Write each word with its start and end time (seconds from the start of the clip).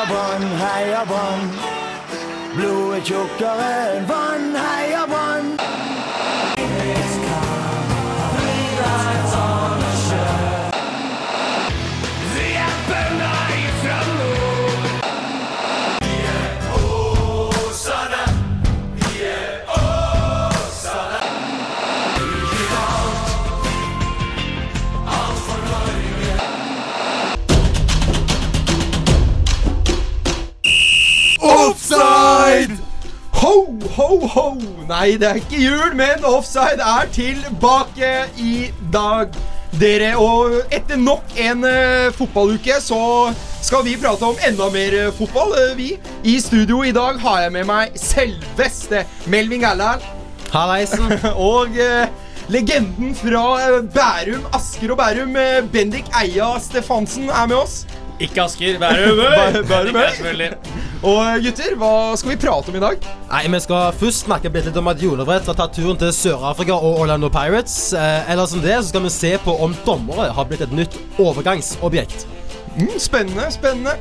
Heia 0.00 0.08
Brann, 0.08 0.44
heia 0.58 1.04
Brann. 1.04 1.42
Blodet 2.56 3.04
tjukkere 3.04 3.72
enn 3.98 4.06
vann, 4.08 4.56
heia 4.56 5.04
Brann. 5.04 5.09
Ho! 34.18 34.44
Nei, 34.88 35.14
det 35.20 35.28
er 35.28 35.38
ikke 35.40 35.60
jul, 35.62 35.94
men 35.98 36.24
offside 36.26 36.82
er 36.82 37.08
tilbake 37.14 38.10
i 38.38 38.70
dag. 38.92 39.34
Dere, 39.80 40.16
og 40.18 40.56
etter 40.74 40.98
nok 40.98 41.36
en 41.38 41.62
uh, 41.62 42.08
fotballuke 42.16 42.80
så 42.82 42.98
skal 43.62 43.84
vi 43.86 43.94
prate 44.00 44.26
om 44.26 44.40
enda 44.48 44.66
mer 44.74 44.96
uh, 44.98 45.12
fotball. 45.14 45.54
uh, 45.54 45.76
vi 45.78 45.92
I 46.26 46.40
studio 46.42 46.82
i 46.82 46.90
dag 46.92 47.20
har 47.22 47.44
jeg 47.44 47.54
med 47.54 47.68
meg 47.70 47.94
selveste 47.94 49.04
Melvin 49.30 49.62
Gallal. 49.62 50.02
Hallaisen. 50.50 51.14
og 51.52 51.78
legenden 52.50 53.14
fra 53.14 53.44
Bærum, 53.94 54.42
Asker 54.58 54.90
og 54.90 54.98
Bærum, 54.98 55.38
Bendik 55.70 56.10
Eia 56.18 56.56
Stefansen, 56.58 57.30
er 57.30 57.46
med 57.46 57.62
oss. 57.62 57.84
Ikke 58.20 58.42
Asker, 58.44 58.78
Bærum. 58.78 59.18
Bæ- 59.18 59.68
Bærum. 59.68 60.54
Og 61.02 61.20
eh, 61.24 61.38
gutter, 61.46 61.74
hva 61.80 61.92
skal 62.20 62.30
vi 62.34 62.36
prate 62.42 62.68
om 62.68 62.76
i 62.76 62.82
dag? 62.82 63.06
Nei, 63.30 63.46
Vi 63.54 63.60
skal 63.64 63.94
først 63.96 64.26
snakke 64.26 64.50
litt 64.52 64.76
om 64.76 64.90
at 64.92 65.00
Jonevrett 65.00 65.46
har 65.48 65.56
tatt 65.56 65.72
turen 65.78 65.96
til 65.96 66.12
Sør-Afrika 66.12 66.76
og 66.76 67.00
Orlando 67.06 67.30
Pirates. 67.32 67.92
Eh, 67.96 68.30
eller 68.32 68.46
som 68.50 68.60
det 68.60 68.76
så 68.82 68.88
skal 68.90 69.06
vi 69.06 69.12
se 69.14 69.32
på 69.44 69.54
om 69.64 69.72
dommere 69.86 70.28
har 70.36 70.44
blitt 70.50 70.60
et 70.66 70.72
nytt 70.76 70.98
overgangsobjekt. 71.18 72.26
Mm, 72.76 72.98
spennende, 73.00 73.48
spennende. 73.56 73.96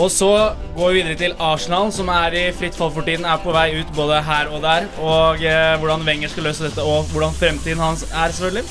Og 0.00 0.10
så 0.12 0.28
går 0.76 0.92
vi 0.92 1.00
videre 1.02 1.16
til 1.20 1.34
Arsenal, 1.40 1.90
som 1.92 2.08
er 2.12 2.32
i 2.36 2.44
fritt 2.56 2.76
fall 2.76 2.92
for 2.94 3.04
tiden. 3.04 3.24
Er 3.28 3.40
på 3.42 3.52
vei 3.52 3.70
ut 3.80 3.90
både 3.96 4.20
her 4.24 4.48
og 4.52 4.62
der. 4.64 4.86
Og 5.00 5.40
eh, 5.44 5.74
hvordan 5.80 6.04
Wenger 6.08 6.28
skal 6.32 6.44
løse 6.48 6.64
dette, 6.68 6.84
og 6.84 7.08
hvordan 7.12 7.32
fremtiden 7.36 7.80
hans 7.80 8.04
er, 8.12 8.28
selvfølgelig. 8.32 8.68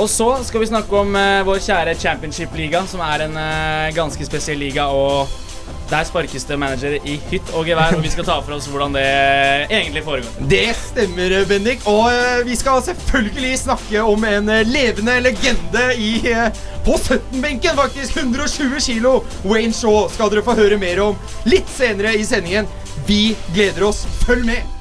Og 0.00 0.08
så 0.08 0.28
skal 0.46 0.62
vi 0.62 0.70
snakke 0.70 0.96
om 0.96 1.16
eh, 1.16 1.42
vår 1.46 1.60
kjære 1.66 1.96
championship-liga, 2.00 2.86
som 2.88 3.02
er 3.04 3.26
en 3.26 3.38
eh, 3.38 3.94
ganske 3.96 4.24
spesiell 4.28 4.62
liga. 4.62 4.88
og 4.88 5.28
der 5.92 6.04
sparkes 6.08 6.44
det 6.48 6.56
managere 6.58 7.00
i 7.04 7.18
hytt 7.30 7.50
og 7.52 7.66
gevær, 7.68 7.96
og 7.96 8.02
vi 8.04 8.10
skal 8.12 8.24
ta 8.24 8.38
for 8.40 8.56
oss 8.56 8.68
hvordan 8.70 8.94
det 8.96 9.04
egentlig 9.68 10.04
foregår. 10.06 10.48
Det 10.48 10.64
stemmer, 10.78 11.34
Bendik. 11.48 11.84
Og 11.90 12.06
eh, 12.08 12.40
vi 12.48 12.56
skal 12.56 12.80
selvfølgelig 12.86 13.58
snakke 13.60 14.02
om 14.02 14.24
en 14.24 14.48
eh, 14.48 14.64
levende 14.66 15.18
legende 15.20 15.86
i 15.98 16.12
eh, 16.32 16.48
På 16.86 16.96
17-benken, 16.96 17.76
faktisk. 17.76 18.16
120 18.16 18.80
kilo. 18.80 19.18
Wayne 19.44 19.76
Shaw 19.76 20.08
skal 20.10 20.32
dere 20.32 20.42
få 20.46 20.56
høre 20.58 20.80
mer 20.80 21.04
om 21.04 21.18
litt 21.44 21.68
senere 21.70 22.16
i 22.18 22.24
sendingen. 22.26 22.70
Vi 23.06 23.36
gleder 23.54 23.90
oss. 23.92 24.06
Følg 24.26 24.48
med. 24.48 24.71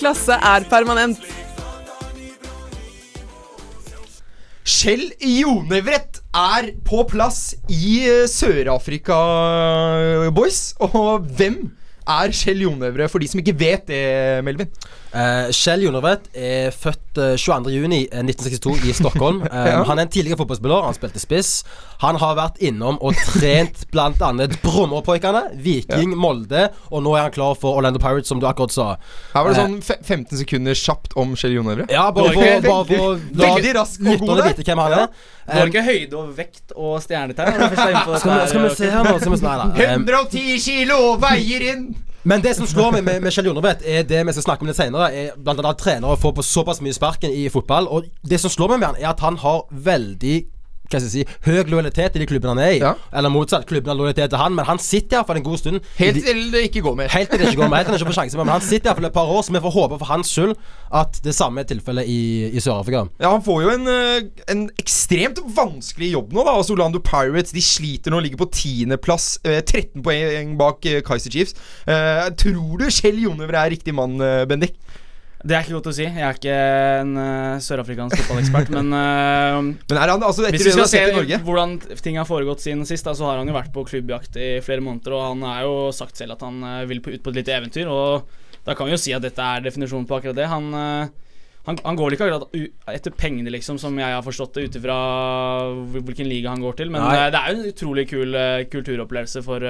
Klasse 0.00 0.32
er 0.32 0.64
permanent. 0.70 1.20
Kjell 4.64 5.10
Jonevrett 5.20 6.22
er 6.36 6.70
på 6.86 7.02
plass 7.10 7.50
i 7.68 7.98
eh, 8.06 8.22
Sør-Afrika, 8.30 9.18
boys. 10.32 10.60
Og 10.86 11.26
hvem 11.36 11.58
er 12.08 12.32
Kjell 12.32 12.64
Jonevre, 12.64 13.10
for 13.12 13.20
de 13.20 13.28
som 13.28 13.42
ikke 13.42 13.56
vet 13.60 13.84
det, 13.90 14.00
Melvin? 14.46 14.70
Eh, 15.12 15.50
Kjell 15.52 15.84
Jonevrett 15.84 16.30
er 16.32 16.72
født 16.72 16.99
eh, 17.18 17.34
22.6.1962 17.38 18.84
i 18.88 18.92
Stockholm. 18.92 19.42
Um, 19.42 19.48
Ja. 19.70 19.82
Han 19.84 19.98
er 19.98 20.02
en 20.02 20.08
tidligere 20.12 20.36
fotballspiller. 20.40 20.82
Han 20.82 20.94
spilte 20.96 21.20
spiss. 21.22 21.64
Han 22.00 22.16
har 22.18 22.34
vært 22.38 22.58
innom 22.64 22.96
og 23.04 23.14
trent 23.34 23.82
bl.a. 23.92 24.12
Brommerpojkene, 24.62 25.42
Viking, 25.62 26.14
Molde, 26.18 26.68
og 26.90 27.02
nå 27.04 27.12
er 27.18 27.26
han 27.28 27.34
klar 27.34 27.54
for 27.60 27.76
Orlando 27.80 28.00
Pirates, 28.02 28.28
som 28.30 28.40
du 28.40 28.46
akkurat 28.48 28.72
sa. 28.74 28.86
Her 29.34 29.44
var 29.46 29.52
det 29.54 29.60
Eh, 29.60 29.66
sånn 29.66 29.78
15 30.06 30.40
sekunder 30.42 30.74
kjapt 30.78 31.14
om 31.20 31.34
Kjell 31.38 31.58
Jonevre. 31.58 31.86
Ja, 31.92 32.08
bare 32.16 32.32
for, 32.34 32.42
Veldig- 32.42 33.74
rask 33.76 34.00
og 34.00 34.06
god 34.06 34.14
lytterne 34.20 34.36
der. 34.42 34.48
vite 34.54 34.66
hvem 34.70 34.78
han 34.84 34.92
er. 34.92 35.06
Um, 35.50 35.56
var 35.58 35.66
ikke 35.72 35.86
høyde 35.86 36.14
og 36.20 36.36
vekt 36.36 36.72
og 36.76 37.00
stjernetegn? 37.02 37.60
er 37.60 38.18
Skal 38.20 38.46
skal 38.48 38.62
vi 38.68 38.74
se 38.76 38.90
her 38.90 39.02
nå? 39.04 39.16
Skal 39.18 39.32
vi, 39.34 39.40
nei, 39.44 39.56
nei. 39.56 39.82
eh, 39.82 39.96
110 39.98 40.60
kilo 40.64 41.00
veier 41.22 41.66
inn! 41.74 41.88
Men 42.22 42.42
det 42.44 42.52
som 42.56 42.66
slår 42.68 42.92
meg 42.98 43.04
med, 43.06 43.22
med 43.24 43.32
Kjell 43.32 43.46
Jonebrett, 43.48 43.80
er 43.86 44.02
det 44.04 44.20
vi 44.28 44.32
skal 44.36 44.44
snakke 44.44 44.64
om 44.64 44.68
litt 44.68 44.76
senere, 44.76 45.06
er 45.08 45.36
blant 45.40 45.62
annet 45.62 45.78
trenere 45.80 46.18
får 46.20 46.34
på 46.36 46.44
såpass 46.44 46.82
mye 46.84 46.92
sparken 46.92 47.32
i 47.32 47.46
fotball. 47.52 47.88
Og 47.88 48.10
det 48.28 48.40
som 48.42 48.52
slår 48.52 48.74
meg 48.74 48.82
med 48.82 48.88
han, 48.90 48.98
er 49.00 49.08
at 49.14 49.22
han 49.24 49.38
har 49.40 49.62
veldig 49.72 50.34
hva 50.90 51.00
skal 51.00 51.06
jeg 51.08 51.12
si, 51.14 51.38
høy 51.46 51.70
lojalitet 51.70 52.16
i 52.18 52.22
de 52.22 52.26
klubbene 52.28 52.54
han 52.56 52.62
er 52.64 52.72
i. 52.74 52.80
Ja. 52.82 52.94
Eller 53.14 53.32
motsatt, 53.32 53.66
klubben 53.70 53.92
har 53.92 53.98
lojalitet 53.98 54.32
til 54.32 54.40
han, 54.42 54.56
men 54.58 54.66
han 54.68 54.80
sitter 54.82 55.20
iallfall 55.20 55.40
en 55.40 55.46
god 55.46 55.60
stund. 55.62 55.84
Helt 56.00 56.20
til 56.26 56.42
det 56.52 56.64
ikke 56.68 56.82
går 56.86 56.96
mer. 56.98 57.12
Helt 57.14 57.30
til 57.30 57.42
det 57.42 57.50
ikke 57.52 57.62
går 57.62 57.70
mer. 57.70 57.82
Helt 57.82 57.90
til 57.90 57.96
han 57.96 58.02
ikke 58.02 58.10
får 58.10 58.18
sjansen. 58.20 58.42
Men 58.42 58.52
han 58.54 58.64
sitter 58.66 58.90
iallfall 58.90 59.10
et 59.10 59.16
par 59.16 59.30
år, 59.30 59.44
så 59.46 59.54
vi 59.54 59.62
får 59.66 59.76
håpe 59.76 60.00
for 60.02 60.10
hans 60.10 60.34
skyld 60.34 60.54
at 61.00 61.20
det 61.22 61.34
samme 61.36 61.62
er 61.62 61.68
tilfellet 61.70 62.08
i, 62.10 62.20
i 62.50 62.62
Sør-Afrika. 62.62 63.04
Ja, 63.22 63.30
Han 63.30 63.44
får 63.46 63.60
jo 63.62 63.74
en, 63.76 63.86
eh, 63.90 64.44
en 64.50 64.64
ekstremt 64.82 65.38
vanskelig 65.56 66.12
jobb 66.16 66.34
nå. 66.34 66.44
da 66.46 66.56
Altså 66.58 66.74
Orlando 66.74 66.98
Pirates 66.98 67.54
de 67.54 67.62
sliter 67.62 68.10
nå 68.10 68.18
ligger 68.24 68.42
på 68.42 68.50
tiendeplass. 68.58 69.36
Eh, 69.46 69.60
13 69.62 70.02
poeng 70.02 70.56
bak 70.58 70.86
eh, 70.90 71.00
Kaiser 71.06 71.30
Chiefs. 71.30 71.54
Uh, 71.86 72.26
tror 72.38 72.80
du 72.80 72.88
Kjell 72.90 73.22
Jonevre 73.22 73.62
er 73.62 73.72
riktig 73.76 73.94
mann, 73.96 74.18
eh, 74.24 74.44
Bendik? 74.50 74.74
Det 75.40 75.56
er 75.56 75.64
ikke 75.64 75.78
godt 75.78 75.88
å 75.88 75.92
si. 75.96 76.04
Jeg 76.04 76.20
er 76.20 76.36
ikke 76.36 76.56
en 77.00 77.14
uh, 77.16 77.60
sørafrikansk 77.64 78.18
fotballekspert. 78.20 78.72
men 78.76 78.90
uh, 78.92 79.70
Men 79.88 79.96
er 79.96 80.12
han 80.12 80.26
altså 80.26 80.44
hvis 80.44 80.66
vi 80.66 80.74
skal 80.74 80.84
se 80.84 80.98
sett 80.98 81.14
i 81.14 81.16
Norge? 81.16 81.38
hvordan 81.46 81.78
ting 82.04 82.18
har 82.20 82.28
foregått 82.28 82.60
siden 82.64 82.84
sist, 82.88 83.08
da, 83.08 83.14
så 83.16 83.30
har 83.30 83.40
han 83.40 83.48
jo 83.48 83.56
vært 83.56 83.72
på 83.72 83.86
klubbjakt 83.88 84.36
i 84.36 84.50
flere 84.64 84.84
måneder. 84.84 85.16
Og 85.16 85.24
han 85.30 85.46
har 85.48 85.64
jo 85.64 85.88
sagt 85.96 86.20
selv 86.20 86.36
at 86.36 86.44
han 86.44 86.60
uh, 86.60 86.84
vil 86.90 87.00
på, 87.00 87.14
ut 87.16 87.24
på 87.24 87.32
et 87.32 87.40
lite 87.40 87.56
eventyr. 87.56 87.88
Og 87.88 88.28
da 88.66 88.76
kan 88.76 88.88
vi 88.88 88.92
jo 88.92 89.00
si 89.00 89.16
at 89.16 89.24
dette 89.24 89.40
er 89.40 89.64
definisjonen 89.64 90.04
på 90.08 90.18
akkurat 90.18 90.36
det. 90.36 90.50
Han, 90.52 90.68
han, 90.76 91.78
han 91.86 91.96
går 91.96 92.12
ikke 92.12 92.28
akkurat 92.28 92.92
etter 92.92 93.14
pengene, 93.16 93.48
liksom, 93.56 93.78
som 93.80 93.96
jeg 93.96 94.12
har 94.12 94.24
forstått 94.26 94.58
det, 94.58 94.66
ut 94.68 94.76
ifra 94.76 94.96
hvilken 95.96 96.28
liga 96.28 96.52
han 96.52 96.60
går 96.60 96.82
til. 96.82 96.92
Men 96.92 97.08
det 97.08 97.40
er 97.40 97.54
jo 97.54 97.62
en 97.62 97.70
utrolig 97.72 98.04
kul 98.10 98.36
kulturopplevelse 98.68 99.40
for, 99.46 99.64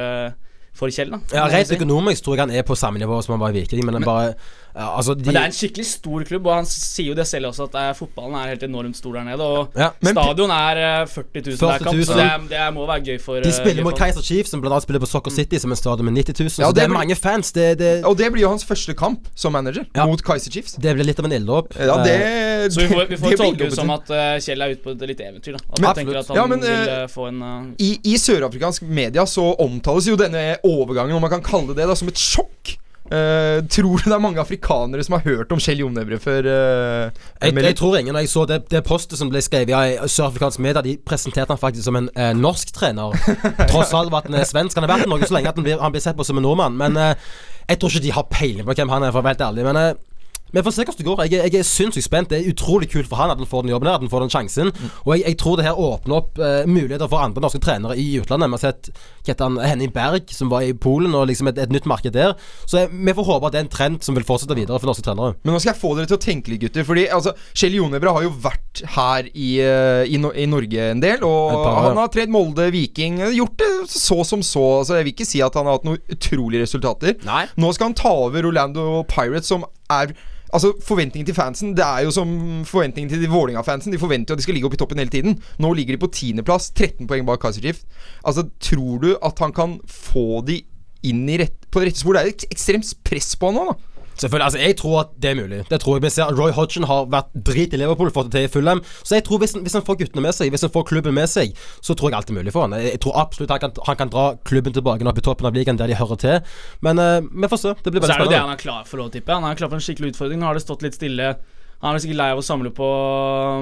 for 0.75 0.91
Kjell, 0.91 1.14
da. 1.14 1.22
Ja, 1.38 1.47
Rent 1.54 1.70
økonomisk 1.78 2.26
tror 2.26 2.41
jeg 2.41 2.48
han 2.48 2.56
er 2.59 2.66
på 2.66 2.75
samme 2.78 2.98
nivå 2.98 3.22
som 3.22 3.36
han 3.36 3.44
var 3.44 3.54
i 3.54 3.60
Viking, 3.62 3.86
men, 3.86 4.03
bare 4.03 4.34
ja, 4.75 4.97
altså, 4.97 5.14
de, 5.14 5.25
Men 5.26 5.34
det 5.34 5.41
er 5.42 5.47
en 5.50 5.53
skikkelig 5.56 5.86
stor 5.86 6.22
klubb, 6.28 6.47
og 6.47 6.54
han 6.54 6.66
sier 6.66 7.08
jo 7.10 7.14
det 7.19 7.26
selv 7.26 7.47
også, 7.50 7.66
at 7.69 7.75
eh, 7.81 7.91
fotballen 7.98 8.34
er 8.38 8.48
helt 8.53 8.62
enormt 8.62 8.97
stor 8.97 9.12
der 9.19 9.25
nede. 9.25 9.42
Og 9.42 9.72
Ja, 9.76 9.88
men- 10.03 10.14
stadion 10.14 10.50
er 10.50 10.76
eh, 11.03 11.06
40 11.06 11.42
000 11.47 11.56
hver 11.58 11.78
kamp, 11.84 12.03
så 12.06 12.14
det, 12.14 12.26
er- 12.26 12.47
det 12.48 12.58
er- 12.58 12.70
må 12.70 12.86
være 12.86 13.03
gøy 13.09 13.19
for 13.20 13.41
De 13.41 13.48
eh, 13.48 13.53
spiller 13.53 13.82
gøy 13.82 13.88
mot 13.91 13.98
Kaiser 13.98 14.22
Chiefs, 14.22 14.50
som 14.50 14.60
blant 14.60 14.72
annet 14.72 14.82
spiller 14.86 15.00
på 15.00 15.06
Soccer 15.10 15.30
City, 15.34 15.59
som 15.59 15.70
en 15.70 15.76
stadion 15.76 16.04
med 16.04 16.14
90 16.25 16.38
000. 16.38 16.44
Ja, 16.44 16.50
så 16.50 16.72
det 16.72 16.75
det 16.76 16.84
er 16.84 16.88
blir- 16.88 16.98
mange 17.00 17.16
fans. 17.16 17.53
Det, 17.53 17.78
det, 17.78 18.04
Og 18.04 18.16
det 18.18 18.30
blir 18.33 18.42
jo 18.42 18.48
hans 18.48 18.65
første 18.65 18.95
kamp 18.95 19.27
som 19.34 19.53
manager 19.53 19.84
Ja. 19.97 20.06
mot 20.06 20.22
Kaiser 20.22 20.50
Chiefs. 20.50 20.74
det 20.80 20.95
blir 20.95 21.04
litt 21.04 21.18
av 21.18 21.24
en 21.27 21.33
ilddåp. 21.33 21.74
Ja, 21.78 22.03
det, 22.04 22.16
Eh, 22.60 22.68
Så 22.68 22.80
vi 22.80 22.89
får, 22.89 23.09
vi 23.09 23.16
får 23.16 23.30
det 23.30 23.39
tolke 23.39 23.59
det 23.71 23.72
som 23.74 23.89
at 23.91 24.10
uh, 24.10 24.36
Kjell 24.39 24.60
er 24.60 24.74
ute 24.74 24.83
på 24.84 24.91
et 24.92 25.00
lite 25.09 25.24
eventyr. 25.24 25.53
da 25.56 25.65
At 25.72 25.78
Men- 25.80 25.86
han 25.86 25.95
tenker 25.97 26.18
at 26.18 26.27
han 26.28 26.36
Ja, 26.36 26.47
men, 26.47 26.60
vil 26.60 26.68
eh, 26.89 27.06
få 27.09 27.28
en 27.28 27.42
uh... 27.42 27.65
I, 27.78 27.98
I 28.04 28.15
sørafrikansk 28.21 28.83
media 28.83 29.24
så 29.24 29.56
omtales 29.59 30.06
jo 30.06 30.15
denne 30.16 30.56
overgangen, 30.62 31.16
om 31.16 31.22
man 31.22 31.30
kan 31.30 31.42
kalle 31.42 31.68
det 31.68 31.77
det, 31.80 31.86
da, 31.89 31.95
som 31.97 32.09
et 32.09 32.18
sjokk. 32.21 32.77
Eh, 33.10 33.59
tror 33.66 33.98
du 33.98 34.07
det 34.07 34.15
er 34.15 34.22
mange 34.22 34.39
afrikanere 34.39 35.03
som 35.03 35.16
har 35.16 35.24
hørt 35.24 35.51
om 35.51 35.59
Kjell 35.59 35.83
Jonevre 35.83 36.18
før? 36.22 36.47
Uh, 36.47 37.22
Jeg, 37.42 37.57
jeg 37.57 37.77
tror 37.80 37.97
ingen 37.98 38.15
jeg 38.21 38.30
så 38.30 38.45
det, 38.47 38.60
det 38.71 38.84
postet 38.86 39.18
som 39.18 39.33
ble 39.33 39.42
skrevet 39.42 39.74
i 39.74 39.97
sørafrikansk 40.07 40.62
media, 40.62 40.83
de 40.86 40.95
presenterte 41.07 41.51
han 41.51 41.59
faktisk 41.59 41.89
som 41.89 41.98
en 41.98 42.07
uh, 42.15 42.30
norsk 42.39 42.71
trener. 42.77 43.16
Tross 43.72 43.95
alt 43.98 44.15
at 44.15 44.30
han 44.30 44.39
er 44.39 44.47
svensk. 44.47 44.78
Han 44.78 44.86
har 44.86 44.95
vært 44.95 45.09
i 45.09 45.10
Norge 45.10 45.27
så 45.27 45.34
lenge 45.34 45.51
at 45.51 45.59
han 45.59 45.66
blir, 45.66 45.80
han 45.83 45.95
blir 45.95 46.04
sett 46.04 46.18
på 46.18 46.27
som 46.27 46.39
en 46.39 46.47
nordmann. 46.47 46.78
Men 46.78 46.95
jeg 47.01 47.80
tror 47.80 47.91
ikke 47.91 48.04
de 48.07 48.15
har 48.15 48.30
peiling 48.30 48.68
på 48.68 48.78
hvem 48.78 48.95
han 48.95 49.09
er, 49.09 49.10
for 49.10 49.22
å 49.22 49.27
være 49.27 49.39
helt 49.39 49.47
ærlig. 49.48 49.66
Men 49.66 50.09
Vi 50.52 50.62
får 50.66 50.74
se 50.76 50.86
hvordan 50.86 51.00
det 51.00 51.08
går. 51.08 51.22
Jeg, 51.30 51.52
jeg 51.52 51.60
er 51.60 51.68
sinnssykt 51.68 52.06
spent. 52.06 52.30
Det 52.32 52.41
er 52.41 52.50
utrolig 52.50 52.91
kult 52.92 53.08
for 53.10 53.20
han 53.20 53.32
at 53.32 53.41
han 53.41 53.48
får 53.48 53.64
den 53.66 53.74
jobben 53.74 53.91
her, 53.91 53.98
at 53.98 54.04
han 54.04 54.12
får 54.12 54.24
den 54.24 54.34
sjansen. 54.34 54.72
Og 55.04 55.14
jeg, 55.14 55.24
jeg 55.28 55.38
tror 55.42 55.58
det 55.58 55.66
her 55.66 55.78
åpner 55.78 56.18
opp 56.20 56.41
uh, 56.41 56.62
muligheter 56.68 57.10
for 57.10 57.22
andre 57.22 57.44
norske 57.44 57.62
trenere 57.62 57.97
i 58.00 58.08
utlandet. 58.20 58.50
Vi 58.50 58.58
har 58.58 58.64
sett 58.64 58.91
Ketan 59.26 59.58
Henning 59.62 59.92
Berg, 59.94 60.30
som 60.34 60.50
var 60.52 60.66
i 60.66 60.74
Polen, 60.74 61.14
og 61.14 61.28
liksom 61.30 61.50
et, 61.50 61.60
et 61.62 61.72
nytt 61.72 61.88
marked 61.91 62.14
der. 62.16 62.36
Så 62.66 62.82
jeg, 62.82 62.92
vi 62.92 63.16
får 63.16 63.28
håpe 63.30 63.48
at 63.48 63.56
det 63.56 63.62
er 63.62 63.66
en 63.68 63.72
trend 63.72 64.00
som 64.06 64.18
vil 64.18 64.26
fortsette 64.26 64.56
videre 64.58 64.80
for 64.80 64.91
norske 64.91 65.04
trenere. 65.06 65.36
Men 65.44 65.56
nå 65.56 65.62
skal 65.62 65.74
jeg 65.74 65.82
få 65.82 65.94
dere 65.98 66.10
til 66.10 66.18
å 66.18 66.22
tenke 66.22 66.52
litt, 66.52 66.64
gutter. 66.64 66.86
Fordi 66.86 67.06
altså, 67.14 67.34
Kjell 67.54 67.78
Jonebra 67.78 68.14
har 68.16 68.26
jo 68.26 68.34
vært 68.42 68.84
her 68.97 69.30
i, 69.30 69.50
eh, 69.62 70.04
i, 70.10 70.20
no 70.20 70.32
i 70.34 70.47
Norge 70.50 70.91
en 70.94 71.02
del. 71.02 71.24
Og 71.26 71.54
par 71.54 71.70
ja. 71.70 71.84
han 71.88 72.00
har 72.00 72.12
tredd 72.12 72.32
Molde, 72.32 72.70
Viking 72.74 73.20
eh, 73.24 73.36
Gjort 73.41 73.58
det 73.60 73.70
så 73.91 74.20
som 74.26 74.44
så. 74.47 74.64
Altså, 74.80 74.98
jeg 74.98 75.08
vil 75.08 75.14
ikke 75.16 75.28
si 75.28 75.42
at 75.44 75.56
han 75.58 75.68
har 75.68 75.78
hatt 75.78 75.88
noen 75.88 76.00
utrolige 76.12 76.64
resultater. 76.66 77.16
Nei. 77.26 77.44
Nå 77.60 77.72
skal 77.76 77.91
han 77.91 77.98
ta 77.98 78.12
over 78.26 78.50
Orlando 78.50 79.04
Pirates, 79.10 79.50
som 79.50 79.66
er 79.91 80.15
Altså 80.51 80.72
Forventningen 80.83 81.28
til 81.28 81.37
fansen 81.37 81.77
Det 81.78 81.84
er 81.84 82.07
jo 82.07 82.10
som 82.15 82.31
forventningen 82.66 83.10
til 83.13 83.22
de 83.22 83.31
Vålerenga-fansen. 83.31 83.92
De 83.95 84.01
forventer 84.03 84.33
jo 84.33 84.37
at 84.37 84.41
de 84.41 84.42
skal 84.42 84.57
ligge 84.59 84.66
oppe 84.66 84.75
i 84.75 84.81
toppen 84.83 84.98
hele 84.98 85.13
tiden. 85.13 85.37
Nå 85.63 85.72
ligger 85.78 85.95
de 85.95 86.03
på 86.03 86.10
tiendeplass, 86.10 86.72
13 86.75 87.07
poeng 87.07 87.22
bak 87.28 87.39
Kaiser 87.42 87.63
Chiefs. 87.63 87.84
Altså, 88.27 88.48
tror 88.59 88.98
du 88.98 89.13
at 89.15 89.39
han 89.39 89.54
kan 89.54 89.77
få 89.87 90.42
de 90.48 90.60
inn 91.07 91.22
rett, 91.39 91.54
på 91.71 91.81
det 91.81 91.92
rette 91.92 92.03
spor? 92.03 92.19
Det 92.19 92.22
er 92.22 92.33
jo 92.33 92.51
ekstremt 92.51 92.91
press 93.07 93.37
på 93.39 93.53
han 93.53 93.60
nå, 93.60 93.71
da. 93.71 93.90
Selvfølgelig, 94.21 94.45
altså 94.45 94.59
Jeg 94.59 94.77
tror 94.77 94.97
at 95.01 95.13
det 95.22 95.31
er 95.31 95.39
mulig. 95.39 95.61
Det 95.71 95.81
tror 95.81 95.97
jeg 95.97 96.03
Vi 96.05 96.11
ser 96.15 96.33
Roy 96.41 96.53
Hodgson 96.57 96.87
har 96.91 97.07
vært 97.13 97.31
drit 97.47 97.75
i 97.75 97.81
Liverpool, 97.81 98.11
fått 98.15 98.31
det 98.31 98.37
til 98.37 98.49
i 98.49 98.53
Fulham. 98.53 98.83
Så 99.03 99.17
jeg 99.17 99.25
tror 99.27 99.41
hvis, 99.43 99.55
hvis 99.57 99.77
han 99.78 99.87
får 99.87 100.01
guttene 100.03 100.25
med 100.27 100.37
seg, 100.37 100.53
hvis 100.53 100.67
han 100.67 100.72
får 100.75 100.87
klubben 100.93 101.17
med 101.17 101.31
seg, 101.31 101.55
så 101.81 101.97
tror 101.97 102.11
jeg 102.11 102.21
alt 102.21 102.33
er 102.33 102.39
mulig 102.41 102.55
for 102.55 102.67
han 102.67 102.77
Jeg, 102.81 103.01
tror 103.05 103.17
absolutt 103.21 103.55
han 103.55 103.63
kan, 103.63 103.72
han 103.87 104.01
kan 104.01 104.13
dra 104.13 104.27
klubben 104.45 104.77
tilbake 104.77 105.07
opp 105.11 105.22
i 105.22 105.25
toppen 105.25 105.49
av 105.49 105.57
ligaen 105.57 105.81
der 105.81 105.91
de 105.91 105.97
hører 105.99 106.21
til. 106.21 106.59
Men 106.84 107.01
uh, 107.01 107.21
vi 107.25 107.49
får 107.51 107.63
se. 107.63 107.72
Det 107.81 107.95
blir 107.95 108.05
veldig 108.05 108.13
spennende. 108.13 108.13
Så 108.13 108.13
er 108.13 108.21
det 108.21 108.28
jo 108.28 108.37
det 108.37 108.45
han 108.45 108.57
er 108.57 108.61
klar 108.61 108.84
for, 108.91 109.03
å 109.03 109.09
tippe. 109.13 109.33
Han 109.33 109.49
er 109.49 109.59
klar 109.59 109.72
for 109.72 109.81
en 109.81 109.87
skikkelig 109.87 110.13
utfordring. 110.15 110.43
Nå 110.43 110.51
har 110.51 110.59
det 110.59 110.65
stått 110.67 110.84
litt 110.84 110.99
stille. 110.99 111.33
Han 111.81 111.97
er 111.97 112.03
sikkert 112.03 112.19
lei 112.21 112.28
av 112.34 112.41
å 112.43 112.45
samle 112.45 112.71
på 112.77 112.87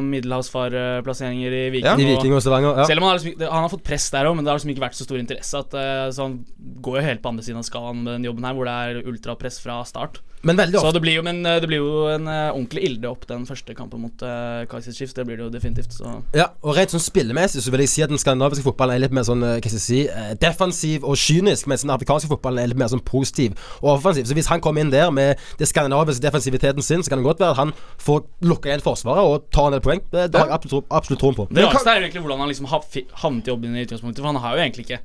middelhavsfarplasseringer 0.02 1.54
i 1.54 1.60
Viking. 1.70 1.86
Ja. 1.86 1.94
I 2.02 2.16
Viking 2.16 2.34
og 2.34 2.42
Stavanger. 2.42 2.80
Ja. 2.82 2.86
Selv 2.90 2.98
om 2.98 3.06
han 3.06 3.14
har, 3.14 3.20
liksom, 3.22 3.44
han 3.46 3.62
har 3.62 3.70
fått 3.70 3.84
press 3.86 4.08
der 4.10 4.26
òg, 4.26 4.34
men 4.34 4.42
det 4.42 4.50
har 4.50 4.58
liksom 4.58 4.72
ikke 4.74 4.82
vært 4.82 4.98
så 4.98 5.06
stor 5.06 5.20
interesse. 5.20 5.60
At, 5.62 5.76
eh, 5.78 6.08
så 6.16 6.26
han 6.26 6.34
går 6.82 6.98
jo 6.98 7.04
helt 7.06 7.22
på 7.22 7.30
andre 7.30 7.46
siden 7.46 7.62
av 7.62 7.68
skalaen 7.68 8.02
med 8.02 8.16
den 8.16 8.26
jobben 8.26 8.48
her, 8.48 8.56
hvor 8.58 8.66
det 8.66 8.74
er 8.74 9.12
ultrapress 9.12 9.60
fra 9.62 9.78
start. 9.86 10.18
Men 10.46 10.58
veldig 10.58 10.78
Så 10.78 10.86
ofte 10.86 10.98
det 10.98 11.02
blir 11.02 11.16
jo, 11.18 11.22
men, 11.26 11.40
eh, 11.46 11.58
det 11.60 11.68
blir 11.70 11.80
jo 11.82 12.04
en 12.12 12.28
eh, 12.30 12.50
ordentlig 12.52 12.84
ilde 12.86 13.08
opp 13.10 13.24
den 13.26 13.44
første 13.48 13.74
kampen 13.74 14.02
mot 14.04 14.22
uh, 14.22 14.62
Kaizers 14.70 14.96
Chiefs. 14.98 15.14
Det 15.16 15.24
blir 15.26 15.38
det 15.38 15.46
jo 15.46 15.50
definitivt. 15.50 15.96
Så 15.96 16.12
Ja, 16.36 16.48
og 16.62 16.76
rett 16.78 16.94
sånn 16.94 17.02
spillemessig 17.02 17.64
så 17.64 17.72
vil 17.74 17.82
jeg 17.82 17.90
si 17.90 18.04
at 18.06 18.12
den 18.12 18.20
skandinaviske 18.22 18.66
fotballen 18.66 18.94
er 18.94 19.02
litt 19.02 19.16
mer 19.16 19.26
sånn 19.26 19.42
eh, 19.42 19.56
Hva 19.58 19.72
skal 19.72 19.78
jeg 19.80 19.86
si 19.86 20.00
eh, 20.06 20.32
defensiv 20.38 21.06
og 21.08 21.18
kynisk, 21.18 21.66
mens 21.70 21.82
den 21.86 21.94
afrikanske 21.94 22.30
fotballen 22.30 22.62
er 22.62 22.70
litt 22.70 22.78
mer 22.80 22.92
sånn 22.92 23.02
positiv 23.02 23.58
og 23.82 23.96
offensiv. 23.96 24.28
Så 24.30 24.38
hvis 24.38 24.50
han 24.52 24.62
kommer 24.64 24.84
inn 24.84 24.94
der 24.94 25.10
med 25.14 25.42
det 25.58 25.70
skandinaviske 25.70 26.22
defensiviteten 26.22 26.86
sin, 26.86 27.02
så 27.02 27.12
kan 27.12 27.22
det 27.22 27.26
godt 27.26 27.42
være 27.42 27.56
at 27.56 27.62
han 27.64 27.74
får 27.98 28.24
lukka 28.46 28.70
igjen 28.70 28.86
Forsvaret 28.88 29.26
og 29.26 29.50
tar 29.54 29.72
en 29.72 29.78
del 29.78 29.84
poeng. 29.84 30.04
Det, 30.12 30.28
det 30.30 30.38
har 30.38 30.52
jeg 30.52 30.58
absolutt, 30.60 30.86
absolutt 30.94 31.22
troen 31.24 31.38
på. 31.40 31.48
Det 31.50 31.66
rareste 31.66 31.90
er 31.90 31.98
jo 31.98 32.06
egentlig 32.06 32.24
hvordan 32.24 32.44
han 32.44 32.52
liksom 32.52 32.70
har 32.70 32.86
havnet 33.24 33.48
i 33.48 33.56
jobben 33.56 33.74
i 33.74 33.86
utgangspunktet, 33.88 34.22
for 34.22 34.30
han 34.30 34.42
har 34.44 34.54
jo 34.56 34.66
egentlig 34.66 34.86
ikke 34.86 35.02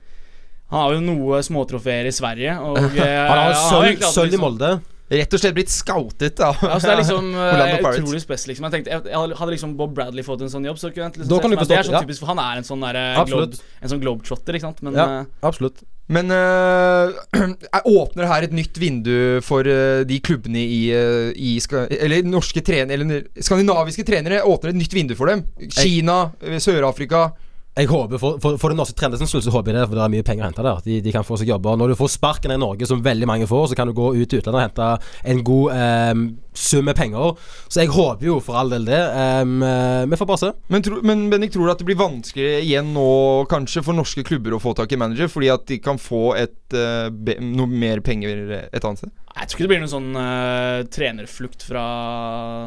Han 0.73 0.79
har 0.79 0.93
jo 0.95 1.01
noe 1.05 1.41
småtrofeer 1.45 2.07
i 2.09 2.13
Sverige, 2.15 2.53
og 2.61 2.77
eh, 2.97 3.19
Han 3.29 3.39
har 3.39 3.57
sølv 3.57 3.89
i 3.91 3.97
liksom- 3.97 4.41
Molde. 4.41 4.75
Rett 5.13 5.33
og 5.35 5.41
slett 5.43 5.55
blitt 5.57 5.69
scoutet 5.73 6.39
av 6.41 6.57
Ja, 6.63 6.73
altså 6.75 6.89
det 6.89 6.93
er 6.95 7.01
liksom 7.03 7.27
eh, 7.37 7.47
Orlando 7.53 7.77
Pirates. 7.83 7.99
utrolig 8.03 8.21
spes, 8.23 8.45
liksom. 8.49 8.65
Jeg 8.67 8.73
tenkte 8.77 8.93
jeg, 8.93 9.15
hadde- 9.37 9.51
liksom 9.53 9.75
Bob 9.77 9.93
Bradley 9.97 10.25
fått 10.25 10.41
en 10.45 10.49
sånn 10.53 10.65
jobb, 10.65 10.79
så 10.81 10.89
kunne 10.93 11.09
jeg 11.11 11.19
liksom 11.21 11.41
kan 11.43 11.51
du 11.51 11.57
for 11.57 11.63
meg 11.63 11.67
Det 11.67 11.77
er 11.77 11.81
forstå- 11.83 11.89
sånn 11.91 11.97
ja. 11.99 12.03
typisk, 12.07 12.19
for 12.23 12.31
han 12.33 12.39
er 12.43 12.61
en 12.61 12.67
sånn 12.67 12.85
der, 12.87 12.99
globe, 13.29 13.59
En 13.83 13.91
sånn 13.93 14.01
globetrotter, 14.01 14.57
ikke 14.57 14.67
sant. 14.69 14.81
Men 14.87 14.97
Ja, 14.97 15.05
eh, 15.21 15.25
absolutt. 15.43 15.83
Men 16.11 16.31
øh, 16.35 17.13
jeg 17.73 17.83
åpner 17.87 18.27
her 18.27 18.43
et 18.43 18.51
nytt 18.51 18.75
vindu 18.81 19.39
for 19.45 19.63
øh, 19.63 20.03
de 20.09 20.17
klubbene 20.19 20.59
i, 20.59 20.81
øh, 20.91 21.29
i 21.35 21.53
ska, 21.63 21.85
Eller 21.95 22.25
norske 22.27 22.59
trenere 22.65 22.97
Eller 22.99 23.23
skandinaviske 23.39 24.03
trenere 24.03 24.41
åpner 24.43 24.73
et 24.73 24.81
nytt 24.81 24.93
vindu 24.97 25.15
for 25.15 25.31
dem. 25.31 25.45
Kina, 25.71 26.31
Sør-Afrika. 26.59 27.29
Jeg 27.73 27.89
håper 27.89 28.19
For, 28.21 28.37
for, 28.41 28.57
for 28.61 28.69
den 28.69 28.77
norske 28.77 28.93
treneren 28.97 29.29
skyld 29.29 29.47
så 29.47 29.53
håper 29.55 29.73
jeg 29.73 29.79
det, 29.79 29.87
for 29.89 29.97
det 29.97 30.03
er 30.05 30.13
mye 30.13 30.25
penger 30.25 30.45
å 30.45 30.49
hente 30.51 30.65
der. 30.65 30.81
De, 30.85 30.97
de 31.01 31.13
kan 31.15 31.25
få 31.25 31.39
seg 31.41 31.49
jobber. 31.49 31.77
Når 31.79 31.93
du 31.93 31.97
får 31.97 32.11
sparken 32.13 32.53
i 32.53 32.59
Norge, 32.61 32.85
som 32.89 33.01
veldig 33.01 33.29
mange 33.29 33.47
får, 33.49 33.71
så 33.71 33.77
kan 33.79 33.89
du 33.89 33.95
gå 33.97 34.11
ut 34.13 34.29
til 34.29 34.43
utlandet 34.43 34.59
og 34.59 34.65
hente 34.67 34.89
en 35.33 35.41
god 35.47 35.73
eh, 35.73 36.11
sum 36.53 36.85
med 36.85 36.99
penger. 36.99 37.33
Så 37.73 37.81
jeg 37.81 37.93
håper 37.95 38.29
jo 38.29 38.37
for 38.45 38.59
all 38.61 38.69
del 38.75 38.85
det. 38.85 38.99
Eh, 39.01 39.41
vi 40.05 40.21
får 40.21 40.29
bare 40.29 40.43
se. 40.43 40.51
Men, 40.69 40.85
tro, 40.85 41.01
men 41.01 41.25
Bendik, 41.33 41.55
tror 41.55 41.65
du 41.65 41.73
at 41.73 41.81
det 41.81 41.89
blir 41.89 41.97
vanskelig 41.97 42.61
igjen 42.61 42.93
nå 42.93 43.09
kanskje 43.49 43.85
for 43.89 43.97
norske 43.97 44.25
klubber 44.27 44.53
å 44.53 44.61
få 44.61 44.75
tak 44.77 44.93
i 44.93 45.01
manager, 45.01 45.33
fordi 45.33 45.49
at 45.55 45.65
de 45.73 45.81
kan 45.81 45.97
få 46.01 46.23
et, 46.43 46.77
eh, 46.77 47.09
be, 47.09 47.39
noe 47.41 47.69
mer 47.73 48.05
penger 48.05 48.69
et 48.69 48.85
annet 48.85 49.01
sted? 49.01 49.17
Jeg 49.33 49.49
tror 49.49 49.57
ikke 49.57 49.65
det 49.65 49.73
blir 49.73 49.81
noen 49.81 49.95
sånn 49.97 50.17
eh, 50.21 50.79
trenerflukt 50.93 51.65
fra 51.65 51.83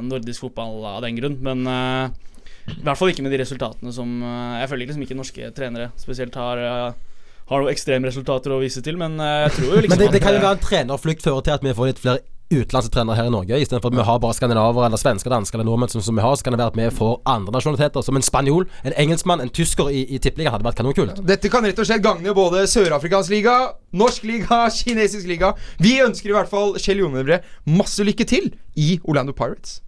nordisk 0.03 0.49
fotball 0.49 0.83
av 0.97 1.05
den 1.07 1.21
grunn, 1.21 1.39
men 1.47 1.63
eh, 1.71 2.25
i 2.67 2.83
hvert 2.83 2.99
fall 2.99 3.13
ikke 3.13 3.23
med 3.23 3.35
de 3.35 3.43
resultatene 3.43 3.93
som 3.95 4.17
eh, 4.23 4.61
Jeg 4.63 4.71
føler 4.71 4.87
liksom 4.87 5.05
ikke 5.07 5.19
norske 5.19 5.51
trenere 5.55 5.91
spesielt 6.01 6.35
har 6.39 6.63
uh, 6.63 7.17
har 7.47 7.63
noen 7.63 7.73
ekstremresultater 7.73 8.55
å 8.55 8.63
vise 8.63 8.83
til, 8.83 8.97
men 9.01 9.21
eh, 9.23 9.43
jeg 9.47 9.59
tror 9.59 9.69
jo 9.69 9.83
liksom 9.85 9.93
Men 9.95 10.01
det, 10.03 10.15
det 10.17 10.23
kan 10.25 10.35
jo 10.35 10.41
eh, 10.41 10.47
være 10.49 10.59
en 10.59 10.65
trenerflukt 10.65 11.23
fører 11.27 11.47
til 11.47 11.55
at 11.55 11.67
vi 11.67 11.77
får 11.79 11.93
litt 11.93 12.03
flere 12.03 12.25
utenlandske 12.47 12.93
trenere 12.95 13.19
her 13.19 13.27
i 13.27 13.33
Norge. 13.35 13.59
Istedenfor 13.59 13.91
at 13.91 13.97
vi 13.99 14.07
har 14.07 14.19
bare 14.23 14.35
skandinaver 14.39 14.87
eller 14.87 15.01
svensker, 15.01 15.33
dansker 15.35 15.59
eller 15.59 15.67
nordmenn 15.67 15.91
som, 15.91 16.03
som 16.03 16.15
vi 16.15 16.23
har, 16.23 16.35
så 16.39 16.47
kan 16.47 16.55
det 16.55 16.61
være 16.61 16.75
at 16.75 16.79
vi 16.79 16.91
får 16.95 17.17
andre 17.27 17.55
nasjonaliteter. 17.57 18.05
Som 18.07 18.19
en 18.19 18.27
spanjol, 18.27 18.69
en 18.87 18.95
engelskmann, 19.03 19.43
en 19.43 19.51
tysker 19.51 19.91
i, 19.91 20.05
i 20.15 20.21
tippeligaen 20.23 20.55
hadde 20.55 20.67
vært 20.67 20.79
kanonkult. 20.79 21.19
Dette 21.27 21.51
kan 21.51 21.67
rett 21.67 21.83
og 21.83 21.89
slett 21.89 22.05
gagne 22.07 22.35
både 22.39 22.63
Sør-Afrikas 22.71 23.33
liga, 23.35 23.57
norsk 23.99 24.27
liga, 24.31 24.61
kinesisk 24.79 25.27
liga. 25.31 25.57
Vi 25.83 25.99
ønsker 26.07 26.31
i 26.31 26.39
hvert 26.39 26.51
fall 26.51 26.79
Kjell 26.79 27.03
Jonebre 27.03 27.43
masse 27.67 28.07
lykke 28.07 28.31
til 28.31 28.53
i 28.79 28.95
Orlando 29.03 29.35
Pirates. 29.35 29.81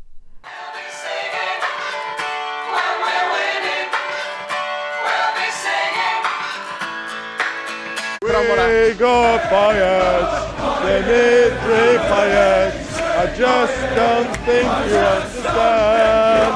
We 8.38 8.94
got 8.94 9.40
fired. 9.50 10.48
the 10.82 11.00
Nitri 11.08 11.98
Pirates. 12.08 12.88
I 12.98 13.26
just 13.36 13.78
don't 13.98 14.32
think 14.46 14.68
you 14.86 14.96
understand. 14.96 16.52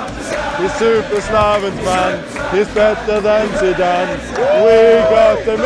He's 0.58 0.75
super 0.79 1.20
Slavens 1.20 1.81
man, 1.82 2.14
he's 2.55 2.69
better 2.75 3.20
than 3.20 3.49
Zidane. 3.58 4.14
We 4.64 4.79
got 5.11 5.44
the 5.44 5.56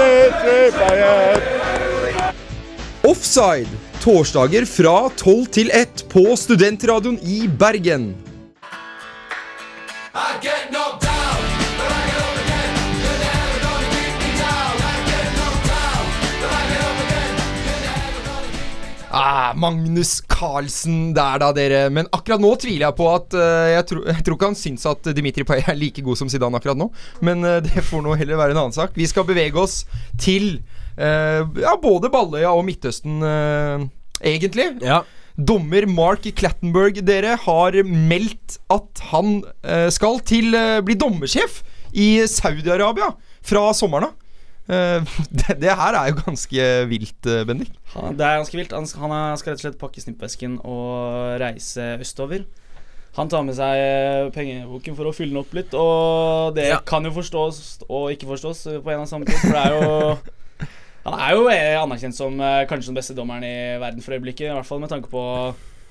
Pirates. 0.80 1.46
Offside 3.04 3.68
torsdager 4.00 4.66
fra 4.66 5.10
12 5.16 5.46
til 5.46 5.70
1 5.74 6.06
på 6.10 6.36
Studentradioen 6.36 7.18
i 7.22 7.48
Bergen. 7.58 8.25
Ah, 19.16 19.52
Magnus 19.56 20.18
Carlsen 20.28 21.14
der, 21.16 21.40
da, 21.40 21.48
dere. 21.56 21.86
Men 21.92 22.08
akkurat 22.12 22.42
nå 22.42 22.50
tviler 22.60 22.84
jeg 22.88 22.96
på 22.98 23.06
at 23.08 23.36
uh, 23.36 23.68
jeg, 23.72 23.84
tro, 23.88 24.02
jeg 24.10 24.24
tror 24.26 24.36
ikke 24.36 24.50
han 24.50 24.58
syns 24.60 24.84
at 24.90 25.10
Dimitri 25.16 25.46
Payet 25.48 25.70
er 25.72 25.78
like 25.78 26.04
god 26.04 26.20
som 26.20 26.28
Zidane 26.32 26.58
akkurat 26.58 26.78
nå. 26.78 26.90
Men 27.24 27.44
uh, 27.46 27.58
det 27.64 27.84
får 27.86 28.04
nå 28.04 28.16
heller 28.20 28.40
være 28.40 28.56
en 28.56 28.64
annen 28.66 28.76
sak. 28.76 28.92
Vi 28.98 29.08
skal 29.08 29.24
bevege 29.28 29.60
oss 29.62 29.84
til 30.20 30.58
uh, 30.98 31.46
ja, 31.62 31.72
både 31.80 32.12
Balløya 32.12 32.52
og 32.52 32.66
Midtøsten, 32.68 33.24
egentlig. 34.20 34.68
Ja. 34.84 35.00
Dommer 35.36 35.84
Mark 35.88 36.28
Clattenberg, 36.36 37.00
dere 37.04 37.34
har 37.40 37.76
meldt 37.84 38.56
at 38.72 39.02
han 39.12 39.40
skal 39.92 40.22
til 40.24 40.56
bli 40.84 40.96
dommersjef 40.96 41.60
i 41.92 42.08
Saudi-Arabia 42.28 43.10
fra 43.44 43.68
sommeren 43.76 44.08
av. 44.08 44.14
Eh, 44.68 45.00
det, 45.38 45.56
det 45.62 45.74
her 45.78 45.94
er 45.94 46.10
jo 46.10 46.20
ganske 46.24 46.68
vilt, 46.90 47.26
eh, 47.30 47.44
Bendik. 47.46 47.72
Ja, 47.94 48.10
Det 48.12 48.26
er 48.26 48.38
ganske 48.40 48.58
vilt. 48.58 48.72
Han 48.74 48.86
skal, 48.90 49.08
han 49.12 49.38
skal 49.38 49.52
rett 49.54 49.60
og 49.62 49.66
slett 49.68 49.78
pakke 49.80 50.02
snippvesken 50.02 50.56
og 50.64 51.36
reise 51.42 51.92
østover. 52.02 52.46
Han 53.16 53.30
tar 53.32 53.46
med 53.46 53.54
seg 53.56 53.78
eh, 53.80 54.26
pengeboken 54.34 54.96
for 54.98 55.08
å 55.08 55.14
fylle 55.16 55.32
den 55.32 55.40
opp 55.40 55.54
litt, 55.56 55.72
og 55.78 56.56
det 56.58 56.66
Ja. 56.68 56.80
kan 56.84 57.04
jo 57.06 57.14
forstås 57.16 57.86
og 57.88 58.10
ikke 58.12 58.28
forstås 58.28 58.66
på 58.84 58.92
en 58.92 59.00
og 59.06 59.08
samme 59.08 59.24
tid. 59.28 59.38
For 59.40 59.54
det 59.54 59.62
er 59.62 59.72
jo 59.78 60.18
Han 61.06 61.20
er 61.22 61.36
jo 61.38 61.46
anerkjent 61.86 62.16
som 62.18 62.34
kanskje 62.66 62.90
den 62.90 62.96
beste 62.98 63.14
dommeren 63.14 63.44
i 63.46 63.78
verden 63.78 64.02
for 64.02 64.16
øyeblikket. 64.16 64.48
I 64.50 64.54
hvert 64.56 64.66
fall 64.66 64.80
med 64.82 64.90
tanke 64.90 65.06
på 65.08 65.22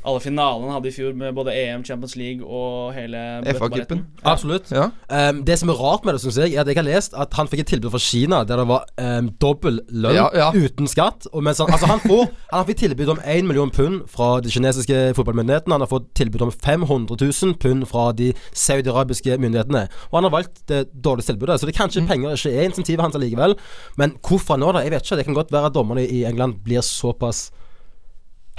alle 0.05 0.21
finalene 0.24 0.74
hadde 0.75 0.89
i 0.89 0.93
fjor 0.95 1.15
med 1.17 1.33
både 1.38 1.53
EM, 1.55 1.83
Champions 1.85 2.15
League 2.19 2.45
og 2.45 2.93
hele 2.95 3.19
FA-cupen. 3.57 4.03
Ja. 4.21 4.33
Absolutt. 4.35 4.71
Ja. 4.74 4.89
Um, 5.09 5.41
det 5.47 5.57
som 5.62 5.71
er 5.74 5.79
rart 5.79 6.05
med 6.05 6.15
det, 6.15 6.21
syns 6.24 6.38
jeg, 6.39 6.53
er 6.55 6.63
at 6.63 6.69
jeg 6.71 6.77
har 6.79 6.88
lest 6.88 7.15
at 7.17 7.33
han 7.38 7.50
fikk 7.51 7.65
et 7.65 7.71
tilbud 7.74 7.91
fra 7.93 8.01
Kina 8.01 8.43
der 8.47 8.62
det 8.62 8.67
var 8.69 8.85
um, 9.01 9.29
dobbel 9.41 9.81
lønn 9.89 10.17
Ja, 10.17 10.27
ja. 10.35 10.50
uten 10.53 10.89
skatt. 10.91 11.27
Og 11.33 11.43
mens 11.45 11.62
han, 11.63 11.71
altså 11.74 11.89
han, 11.89 12.01
får, 12.03 12.29
han 12.53 12.67
fikk 12.69 12.83
tilbud 12.85 13.13
om 13.15 13.21
1 13.24 13.50
million 13.50 13.74
pund 13.74 14.05
fra 14.12 14.35
de 14.45 14.53
kinesiske 14.53 15.01
fotballmyndighetene. 15.17 15.75
Han 15.75 15.85
har 15.85 15.91
fått 15.91 16.12
tilbud 16.17 16.45
om 16.47 16.53
500 16.53 17.17
000 17.19 17.57
pund 17.62 17.88
fra 17.89 18.09
de 18.15 18.31
saudi-arabiske 18.53 19.38
myndighetene. 19.41 19.88
Og 20.12 20.19
han 20.19 20.29
har 20.29 20.35
valgt 20.38 20.63
det 20.71 20.85
dårligste 20.93 21.33
tilbudet. 21.33 21.59
Så 21.62 21.69
det 21.69 21.77
kanskje 21.77 22.05
penger 22.07 22.38
ikke 22.38 22.53
er 22.53 22.69
insentivet 22.69 23.03
hans 23.03 23.17
allikevel. 23.17 23.57
Men 24.00 24.15
hvorfor 24.25 24.59
nå, 24.62 24.71
da? 24.75 24.85
Jeg 24.85 24.95
vet 24.95 25.05
ikke. 25.05 25.19
Det 25.19 25.27
kan 25.29 25.38
godt 25.41 25.53
være 25.55 25.71
at 25.71 25.77
dommerne 25.77 26.05
i 26.05 26.24
England 26.27 26.62
blir 26.65 26.85
såpass 26.85 27.50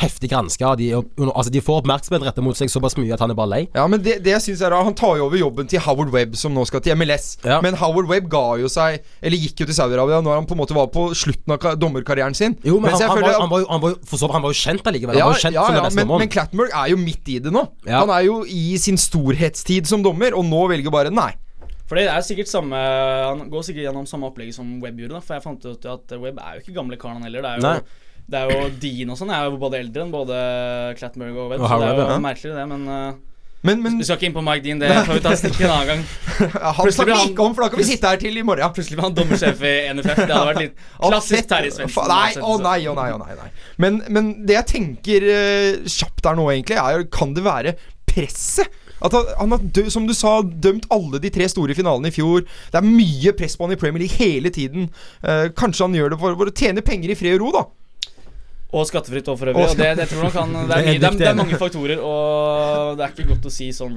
heftig 0.01 0.31
granska. 0.31 0.75
De, 0.77 0.91
altså, 0.95 1.51
de 1.53 1.63
får 1.65 1.81
oppmerksomhet 1.81 2.27
rettet 2.27 2.45
mot 2.45 2.57
seg 2.59 2.71
såpass 2.73 2.97
mye 3.01 3.15
at 3.17 3.23
han 3.23 3.33
er 3.33 3.39
bare 3.39 3.53
lei. 3.53 3.61
Ja, 3.77 3.87
men 3.91 4.03
det, 4.05 4.19
det 4.25 4.35
jeg 4.35 4.45
synes 4.45 4.65
er 4.67 4.77
Han 4.77 4.97
tar 4.97 5.17
jo 5.21 5.29
over 5.29 5.41
jobben 5.41 5.69
til 5.71 5.81
Howard 5.85 6.13
Webb, 6.15 6.37
som 6.37 6.53
nå 6.57 6.67
skal 6.69 6.83
til 6.85 6.97
MLS. 6.99 7.37
Ja. 7.45 7.63
Men 7.65 7.79
Howard 7.81 8.11
Webb 8.11 8.29
ga 8.33 8.45
jo 8.61 8.69
seg 8.73 9.01
Eller 9.25 9.41
gikk 9.41 9.63
jo 9.63 9.69
til 9.69 9.77
Saudi-Arabia 9.79 10.21
når 10.25 10.41
han 10.41 10.49
på 10.49 10.57
en 10.57 10.61
måte 10.61 10.77
var 10.77 10.91
på 10.93 11.09
slutten 11.17 11.57
av 11.57 11.79
dommerkarrieren 11.81 12.37
sin. 12.37 12.59
Jo, 12.67 12.81
men 12.83 12.93
han, 12.93 13.01
han, 13.01 13.17
føler 13.17 13.33
var, 13.33 13.41
han, 13.41 13.53
var 13.53 13.65
jo, 13.65 13.71
han, 13.71 13.83
var 13.85 13.95
jo, 13.95 14.01
så, 14.13 14.31
han 14.33 14.45
var 14.45 14.55
jo 14.55 14.61
kjent 14.61 14.93
allikevel. 14.93 15.19
ja, 15.19 15.25
han 15.25 15.33
var 15.33 15.41
jo 15.41 15.47
kjent 15.47 15.59
ja, 15.59 15.67
ja, 15.79 15.89
men, 15.97 16.13
men. 16.13 16.33
Clattenburg 16.37 16.77
er 16.77 16.93
jo 16.93 17.01
midt 17.01 17.33
i 17.33 17.41
det 17.43 17.55
nå. 17.55 17.65
Ja. 17.87 18.05
Han 18.05 18.13
er 18.13 18.27
jo 18.29 18.39
i 18.45 18.77
sin 18.83 19.01
storhetstid 19.01 19.89
som 19.89 20.05
dommer, 20.05 20.37
og 20.37 20.45
nå 20.49 20.67
velger 20.73 20.93
bare 20.93 21.13
nei. 21.15 21.33
For 21.87 21.99
det 21.99 22.09
er 22.11 22.25
sikkert 22.27 22.51
samme 22.51 22.75
Han 22.75 23.45
går 23.47 23.63
sikkert 23.69 23.85
gjennom 23.85 24.09
samme 24.11 24.27
opplegget 24.27 24.57
som 24.57 24.73
Webb 24.83 24.99
gjorde. 24.99 25.21
da 25.21 25.23
For 25.23 25.37
jeg 25.37 25.45
fant 25.45 25.69
ut 25.69 25.87
at 25.93 26.17
Webb 26.19 26.41
er 26.43 26.57
jo 26.57 26.65
ikke 26.65 26.75
gamle 26.81 26.99
karen 26.99 27.21
han 27.21 27.29
heller. 27.29 27.47
Det 27.47 27.53
er 27.53 27.61
jo, 27.61 27.67
Nei. 27.69 28.06
Det 28.27 28.41
er 28.43 28.51
jo 28.51 28.67
Dean 28.83 29.13
og 29.15 29.19
sånn 29.21 29.31
er 29.31 29.47
jo 29.47 29.57
både 29.61 29.79
eldre 29.85 30.03
enn 30.03 30.11
både 30.11 30.37
Clattenburg 30.99 31.37
og 31.45 31.53
Webb. 31.53 31.63
Så 31.63 31.79
det 31.79 31.89
er 31.89 31.99
jo 32.01 32.07
ja. 32.11 32.21
merkelig, 32.25 32.55
det. 32.57 32.67
Men 32.73 32.87
uh, 32.91 33.25
Men, 33.67 33.81
men 33.83 33.97
vi 33.99 34.07
skal 34.07 34.19
ikke 34.19 34.29
inn 34.29 34.35
på 34.35 34.43
Mike 34.47 34.63
Dean. 34.63 34.79
Det 34.83 34.89
får 35.07 35.19
vi 35.19 35.23
ta 35.25 35.35
stikk 35.39 35.61
en 35.65 35.73
annen 35.75 35.89
gang. 35.91 36.03
ja, 36.55 36.73
han 36.77 36.91
snakker 36.93 37.11
vi 37.11 37.19
han- 37.19 37.31
ikke 37.33 37.47
om, 37.47 37.55
for 37.57 37.65
da 37.65 37.69
kan 37.73 37.81
vi 37.81 37.87
sitte 37.89 38.11
her 38.13 38.21
til 38.23 38.37
i 38.39 38.45
morgen. 38.47 38.75
Plutselig 38.77 38.99
var 39.01 39.09
han 39.09 39.17
dommersjef 39.17 39.63
i 39.67 39.75
NFF. 39.97 40.21
Det 40.21 40.27
hadde 40.31 40.49
vært 40.51 40.63
litt 40.63 40.83
klassisk. 41.01 41.49
Terje 41.51 41.75
Svendsen. 41.75 42.11
Nei, 42.13 42.31
å 42.39 42.57
nei, 42.63 42.79
å 42.87 42.95
nei, 42.99 43.09
å 43.15 43.21
nei, 43.23 43.39
nei. 43.41 43.49
Men, 43.83 44.01
men 44.13 44.33
det 44.47 44.59
jeg 44.59 44.71
tenker 44.75 45.29
uh, 45.31 45.87
kjapt 45.99 46.23
der 46.27 46.39
nå, 46.39 46.49
egentlig, 46.55 46.79
er 46.83 47.07
Kan 47.15 47.35
det 47.39 47.47
være 47.47 47.75
presset? 48.11 48.83
At 49.05 49.13
han, 49.13 49.27
han 49.39 49.53
har, 49.53 49.91
som 49.93 50.07
du 50.09 50.15
sa, 50.17 50.39
dømt 50.43 50.87
alle 50.95 51.19
de 51.21 51.31
tre 51.31 51.47
store 51.53 51.75
finalene 51.77 52.09
i 52.09 52.15
fjor. 52.15 52.47
Det 52.73 52.79
er 52.81 52.87
mye 52.87 53.35
press 53.37 53.59
på 53.59 53.67
han 53.67 53.75
i 53.75 53.81
Premier 53.81 54.07
League 54.07 54.17
hele 54.19 54.51
tiden. 54.55 54.89
Uh, 55.23 55.49
kanskje 55.59 55.85
han 55.85 55.99
gjør 55.99 56.15
det 56.15 56.21
for, 56.23 56.39
for 56.39 56.51
å 56.51 56.55
tjene 56.57 56.85
penger 56.87 57.13
i 57.13 57.19
fred 57.19 57.37
og 57.37 57.45
ro, 57.45 57.51
da. 57.59 57.65
Og 58.77 58.87
skattefritt 58.89 59.29
og 59.33 59.39
for 59.41 59.53
øvrig. 59.53 59.67
Og 59.71 59.79
det, 59.79 59.91
det 60.01 60.07
tror 60.11 60.27
nok 60.27 60.39
han 60.41 60.55
det 60.69 60.77
er, 60.77 60.87
mye, 60.87 61.01
det, 61.01 61.09
er, 61.09 61.19
det 61.23 61.29
er 61.31 61.39
mange 61.39 61.61
faktorer, 61.61 62.03
og 62.03 62.97
det 62.99 63.07
er 63.07 63.15
ikke 63.15 63.31
godt 63.33 63.49
å 63.49 63.53
si 63.55 63.71
sånn 63.77 63.97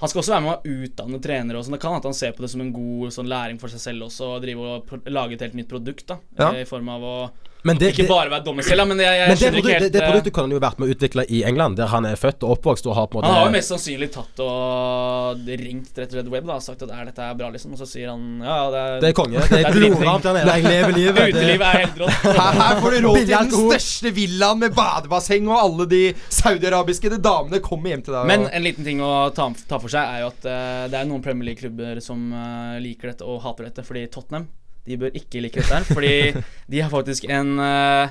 Han 0.00 0.08
skal 0.08 0.22
også 0.22 0.32
være 0.32 0.44
med 0.46 0.54
å 0.54 0.74
utdanne 0.86 1.20
trenere. 1.20 1.60
og 1.60 1.66
sånn 1.66 1.76
Det 1.76 1.82
kan 1.82 1.98
at 1.98 2.08
han 2.08 2.16
ser 2.16 2.32
på 2.32 2.42
det 2.44 2.48
som 2.50 2.62
en 2.64 2.72
god 2.72 3.12
sånn 3.14 3.28
læring 3.30 3.60
for 3.60 3.72
seg 3.72 3.82
selv 3.82 4.08
også, 4.08 4.34
og 4.36 4.42
drive 4.44 4.74
og 4.78 5.08
lage 5.12 5.36
et 5.36 5.44
helt 5.44 5.58
nytt 5.58 5.68
produkt. 5.68 6.06
da 6.08 6.18
Ja. 6.40 6.52
I 6.62 6.68
form 6.68 6.88
av 6.88 7.04
å 7.04 7.16
Men 7.62 7.76
det, 7.80 7.90
ikke 7.92 8.06
det, 8.06 8.08
bare 8.08 8.30
være 8.32 8.44
dommer 8.46 8.64
selv, 8.64 8.86
men 8.88 8.98
jeg, 9.02 9.16
jeg 9.18 9.28
men 9.28 9.36
det, 9.36 9.40
skjønner 9.42 9.58
ikke 9.60 9.72
helt 9.74 9.84
det, 9.84 9.92
det 9.92 10.00
eh, 10.02 10.08
produktet 10.10 10.34
kan 10.36 10.46
han 10.46 10.54
jo 10.54 10.60
vært 10.64 10.78
med 10.80 10.88
å 10.88 10.94
utvikle 10.94 11.24
i 11.28 11.42
England, 11.44 11.76
der 11.76 11.90
han 11.92 12.06
er 12.08 12.16
født 12.16 12.46
og 12.46 12.54
oppvokst. 12.56 12.86
Og 12.88 12.96
har 12.96 13.08
på 13.12 13.18
en 13.18 13.20
måte 13.20 13.28
Han 13.30 13.36
har 13.40 13.48
jo 13.50 13.54
mest 13.56 13.72
sannsynlig 13.74 14.08
tatt 14.14 14.40
og 14.44 15.50
ringt 15.60 15.98
rett 16.00 16.08
og 16.08 16.16
slett 16.16 16.30
Webb 16.32 16.46
da 16.48 16.56
og 16.56 16.64
sagt 16.64 16.84
at 16.86 16.92
er 16.94 17.10
dette 17.10 17.26
er 17.26 17.34
bra, 17.36 17.50
liksom. 17.52 17.74
Og 17.76 17.82
så 17.82 17.88
sier 17.90 18.08
han 18.12 18.22
ja, 18.40 18.56
ja, 18.56 18.70
det 18.72 18.80
er 18.80 19.00
Det 19.04 19.10
er 19.10 19.16
konge. 19.20 19.44
Det 19.50 19.60
er 19.60 19.74
glovarmt 19.76 20.28
der 20.28 20.38
nede. 20.38 20.54
Jeg 20.56 20.66
lever 20.70 20.96
livet. 20.96 21.20
Utelivet 21.34 21.66
er 21.68 21.78
helt 21.84 22.00
rått. 22.04 22.28
Her, 22.40 22.60
her 22.62 22.80
får 22.80 22.96
du 22.96 22.98
råd 23.08 23.18
til 23.20 23.34
den 23.34 23.52
største 23.56 24.14
villaen 24.16 24.62
med 24.64 24.74
badebasseng, 24.76 25.48
og 25.50 25.60
alle 25.60 25.86
de 25.90 26.02
saudiarabiske 26.32 27.12
damene 27.20 27.60
kommer 27.64 27.92
hjem 27.94 28.06
til 28.06 28.14
deg. 28.16 28.22
og- 28.22 28.30
Men 28.32 28.46
en 28.48 28.64
liten 28.64 28.86
ting 28.86 29.02
å 29.04 29.12
ta, 29.36 29.50
ta 29.68 29.78
for 29.82 29.92
seg 29.92 30.00
er 30.16 30.24
jo 30.24 30.30
at 30.32 30.46
uh, 30.48 30.88
det 30.92 30.96
er 31.02 31.08
noen 31.10 31.22
Premier 31.24 31.50
League-klubber 31.50 32.00
som 32.04 32.30
uh, 32.32 32.78
liker 32.82 33.12
dette 33.12 33.26
og 33.28 33.42
hater 33.44 33.68
dette. 33.68 33.84
Fordi 33.86 34.06
Tottenham 34.12 34.48
de 34.86 34.98
bør 34.98 35.14
ikke 35.14 35.40
like 35.40 35.60
dette 35.60 35.74
her. 35.74 35.84
Fordi 35.84 36.12
de 36.70 36.82
har 36.82 36.90
faktisk 36.90 37.24
en 37.24 37.58
eh, 37.58 38.08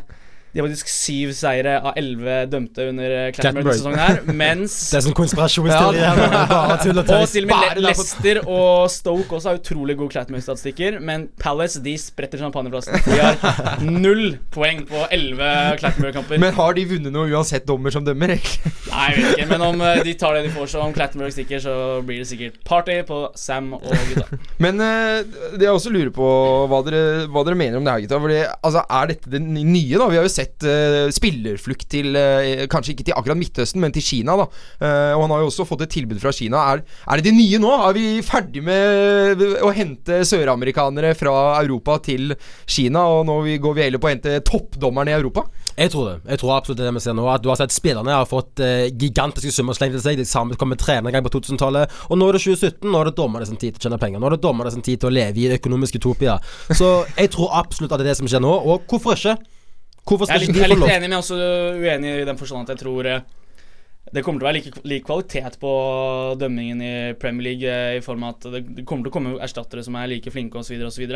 De 0.53 0.59
har 0.61 0.67
faktisk 0.67 0.89
syv 0.89 1.33
seire 1.37 1.75
av 1.79 1.97
elleve 1.99 2.37
dømte 2.49 2.87
under 2.89 3.11
uh, 3.13 3.25
Clattenburg. 3.35 3.75
sesongen 3.77 4.01
her. 4.01 4.21
Mens 4.41 4.77
Det 4.89 4.99
er 4.99 5.05
sånn 5.05 5.17
konspirasjonsteori 5.17 6.01
her. 6.01 6.21
er 6.25 6.49
Bare 6.49 6.77
tull 6.81 7.01
og 7.03 7.11
og 7.19 7.27
til 7.29 7.45
og 7.45 7.51
med 7.51 7.77
Le 7.77 7.83
Leicester 7.85 8.41
og 8.45 8.89
Stoke 8.93 9.37
også 9.37 9.51
har 9.51 9.59
utrolig 9.59 9.97
gode 9.99 10.15
Clattenburg-statistikker. 10.15 10.97
Men 11.05 11.27
Palace 11.41 11.81
de 11.85 11.93
spretter 12.01 12.41
champagneflasken. 12.41 13.03
De 13.05 13.19
har 13.21 13.83
null 14.05 14.39
poeng 14.53 14.81
på 14.89 15.05
elleve 15.13 15.51
Clattenburg-kamper. 15.83 16.41
Men 16.41 16.57
har 16.57 16.77
de 16.77 16.87
vunnet 16.95 17.13
noe 17.13 17.29
uansett 17.29 17.67
dommer 17.69 17.93
som 17.93 18.07
dømmer? 18.07 18.33
egentlig? 18.35 18.73
Nei, 18.89 19.05
jeg 19.13 19.19
vet 19.19 19.37
ikke, 19.37 19.49
men 19.53 19.65
om 19.69 19.85
eh, 19.85 20.01
de 20.05 20.15
tar 20.17 20.35
det 20.37 20.43
de 20.47 20.53
får, 20.55 20.71
så 20.73 20.81
om 20.83 20.93
Clattenburg 20.95 21.33
stikker, 21.35 21.61
så 21.61 21.73
blir 22.05 22.23
det 22.23 22.29
sikkert 22.29 22.57
party 22.65 22.99
på 23.07 23.21
Sam 23.37 23.73
og 23.77 23.85
gutta. 24.09 24.39
Men 24.63 24.81
eh, 24.81 25.21
det 25.53 25.67
jeg 25.67 25.75
også 25.75 25.93
lurer 25.93 26.11
på 26.15 26.27
hva 26.71 26.81
dere, 26.87 27.03
hva 27.29 27.45
dere 27.45 27.59
mener 27.59 27.77
om 27.79 27.85
det 27.85 27.93
her, 27.93 28.05
gutta. 28.05 28.21
Fordi, 28.25 28.39
altså, 28.57 28.83
er 28.99 29.11
dette 29.13 29.33
det 29.35 29.43
nye, 29.45 29.99
da? 29.99 30.09
Vi 30.09 30.17
har 30.19 30.25
jo 30.25 30.31
sett 30.33 30.38
eh, 30.39 31.09
spillerflukt 31.13 31.87
til 31.91 32.15
uh, 32.15 32.65
Kanskje 32.71 32.93
ikke 32.93 33.05
til 33.09 33.15
akkurat 33.17 33.39
Midtøsten, 33.39 33.81
men 33.83 33.93
til 33.95 34.05
Kina, 34.05 34.35
da. 34.39 34.45
uh, 34.47 35.13
og 35.17 35.23
han 35.25 35.33
har 35.33 35.43
jo 35.43 35.49
også 35.51 35.65
fått 35.67 35.83
et 35.85 35.93
tilbud 35.93 36.19
fra 36.21 36.33
Kina. 36.35 36.61
Er, 36.73 36.83
er 37.05 37.19
det 37.19 37.29
det 37.29 37.35
nye 37.37 37.59
nå? 37.61 37.71
Er 37.87 37.97
vi 37.97 38.05
ferdig 38.25 38.63
med 38.65 39.43
å 39.65 39.71
hente 39.75 40.21
søramerikanere 40.27 41.13
fra 41.17 41.33
Europa 41.61 41.99
til 42.05 42.33
Kina, 42.69 43.05
og 43.09 43.25
nå 43.29 43.39
går 43.61 43.77
vi 43.77 43.85
heller 43.87 44.01
på 44.01 44.09
å 44.09 44.13
hente 44.13 44.39
toppdommerne 44.47 45.13
i 45.13 45.17
Europa? 45.17 45.45
Jeg 45.79 45.93
tror 45.93 46.09
det. 46.09 46.15
Jeg 46.33 46.41
tror 46.41 46.55
absolutt 46.57 46.81
det 46.81 46.93
vi 46.95 47.03
ser 47.03 47.15
nå. 47.15 47.27
At 47.31 47.43
du 47.43 47.51
har 47.51 47.59
sett 47.59 47.71
spillerne 47.71 48.17
har 48.17 48.27
fått 48.27 48.59
gigantiske 48.99 49.53
summer 49.55 49.77
slengt 49.77 49.95
til 49.95 50.03
seg. 50.03 50.19
De 50.19 50.27
samme 50.27 50.57
kom 50.59 50.73
med 50.73 50.81
trenere 50.81 51.07
en 51.07 51.15
gang 51.15 51.23
på 51.23 51.31
2000-tallet. 51.37 51.93
Og 52.09 52.19
nå 52.19 52.27
er 52.27 52.35
det 52.35 52.43
2017. 52.43 52.89
Nå 52.89 52.99
er 52.99 53.09
det 53.09 53.15
dommerne 53.19 53.47
sin 53.47 53.59
tid 53.59 53.77
til 53.77 53.79
å 53.79 53.87
tjene 53.87 54.01
penger. 54.01 54.19
Nå 54.19 54.27
er 54.27 54.35
det 54.35 54.43
dommerne 54.43 54.73
sin 54.73 54.83
tid 54.83 54.99
til 54.99 55.11
å 55.11 55.15
leve 55.15 55.39
i 55.39 55.47
økonomisk 55.55 55.99
utopia. 56.01 56.35
Så 56.75 56.91
jeg 57.15 57.31
tror 57.35 57.55
absolutt 57.61 57.93
at 57.93 58.01
det 58.01 58.07
er 58.07 58.11
det 58.13 58.19
som 58.19 58.29
skjer 58.29 58.43
nå. 58.43 58.51
Og 58.51 58.89
hvorfor 58.89 59.15
ikke? 59.15 59.37
Hvorfor 60.09 60.25
Jeg 60.31 60.41
er 60.41 60.45
du 60.45 60.47
litt, 60.49 60.55
lov? 60.57 60.63
jeg 60.63 60.71
er 60.71 60.75
litt 60.81 60.95
enig, 60.97 61.09
men 61.11 61.19
også 61.21 61.37
uenig 61.77 62.13
i 62.23 62.25
den 62.27 62.39
forstand 62.39 62.65
at 62.65 62.73
jeg 62.75 62.81
tror 62.81 63.05
eh, 63.11 63.21
det 64.09 64.23
kommer 64.25 64.41
til 64.41 64.47
å 64.47 64.49
være 64.49 64.57
like, 64.57 64.81
lik 64.89 65.03
kvalitet 65.05 65.59
på 65.61 65.71
dømmingen 66.41 66.79
i 66.81 66.93
Premier 67.21 67.45
League 67.51 67.69
eh, 67.69 67.97
i 67.99 68.01
form 68.01 68.23
av 68.25 68.37
at 68.39 68.47
det, 68.55 68.85
kommer 68.89 69.05
til 69.05 69.11
å 69.11 69.15
komme 69.19 69.35
erstattere 69.45 69.83
som 69.85 69.97
er 70.01 70.09
like 70.09 70.33
flinke 70.33 70.57
osv. 70.57 70.79
osv. 70.87 71.13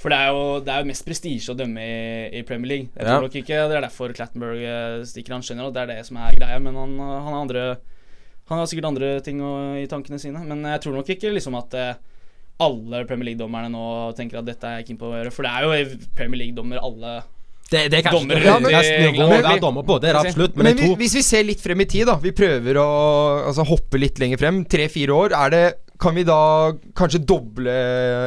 For 0.00 0.10
det 0.10 0.16
er 0.24 0.30
jo, 0.34 0.46
det 0.64 0.72
er 0.74 0.80
jo 0.82 0.88
mest 0.88 1.04
prestisje 1.06 1.52
å 1.52 1.58
dømme 1.58 1.84
i, 1.84 1.98
i 2.40 2.42
Premier 2.48 2.70
League. 2.72 2.88
Jeg 2.96 3.04
tror 3.04 3.18
Ja. 3.20 3.26
nok 3.26 3.36
ikke 3.42 3.60
det 3.68 3.76
er 3.76 3.84
derfor 3.84 4.14
Clattenburg 4.16 4.64
eh, 4.64 5.02
stikker. 5.06 5.36
Han 5.36 5.44
skjønner 5.44 5.68
at 5.68 5.76
det 5.76 5.82
er 5.84 5.92
det 5.92 6.06
som 6.08 6.16
er 6.24 6.34
greia, 6.40 6.56
men 6.64 6.74
han, 6.80 6.96
han 6.98 7.28
har 7.28 7.40
andre 7.44 7.66
Han 8.48 8.58
har 8.60 8.66
sikkert 8.68 8.88
andre 8.90 9.12
ting 9.24 9.38
å, 9.40 9.52
i 9.80 9.86
tankene 9.88 10.18
sine. 10.20 10.40
Men 10.44 10.64
jeg 10.68 10.80
tror 10.84 10.96
nok 10.98 11.08
ikke 11.14 11.30
liksom 11.32 11.54
at 11.60 11.76
alle 12.64 13.04
Premier 13.08 13.30
League-dommerne 13.30 13.70
nå 13.72 13.84
tenker 14.18 14.38
at 14.40 14.44
dette 14.48 14.68
er 14.68 14.80
jeg 14.82 14.90
keen 14.90 14.98
på 15.00 15.08
å 15.08 15.14
gjøre. 15.16 15.32
For 15.32 15.46
det 15.46 15.52
er 15.52 15.64
jo 15.64 16.10
Premier 16.16 16.40
League-dommer 16.42 16.80
alle 16.84 17.14
Det, 17.74 17.84
det 17.92 17.98
er 18.00 18.04
kanskje 18.06 18.20
Dommer 18.24 18.44
Ja, 18.46 18.58
det 18.60 18.72
men- 18.72 19.14
nivå 19.14 19.28
men- 19.28 19.42
være 19.44 19.60
dommer 19.62 19.86
på. 19.86 20.00
Det 20.00 20.10
er 20.12 20.18
absolutt. 20.20 20.56
Men 20.56 20.70
Men 20.70 20.76
vi, 20.78 20.90
hvis 21.04 21.14
vi 21.18 21.22
ser 21.26 21.42
litt 21.46 21.60
frem 21.60 21.80
i 21.82 21.88
tid, 21.90 22.06
da. 22.06 22.16
Vi 22.22 22.30
prøver 22.36 22.78
å 22.80 22.88
altså, 23.50 23.66
hoppe 23.66 23.98
litt 23.98 24.18
lenger 24.22 24.38
frem. 24.38 24.62
Tre-fire 24.64 25.10
år. 25.24 25.34
Er 25.44 25.50
det 25.50 25.64
Kan 25.96 26.16
vi 26.16 26.24
da 26.26 26.72
kanskje 26.98 27.20
doble 27.24 27.70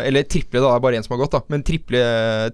Eller 0.07 0.23
triple, 0.23 0.61
da. 0.63 0.69
Det 0.71 0.75
er 0.77 0.83
bare 0.85 0.95
én 0.97 1.03
som 1.03 1.17
har 1.17 1.25
gått, 1.25 1.31
da. 1.35 1.41
Men 1.51 1.63
triple, 1.67 1.99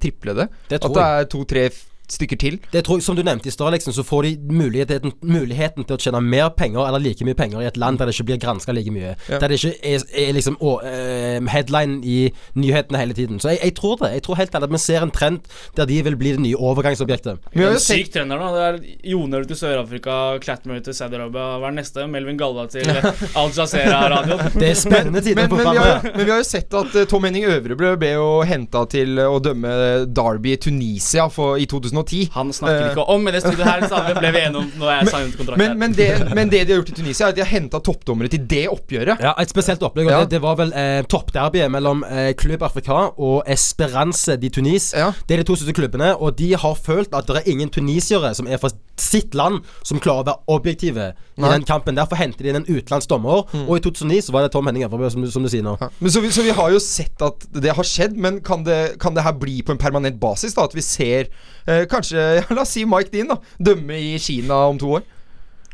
triple 0.01 0.33
det? 0.33 0.47
Det 0.69 0.79
At 0.83 0.93
det 0.93 1.03
er 1.03 1.25
to-tre 1.29 1.69
stykker 2.13 2.39
til? 2.39 2.59
Det 2.73 2.83
tror 2.85 2.99
jeg, 2.99 3.03
Som 3.03 3.17
du 3.17 3.23
nevnte 3.23 3.49
i 3.49 3.51
stad, 3.51 3.73
liksom, 3.73 3.93
så 3.93 4.03
får 4.05 4.23
de 4.23 4.37
muligheten, 4.53 5.13
muligheten 5.21 5.87
til 5.87 5.97
å 5.97 5.99
tjene 5.99 6.21
mer 6.23 6.49
penger 6.57 6.87
eller 6.87 7.01
like 7.03 7.25
mye 7.25 7.37
penger 7.37 7.61
i 7.61 7.67
et 7.67 7.77
land 7.77 7.99
der 7.99 8.09
det 8.09 8.15
ikke 8.15 8.29
blir 8.31 8.41
granska 8.41 8.73
like 8.75 8.91
mye. 8.93 9.15
Ja. 9.29 9.39
Der 9.41 9.51
det 9.51 9.59
ikke 9.59 9.73
er, 9.83 10.05
er 10.23 10.33
liksom 10.37 10.57
å, 10.61 10.77
uh, 10.83 11.51
headline 11.53 11.99
i 12.03 12.17
nyhetene 12.59 13.01
hele 13.01 13.17
tiden. 13.17 13.41
Så 13.41 13.53
jeg, 13.53 13.61
jeg 13.63 13.75
tror 13.79 13.97
det. 14.01 14.13
Jeg 14.17 14.25
tror 14.27 14.39
helt 14.39 14.55
ærlig 14.55 14.69
at 14.69 14.75
vi 14.75 14.81
ser 14.83 15.05
en 15.05 15.13
trend 15.13 15.51
der 15.77 15.89
de 15.89 15.99
vil 16.07 16.17
bli 16.19 16.35
det 16.37 16.43
nye 16.43 16.59
overgangsobjektet. 16.59 17.49
Vi 17.53 17.65
har 17.65 17.75
jo 17.75 17.81
sett 17.81 18.03
syk 18.03 18.13
trender 18.13 18.39
nå. 18.39 18.51
Det 18.53 18.63
er 18.67 18.79
Joner 19.13 19.47
til 19.49 19.59
Sør-Afrika, 19.59 20.17
Clattenburg 20.43 20.83
til 20.85 20.97
Saudi-Arabia. 20.97 21.59
Hva 21.61 21.69
er 21.69 21.77
neste? 21.77 22.07
Melvin 22.13 22.39
Galla 22.39 22.65
til 22.71 22.89
Al 23.39 23.53
Jazeera-radioen. 23.53 24.53
Det 24.63 24.69
er 24.69 24.77
spennende 24.79 25.21
tider 25.23 25.49
på 25.51 25.59
men, 25.59 25.69
har, 25.77 26.03
men 26.05 26.23
vi 26.23 26.31
har 26.31 26.41
jo 26.41 26.47
sett 26.47 26.73
at 26.77 26.95
eh, 26.99 27.07
Tom 27.09 27.25
Henning 27.27 27.47
Øvrebrød 27.49 27.97
ble 28.01 28.13
jo 28.15 28.27
henta 28.47 28.83
til 28.91 29.19
å 29.21 29.39
dømme 29.43 29.73
Derby 30.13 30.53
i 30.55 30.59
Tunisia 30.61 31.27
for, 31.33 31.57
i 31.61 31.67
2010. 32.03 32.29
Han 32.33 32.53
snakker 32.53 32.91
ikke 32.91 33.05
om 33.13 33.27
i 33.27 33.33
det 33.33 33.41
studioet 33.43 33.69
her, 33.69 33.85
så 33.89 34.01
ble 34.17 34.31
vi 34.35 34.41
enige 34.43 34.61
om 34.61 34.69
når 34.81 34.91
jeg 34.93 35.31
kontrakt 35.37 35.61
Men, 35.61 35.77
men, 35.79 35.95
det, 35.97 36.09
men 36.33 36.51
det 36.51 36.63
de 36.67 36.75
har 36.75 36.81
gjort 36.81 36.93
i 36.93 36.97
Tunisia, 36.99 37.27
er 37.27 37.33
at 37.33 37.39
de 37.39 37.43
har 37.45 37.51
henta 37.51 37.81
toppdommere 37.83 38.31
til 38.33 38.45
det 38.49 38.65
oppgjøret. 38.71 39.23
Ja, 39.23 39.33
Et 39.41 39.51
spesielt 39.51 39.83
opplegg. 39.83 40.09
Ja. 40.11 40.23
Det, 40.23 40.35
det 40.35 40.41
var 40.43 40.57
vel 40.59 40.73
eh, 40.77 41.01
toppderbyet 41.09 41.71
mellom 41.73 42.03
eh, 42.07 42.31
Klubb 42.39 42.63
Afrika 42.65 43.09
og 43.17 43.43
Esperance 43.49 44.37
de 44.39 44.51
Tunis. 44.53 44.91
Ja. 44.97 45.11
Det 45.27 45.37
er 45.37 45.43
de 45.43 45.49
to 45.49 45.57
største 45.59 45.75
klubbene, 45.77 46.13
og 46.15 46.37
de 46.39 46.53
har 46.59 46.79
følt 46.79 47.13
at 47.15 47.29
det 47.29 47.43
er 47.43 47.51
ingen 47.53 47.71
tunisiere 47.73 48.33
som 48.37 48.49
er 48.49 48.61
fra 48.61 48.71
sitt 48.99 49.33
land, 49.33 49.63
som 49.81 49.99
klarer 50.01 50.21
å 50.21 50.27
være 50.27 50.53
objektive 50.53 51.07
i 51.13 51.41
den 51.41 51.65
kampen. 51.65 51.97
Derfor 51.97 52.19
henter 52.19 52.45
de 52.45 52.51
inn 52.51 52.59
en 52.61 52.67
utenlandsk 52.67 53.09
dommer, 53.09 53.47
og 53.65 53.73
i 53.77 53.81
2009 53.83 54.27
så 54.27 54.35
var 54.35 54.45
det 54.45 54.53
Tom 54.53 54.69
Henning 54.69 54.85
Øvrebø, 54.85 55.09
som, 55.13 55.25
som 55.33 55.45
du 55.45 55.49
sier 55.51 55.65
nå. 55.65 55.75
Ja. 55.81 55.89
Men 55.99 56.13
så, 56.13 56.21
vi, 56.23 56.29
så 56.33 56.45
vi 56.45 56.53
har 56.53 56.73
jo 56.73 56.81
sett 56.83 57.25
at 57.25 57.47
det 57.53 57.73
har 57.73 57.87
skjedd, 57.87 58.17
men 58.19 58.39
kan 58.45 58.65
det, 58.67 58.99
kan 59.01 59.17
det 59.17 59.25
her 59.25 59.35
bli 59.39 59.61
på 59.65 59.73
en 59.73 59.81
permanent 59.81 60.19
basis? 60.21 60.53
da 60.57 60.67
At 60.67 60.77
vi 60.77 60.85
ser 60.85 61.31
eh, 61.65 61.82
kanskje 61.91 62.23
ja, 62.39 62.45
La 62.53 62.63
oss 62.65 62.73
si 62.75 62.85
Mike 62.89 63.11
Dean 63.13 63.33
da 63.33 63.39
dømme 63.71 63.99
i 63.99 64.15
Kina 64.21 64.63
om 64.69 64.79
to 64.81 64.95
år. 64.99 65.03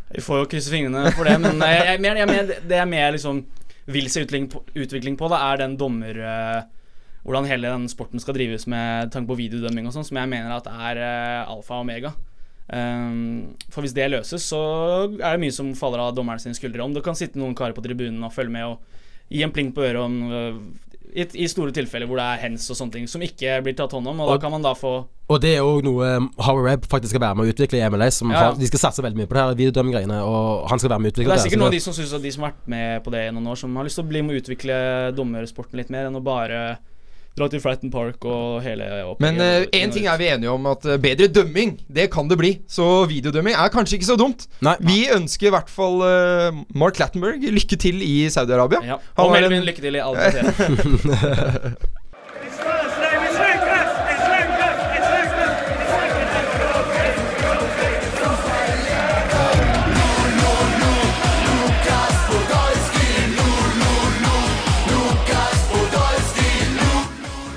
Vi 0.10 0.24
får 0.26 0.42
jo 0.42 0.50
krysse 0.50 0.74
fingrene 0.74 1.12
for 1.14 1.30
det, 1.30 1.38
men 1.44 1.62
jeg, 1.62 1.86
jeg, 1.86 2.02
jeg, 2.02 2.18
jeg, 2.24 2.30
mer- 2.32 2.68
det 2.72 2.78
jeg 2.82 2.90
mer 2.90 3.14
liksom 3.14 3.44
vil 3.90 4.10
se 4.10 4.24
utvikling 4.26 4.50
på, 4.50 4.64
utvikling 4.78 5.18
på, 5.18 5.30
da, 5.32 5.42
er 5.52 5.64
den 5.64 5.78
dommer... 5.80 6.18
eh, 6.18 6.60
hvordan 7.26 7.46
hele 7.50 7.68
den 7.70 7.90
sporten 7.92 8.22
skal 8.22 8.34
drives 8.38 8.64
med 8.72 9.12
tanke 9.14 9.28
på 9.30 9.38
videodømming 9.38 9.90
og 9.90 9.94
sånn, 9.94 10.06
som 10.08 10.18
jeg 10.22 10.30
mener 10.32 10.54
at 10.56 10.70
er 10.72 11.02
eh, 11.04 11.52
alfa 11.52 11.76
og 11.78 11.84
omega. 11.84 12.14
Um, 12.70 13.56
for 13.74 13.82
hvis 13.82 13.96
det 13.98 14.08
løses, 14.12 14.46
så 14.46 14.60
er 15.10 15.36
det 15.36 15.42
mye 15.42 15.54
som 15.54 15.72
faller 15.78 16.04
av 16.04 16.14
dommerne 16.18 16.42
sine 16.42 16.58
skuldre. 16.58 16.86
Om 16.86 16.94
det 16.96 17.04
kan 17.06 17.18
sitte 17.18 17.42
noen 17.42 17.56
karer 17.58 17.76
på 17.78 17.84
tribunen 17.86 18.24
og 18.26 18.34
følge 18.36 18.54
med 18.54 18.68
og 18.70 19.34
gi 19.34 19.42
en 19.46 19.54
pling 19.54 19.72
på 19.76 19.84
øret 19.86 20.02
om 20.04 20.16
øh, 20.30 20.60
i, 21.16 21.26
I 21.44 21.48
store 21.50 21.72
tilfeller 21.76 22.08
hvor 22.10 22.20
det 22.20 22.26
er 22.26 22.42
hens 22.44 22.68
og 22.70 22.78
sånne 22.78 22.92
ting 22.98 23.08
som 23.10 23.22
ikke 23.26 23.60
blir 23.66 23.76
tatt 23.78 23.92
hånd 23.96 24.08
om. 24.08 24.20
Og 24.22 24.28
Og- 24.30 24.36
da 24.38 24.42
kan 24.44 24.52
man 24.52 24.62
da 24.66 24.74
få 24.78 24.94
Og 25.30 25.42
det 25.42 25.52
er 25.58 25.62
òg 25.62 25.84
noe 25.86 26.18
um, 26.18 26.32
Howard 26.42 26.86
faktisk 26.90 27.12
skal 27.14 27.22
være 27.22 27.36
med 27.38 27.46
å 27.46 27.52
utvikle 27.54 27.78
i 27.78 27.90
MLS. 27.90 28.16
Som 28.18 28.32
Ja, 28.32 28.36
ja. 28.40 28.44
har, 28.50 28.56
de 28.58 28.66
skal 28.68 28.80
satse 28.80 29.02
veldig 29.06 29.18
mye 29.18 29.28
på 29.30 29.36
det 29.38 29.44
her 29.44 29.56
videodømmegreiene, 29.60 30.22
og 30.26 30.70
han 30.70 30.80
skal 30.80 30.90
være 30.90 31.00
med 31.00 31.12
å 31.12 31.14
utvikle 31.14 31.30
Det 31.30 31.36
Det 31.36 31.40
er 31.40 31.50
sikkert 31.50 31.60
noen 31.60 31.68
av 31.68 31.78
de 31.78 31.80
som 31.86 31.94
synes 31.94 32.14
at 32.18 32.22
de 32.24 32.32
som 32.32 32.44
har 32.44 32.52
vært 32.52 32.68
med 32.68 33.04
på 33.04 33.12
det 33.14 33.22
i 33.28 33.32
noen 33.36 33.48
år, 33.48 33.58
som 33.62 33.76
har 33.76 33.84
lyst 33.86 33.96
til 34.02 34.06
å 34.06 34.10
bli 34.10 34.22
med 34.26 34.34
å 34.36 34.40
utvikle 34.42 34.76
dommersporten 35.16 35.78
litt 35.78 35.90
mer 35.94 36.08
enn 36.10 36.16
å 36.18 36.24
bare 36.24 36.78
dra 37.40 37.48
til 37.52 37.62
Fratton 37.64 37.92
Park 37.94 38.26
og 38.28 38.60
hele 38.66 38.88
Men 39.24 39.40
én 39.76 39.94
ting 39.96 40.08
er 40.12 40.20
vi 40.20 40.30
enige 40.30 40.52
om, 40.52 40.66
at 40.70 40.86
eh, 40.86 41.00
bedre 41.02 41.30
dømming, 41.32 41.78
det 41.88 42.10
kan 42.14 42.30
det 42.30 42.38
bli. 42.40 42.52
Så 42.70 43.06
videodømming 43.10 43.56
er 43.56 43.72
kanskje 43.74 44.00
ikke 44.00 44.10
så 44.12 44.18
dumt. 44.20 44.48
Nei. 44.66 44.76
Vi 44.86 45.00
ønsker 45.16 45.50
i 45.50 45.54
hvert 45.56 45.72
fall 45.72 46.04
uh, 46.04 46.60
Mark 46.76 47.00
Lattenberg 47.02 47.44
lykke 47.56 47.80
til 47.80 48.04
i 48.06 48.28
Saudi-Arabia. 48.32 48.84
ja. 48.86 49.00
Og 49.20 49.32
Melvin, 49.34 49.62
en- 49.62 49.70
lykke 49.70 49.82
til 49.84 49.96
i 49.96 50.04
alt 50.04 50.20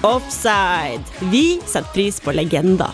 Offside. 0.04 1.04
Vi 1.30 1.60
setter 1.66 1.92
pris 1.94 2.20
på 2.20 2.32
legender. 2.32 2.90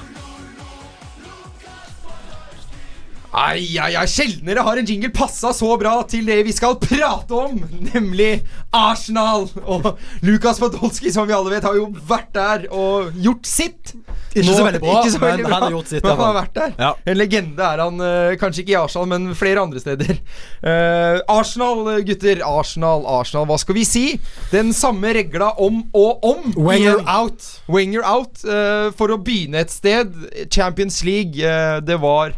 Ai, 3.38 3.78
ai, 3.78 3.92
ai, 3.94 4.06
Sjeldnere 4.10 4.64
har 4.66 4.78
en 4.80 4.86
jingle 4.88 5.10
passa 5.14 5.52
så 5.54 5.68
bra 5.78 5.92
til 6.10 6.26
det 6.26 6.40
vi 6.48 6.52
skal 6.54 6.74
prate 6.82 7.36
om, 7.36 7.60
nemlig 7.92 8.40
Arsenal. 8.74 9.46
Og 9.62 9.92
Lukas 10.26 10.58
Podolsky, 10.58 11.12
som 11.14 11.28
vi 11.28 11.36
alle 11.36 11.52
vet, 11.52 11.66
har 11.68 11.76
jo 11.78 11.86
vært 12.08 12.32
der 12.34 12.64
og 12.74 13.14
gjort 13.14 13.46
sitt. 13.46 13.92
Ikke 14.34 14.56
så 14.56 14.64
veldig 14.66 14.80
bra, 14.82 14.96
ikke 14.98 15.12
så 15.14 15.20
men 15.22 15.42
bra, 15.44 15.52
han 15.52 15.66
har 15.68 15.74
gjort 15.76 15.92
sitt, 15.92 16.02
Men 16.02 16.12
han 16.12 16.24
har 16.24 16.34
vært 16.36 16.56
der. 16.58 16.74
Ja. 16.82 16.90
En 17.12 17.18
legende 17.20 17.68
er 17.68 17.82
han, 17.84 18.02
eh, 18.08 18.34
kanskje 18.40 18.64
ikke 18.64 18.74
i 18.74 18.78
Arsenal, 18.80 19.08
men 19.12 19.30
flere 19.38 19.62
andre 19.62 19.82
steder. 19.82 20.18
Uh, 20.58 21.22
Arsenal, 21.38 21.84
eh, 21.94 22.02
gutter. 22.08 22.42
Arsenal, 22.44 23.06
Arsenal. 23.20 23.46
Hva 23.48 23.60
skal 23.62 23.78
vi 23.78 23.86
si? 23.86 24.04
Den 24.50 24.74
samme 24.76 25.14
regla 25.14 25.52
om 25.62 25.84
og 25.94 26.26
om. 26.26 26.50
Wenger 26.56 26.98
igjen. 26.98 27.06
out. 27.06 27.48
Wenger 27.70 28.02
out. 28.02 28.42
Uh, 28.42 28.90
for 28.98 29.14
å 29.14 29.22
begynne 29.22 29.62
et 29.62 29.72
sted. 29.72 30.12
Champions 30.50 31.04
League. 31.06 31.38
uh, 31.38 31.78
det 31.84 32.00
var 32.02 32.34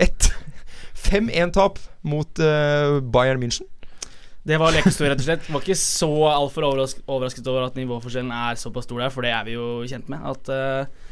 et 0.00 0.30
5-1-tap 1.00 1.80
mot 2.06 2.42
eh, 2.44 3.00
Bayern 3.12 3.42
München. 3.42 3.68
Det 4.46 4.56
var 4.56 4.72
lekestor, 4.72 5.10
rett 5.10 5.20
og 5.20 5.26
slett. 5.26 5.46
Var 5.52 5.62
ikke 5.62 5.76
så 5.76 6.10
altfor 6.30 6.70
overrasket, 6.70 7.04
overrasket 7.04 7.48
over 7.50 7.68
at 7.68 7.76
nivåforskjellen 7.76 8.32
er 8.32 8.58
såpass 8.60 8.88
stor 8.88 9.02
der, 9.02 9.12
for 9.12 9.26
det 9.26 9.34
er 9.36 9.46
vi 9.46 9.56
jo 9.58 9.82
kjent 9.88 10.08
med. 10.08 10.22
At 10.24 10.48
uh, 10.48 11.10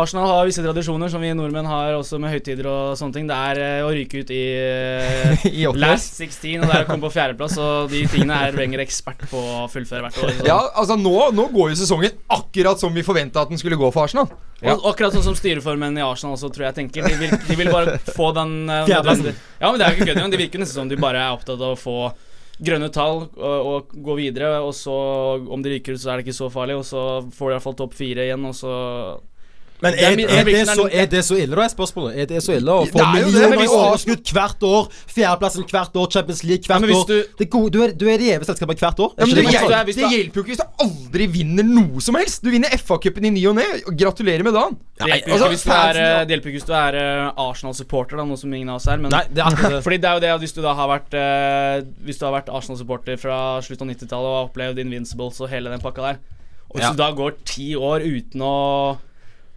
Arsenal 0.00 0.30
har 0.30 0.46
visse 0.48 0.64
tradisjoner 0.64 1.12
som 1.12 1.20
vi 1.20 1.34
nordmenn 1.36 1.68
har 1.68 1.98
også 1.98 2.16
med 2.22 2.32
høytider 2.32 2.68
og 2.70 2.94
sånne 2.96 3.18
ting. 3.18 3.28
Det 3.28 3.36
er 3.36 3.60
uh, 3.60 3.90
å 3.90 3.92
ryke 3.92 4.22
ut 4.24 4.32
i, 4.32 4.40
uh, 4.56 5.44
I 5.60 5.66
last 5.76 6.16
16, 6.16 6.62
og 6.62 6.64
det 6.64 6.78
er 6.78 6.86
å 6.86 6.88
komme 6.88 7.04
på 7.04 7.12
fjerdeplass. 7.12 7.58
Og 7.60 7.92
de 7.92 8.06
tingene 8.08 8.40
er 8.46 8.56
Wenger 8.56 8.86
ekspert 8.86 9.28
på 9.28 9.44
å 9.60 9.66
fullføre 9.72 10.06
hvert 10.06 10.22
år. 10.22 10.32
Så. 10.38 10.48
Ja, 10.48 10.58
altså 10.72 10.96
nå, 10.96 11.14
nå 11.36 11.50
går 11.52 11.74
jo 11.74 11.82
sesongen 11.84 12.16
akkurat 12.32 12.80
som 12.80 12.96
vi 12.96 13.04
forventa 13.04 13.44
at 13.44 13.52
den 13.52 13.60
skulle 13.60 13.76
gå 13.80 13.92
for 13.92 14.08
Arsenal. 14.08 14.32
Og 14.62 14.82
og 14.82 14.90
akkurat 14.92 15.14
sånn 15.16 15.24
som 15.26 15.36
styreformen 15.38 15.96
i 15.98 16.04
Arsenal 16.04 16.36
også, 16.36 16.50
tror 16.54 16.68
jeg 16.68 16.76
tenker. 16.76 17.06
De 17.06 17.16
vil, 17.18 17.32
de 17.48 17.56
vil 17.58 17.70
bare 17.72 17.96
få 18.14 18.30
den 18.36 18.52
uh, 18.70 18.84
Ja, 18.86 19.70
men 19.70 19.80
det 19.80 19.86
er 19.86 19.90
jo 19.90 19.96
ikke 19.96 20.06
kødd 20.06 20.16
engang. 20.16 20.34
Det 20.34 20.42
virker 20.44 20.62
nesten 20.62 20.84
som 20.84 20.92
de 20.92 21.00
bare 21.00 21.22
er 21.22 21.34
opptatt 21.34 21.58
av 21.58 21.74
å 21.74 21.80
få 21.80 21.96
grønne 22.62 22.92
tall 22.94 23.24
og, 23.26 23.68
og 23.72 23.94
gå 24.06 24.16
videre. 24.20 24.54
Og 24.62 24.74
så, 24.78 24.94
om 25.42 25.64
de 25.64 25.74
ryker 25.74 25.96
ut, 25.96 26.02
så 26.02 26.12
er 26.12 26.20
det 26.20 26.28
ikke 26.28 26.38
så 26.38 26.50
farlig. 26.52 26.78
Og 26.78 26.86
så 26.86 27.02
får 27.34 27.48
de 27.48 27.52
i 27.52 27.56
hvert 27.56 27.66
fall 27.66 27.78
topp 27.82 27.98
fire 27.98 28.28
igjen, 28.28 28.46
og 28.48 28.56
så 28.56 28.74
Men 29.82 29.96
er 29.98 30.12
er, 30.12 30.20
er, 30.38 30.44
det 30.46 30.52
det 30.54 30.66
så, 30.70 30.84
er 30.92 31.06
det 31.10 31.20
så 31.26 31.34
ille, 31.42 31.56
da, 31.58 31.62
er 31.66 31.72
spørsmålet? 31.72 32.18
Er 32.22 32.26
det 32.30 32.40
så 32.44 32.52
ille 32.54 32.70
å 32.70 32.84
få 32.86 33.00
Det 33.00 33.02
er 33.02 33.16
det, 33.16 33.24
millioner 33.26 33.62
i 33.64 33.66
overskudd 33.66 34.30
hvert 34.36 34.62
år? 34.68 34.84
Fjerdeplassen 35.10 35.64
hvert 35.72 35.96
år, 35.98 36.06
Champions 36.14 36.42
League 36.46 36.68
hvert 36.70 36.86
Ja, 36.86 36.96
år. 37.00 37.06
du- 37.08 37.26
det 37.38 37.46
er 37.46 37.50
gode, 37.50 37.70
du, 37.74 37.78
er, 37.82 37.92
du 37.98 38.04
er 38.08 38.16
det 38.22 38.28
gjeve 38.30 38.46
selskapet 38.46 38.78
hvert 38.84 39.00
år. 39.02 39.10
Ja, 39.18 39.26
men 39.26 39.34
det, 39.34 39.42
det 39.42 39.54
hjelper- 39.56 39.74
hjelper, 39.74 39.92
det 39.98 40.10
hjelper 40.14 40.38
jo 40.38 40.44
ikke 40.46 40.52
hvis 40.54 40.62
du 40.62 40.84
aldri 40.86 41.26
vinner 41.34 41.66
noe 41.66 42.00
som 42.00 42.14
helst. 42.20 42.42
Du 42.46 42.50
vinner 42.54 42.70
FA-cupen 42.78 43.26
i 43.26 43.30
ny 43.34 43.42
og 43.50 43.56
ne. 43.58 43.66
Gratulerer 43.90 44.46
med 44.46 44.54
dagen. 44.54 44.78
Det 45.02 45.08
hjelper 45.10 45.32
altså, 45.34 45.44
ikke 45.50 45.56
hvis 45.56 45.66
du 45.66 45.72
er, 45.74 46.00
eh, 46.02 46.24
det 46.30 46.36
hjelper 46.36 46.52
ikke 46.52 46.58
hvis 46.62 46.68
du 46.70 46.74
er 46.78 47.00
eh, 47.02 47.42
Arsenal-supporter, 47.48 48.16
da, 48.22 48.24
noe 48.30 48.38
som 48.38 48.54
ingen 48.54 48.70
av 48.70 48.78
oss 48.78 48.86
er. 48.86 49.02
Men 49.02 49.10
Nei, 49.10 49.24
det 49.34 49.42
er 49.42 49.58
det. 49.58 49.82
Fordi 49.88 49.98
det 49.98 50.08
er 50.12 50.14
jo 50.14 50.24
det 50.28 50.30
at 50.36 50.40
hvis 50.46 50.54
du 50.54 50.62
da 50.62 50.74
har 50.78 50.88
vært 50.94 51.14
uh, 51.18 51.82
Hvis 52.06 52.18
du 52.22 52.26
har 52.28 52.36
vært 52.38 52.52
Arsenal-supporter 52.54 53.18
fra 53.18 53.40
slutten 53.66 53.90
av 53.90 53.96
90-tallet 53.96 54.30
og 54.30 54.36
har 54.38 54.46
opplevd 54.50 54.78
Invincibles 54.86 55.42
og 55.42 55.50
hele 55.50 55.74
den 55.74 55.82
pakka 55.82 56.06
der, 56.12 56.22
og 56.70 56.78
hvis 56.78 56.86
Ja. 56.86 56.92
du 56.94 57.02
da 57.02 57.10
går 57.12 57.34
ti 57.44 57.72
år 57.76 58.00
uten 58.06 58.40
å 58.46 58.54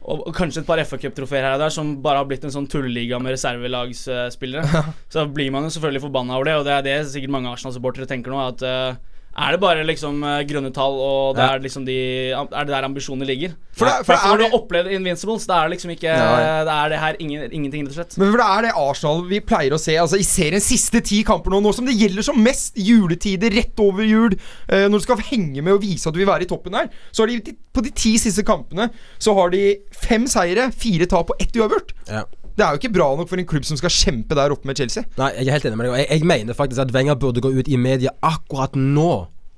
og 0.06 0.30
kanskje 0.38 0.62
et 0.62 0.68
par 0.68 0.82
FA 0.86 1.00
Cup-trofeer 1.02 1.48
her 1.48 1.56
og 1.58 1.64
der 1.64 1.74
som 1.74 1.96
bare 2.04 2.22
har 2.22 2.28
blitt 2.30 2.44
en 2.46 2.54
sånn 2.54 2.68
tulleliga 2.70 3.18
med 3.22 3.34
reservelagsspillere, 3.34 4.84
så 5.14 5.26
blir 5.34 5.50
man 5.54 5.66
jo 5.66 5.74
selvfølgelig 5.74 6.04
forbanna 6.06 6.38
over 6.38 6.50
det, 6.50 6.56
og 6.60 6.68
det 6.68 6.76
er 6.76 6.86
det 6.86 6.98
sikkert 7.10 7.34
mange 7.34 7.50
Arsenal-supportere 7.50 8.10
tenker 8.10 8.34
nå, 8.34 8.42
at 8.46 8.66
eh, 8.66 9.00
er 9.38 9.52
det 9.52 9.60
bare 9.60 9.84
liksom 9.84 10.24
eh, 10.24 10.44
grønne 10.48 10.72
tall, 10.74 10.94
og 10.96 11.36
det 11.36 11.44
Ja. 11.44 11.56
er 11.56 11.60
liksom 11.60 11.86
de 11.86 11.96
Er 12.32 12.64
det 12.66 12.68
der 12.72 12.84
ambisjonene 12.88 13.26
ligger? 13.28 13.56
For 13.76 13.86
det- 13.86 14.06
for 14.06 14.14
det 14.14 14.22
er 14.24 14.30
når 14.30 14.38
du 14.38 14.44
har 14.44 14.58
opplevd 14.60 14.92
Invincibles, 14.96 15.46
det 15.46 15.56
er 15.56 15.68
liksom 15.70 15.90
ikke. 15.92 16.08
Det 16.08 16.72
er 16.72 16.90
det 16.90 17.00
her 17.00 17.16
ingen, 17.20 17.52
ingenting, 17.52 17.84
rett 17.84 17.90
og 17.90 17.96
slett. 18.06 18.18
Men 18.18 18.32
for 18.32 18.38
det 18.38 18.46
er 18.48 18.62
det 18.62 18.72
Arsenal 18.76 19.26
vi 19.28 19.40
pleier 19.42 19.72
å 19.76 19.80
se 19.80 19.96
Altså 19.98 20.16
i 20.18 20.24
seriens 20.24 20.64
siste 20.64 21.02
ti 21.04 21.24
kamper 21.24 21.52
nå, 21.52 21.60
nå 21.62 21.74
som 21.76 21.86
det 21.86 21.96
gjelder 22.00 22.24
som 22.24 22.42
mest. 22.42 22.76
Juletider, 22.78 23.52
rett 23.52 23.78
over 23.80 24.04
jul. 24.08 24.32
Eh, 24.70 24.88
når 24.88 25.00
du 25.00 25.04
skal 25.04 25.18
henge 25.18 25.62
med 25.62 25.74
og 25.74 25.82
vise 25.82 26.08
at 26.08 26.14
du 26.14 26.20
vil 26.24 26.28
være 26.28 26.44
i 26.44 26.46
toppen 26.46 26.74
her. 26.74 26.88
Så 27.12 27.24
har 27.24 27.28
de 27.28 27.40
de- 27.42 27.58
på 27.74 27.84
de 27.84 27.90
ti 27.92 28.18
siste 28.18 28.44
kampene 28.46 28.90
Så 29.20 29.34
har 29.36 29.50
de 29.50 29.76
fem 29.92 30.26
seire, 30.28 30.72
fire 30.72 31.06
tap 31.06 31.30
og 31.30 31.36
ett 31.42 31.52
uavgjort. 31.52 31.92
Ja. 32.08 32.24
Det 32.56 32.64
er 32.64 32.72
jo 32.72 32.80
ikke 32.80 32.94
bra 32.96 33.08
nok 33.20 33.28
for 33.28 33.42
en 33.42 33.48
klubb 33.50 33.66
som 33.68 33.76
skal 33.80 33.92
kjempe 33.92 34.36
der 34.38 34.54
oppe 34.56 34.70
med 34.70 34.80
Chelsea. 34.80 35.04
Nei, 35.20 35.34
jeg 35.36 35.50
er 35.50 35.58
helt 35.58 35.66
enig 35.68 35.80
med 35.80 35.90
deg. 35.90 35.96
Jeg, 36.00 36.08
jeg 36.14 36.28
mener 36.32 36.56
faktisk 36.56 36.86
at 36.86 36.94
Wenger 36.96 37.18
burde 37.20 37.44
gå 37.44 37.52
ut 37.52 37.68
i 37.68 37.80
media 37.80 38.14
akkurat 38.24 38.78
nå. 38.80 39.10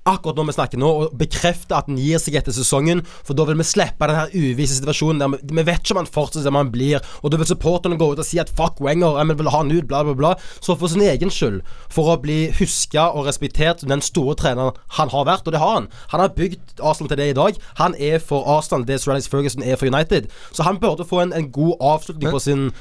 Akkurat 0.08 0.38
når 0.40 0.50
vi 0.50 0.56
snakker 0.56 0.82
nå, 0.82 0.90
og 0.90 1.16
bekrefte 1.20 1.76
at 1.76 1.90
han 1.90 2.00
gir 2.00 2.22
seg 2.22 2.38
etter 2.40 2.56
sesongen. 2.56 3.04
For 3.28 3.38
da 3.38 3.46
vil 3.50 3.60
vi 3.60 3.68
slippe 3.68 4.08
den 4.08 4.20
her 4.20 4.34
uvise 4.34 4.78
situasjonen 4.78 5.22
der 5.24 5.34
vi, 5.34 5.40
vi 5.60 5.66
vet 5.68 5.82
ikke 5.84 5.98
om 5.98 6.02
han 6.04 6.12
fortsetter 6.12 6.48
som 6.48 6.60
han 6.60 6.72
blir. 6.74 7.04
Og 7.22 7.34
da 7.34 7.40
vil 7.42 7.50
supporterne 7.50 8.00
gå 8.00 8.10
ut 8.14 8.22
og 8.24 8.28
si 8.28 8.40
at 8.42 8.52
fuck 8.58 8.80
Wenger, 8.84 9.20
jeg 9.20 9.40
vil 9.40 9.52
ha 9.52 9.64
han 9.64 9.74
ut, 9.74 9.88
bla, 9.90 10.04
bla, 10.08 10.16
bla. 10.18 10.34
Så 10.62 10.78
for 10.80 10.92
sin 10.92 11.04
egen 11.06 11.34
skyld, 11.34 11.62
for 11.94 12.14
å 12.14 12.20
bli 12.24 12.40
huska 12.60 13.10
og 13.12 13.28
respektert 13.28 13.84
den 13.88 14.04
store 14.06 14.38
treneren 14.40 14.78
han 14.98 15.12
har 15.12 15.28
vært, 15.28 15.48
og 15.48 15.56
det 15.56 15.64
har 15.64 15.74
han. 15.80 15.90
Han 16.14 16.24
har 16.24 16.36
bygd 16.38 16.80
Arsenal 16.80 17.12
til 17.12 17.22
det 17.22 17.32
i 17.32 17.38
dag. 17.38 17.58
Han 17.82 17.98
er 18.00 18.22
for 18.24 18.48
Arsenal 18.58 18.88
det 18.88 19.02
Sir 19.02 19.14
Alex 19.14 19.28
Ferguson 19.32 19.66
er 19.66 19.76
for 19.76 19.90
United. 19.90 20.30
Så 20.52 20.64
han 20.68 20.80
burde 20.80 21.08
få 21.08 21.26
en, 21.26 21.36
en 21.36 21.52
god 21.52 21.76
avslutning 21.82 22.32
på 22.32 22.44
sin 22.44 22.72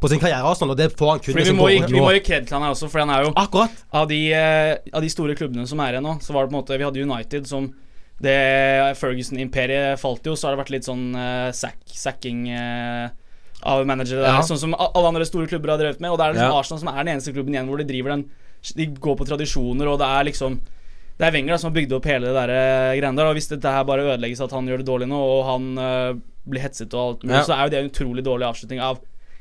på 0.00 0.08
sin 0.12 0.20
karriere 0.20 0.44
og 0.44 0.56
sånn, 0.58 0.70
og 0.70 0.76
det 0.76 0.90
får 0.96 1.08
han 1.10 1.20
kun 1.24 1.32
Fordi 1.34 1.44
vi 1.50 1.56
må, 1.56 1.68
gi, 1.72 1.78
vi 1.88 2.00
må 2.00 2.10
gi 2.12 2.20
kred 2.26 2.46
til 2.46 2.56
han 2.58 2.66
her 2.66 2.74
også, 2.74 2.88
for 2.92 3.00
han 3.00 3.10
er 3.14 3.24
jo 3.24 3.32
Akkurat. 3.40 3.70
av 3.96 4.08
de, 4.10 4.18
eh, 4.36 4.76
av 4.92 5.00
de 5.02 5.08
store 5.08 5.34
klubbene 5.34 5.66
som 5.66 5.80
er 5.80 5.96
igjen 5.96 6.04
nå, 6.04 6.18
så 6.20 6.32
var 6.36 6.44
det 6.44 6.52
på 6.52 6.56
en 6.56 6.60
måte 6.60 6.76
Vi 6.78 6.84
hadde 6.84 7.02
United 7.02 7.46
som 7.48 7.70
det 8.20 8.96
Ferguson-imperiet 8.96 9.98
falt 10.00 10.24
jo, 10.26 10.32
så 10.36 10.48
har 10.48 10.56
det 10.56 10.62
vært 10.64 10.72
litt 10.72 10.86
sånn 10.88 11.10
uh, 11.16 11.50
sack, 11.52 11.76
sacking 11.92 12.46
uh, 12.48 13.08
av 13.66 13.84
managere 13.88 14.22
der, 14.22 14.38
Ja. 14.38 14.44
sånn 14.46 14.60
som 14.60 14.76
alle 14.76 15.08
andre 15.10 15.26
store 15.28 15.48
klubber 15.50 15.74
har 15.74 15.80
drevet 15.80 16.00
med. 16.00 16.10
Og 16.12 16.18
det 16.18 16.24
er 16.24 16.32
liksom 16.36 16.52
Ja. 16.52 16.60
Arsenal 16.60 16.80
som 16.80 16.88
er 16.92 17.04
den 17.04 17.12
eneste 17.16 17.32
klubben 17.34 17.52
igjen 17.54 17.68
hvor 17.68 17.76
de 17.80 17.84
driver 17.88 18.14
den 18.16 18.24
De 18.74 18.86
går 18.86 19.16
på 19.20 19.26
tradisjoner, 19.28 19.86
og 19.86 19.98
det 20.00 20.06
er 20.08 20.24
liksom 20.24 20.60
det 21.18 21.26
er 21.28 21.32
Wenger 21.32 21.54
da, 21.54 21.56
som 21.58 21.70
har 21.72 21.76
bygd 21.80 21.92
opp 21.96 22.04
hele 22.04 22.26
det 22.28 22.34
der 22.36 22.50
greiene 23.00 23.16
der. 23.16 23.26
Og 23.30 23.36
hvis 23.38 23.48
dette 23.48 23.64
her 23.72 23.84
bare 23.84 24.04
ødelegges 24.04 24.40
at 24.44 24.52
han 24.52 24.66
gjør 24.68 24.78
det 24.82 24.86
dårlig 24.88 25.08
nå, 25.08 25.16
og 25.16 25.44
han 25.48 25.68
uh, 25.78 26.12
blir 26.48 26.60
hetset 26.60 26.92
og 26.94 27.00
alt 27.06 27.22
mulig, 27.24 27.36
Ja. 27.36 27.44
så 27.44 27.54
er 27.56 27.62
jo 27.64 27.70
det 27.70 27.78
en 27.80 27.90
utrolig 27.90 28.24
dårlig 28.24 28.48
avslutning 28.48 28.80
av 28.80 28.98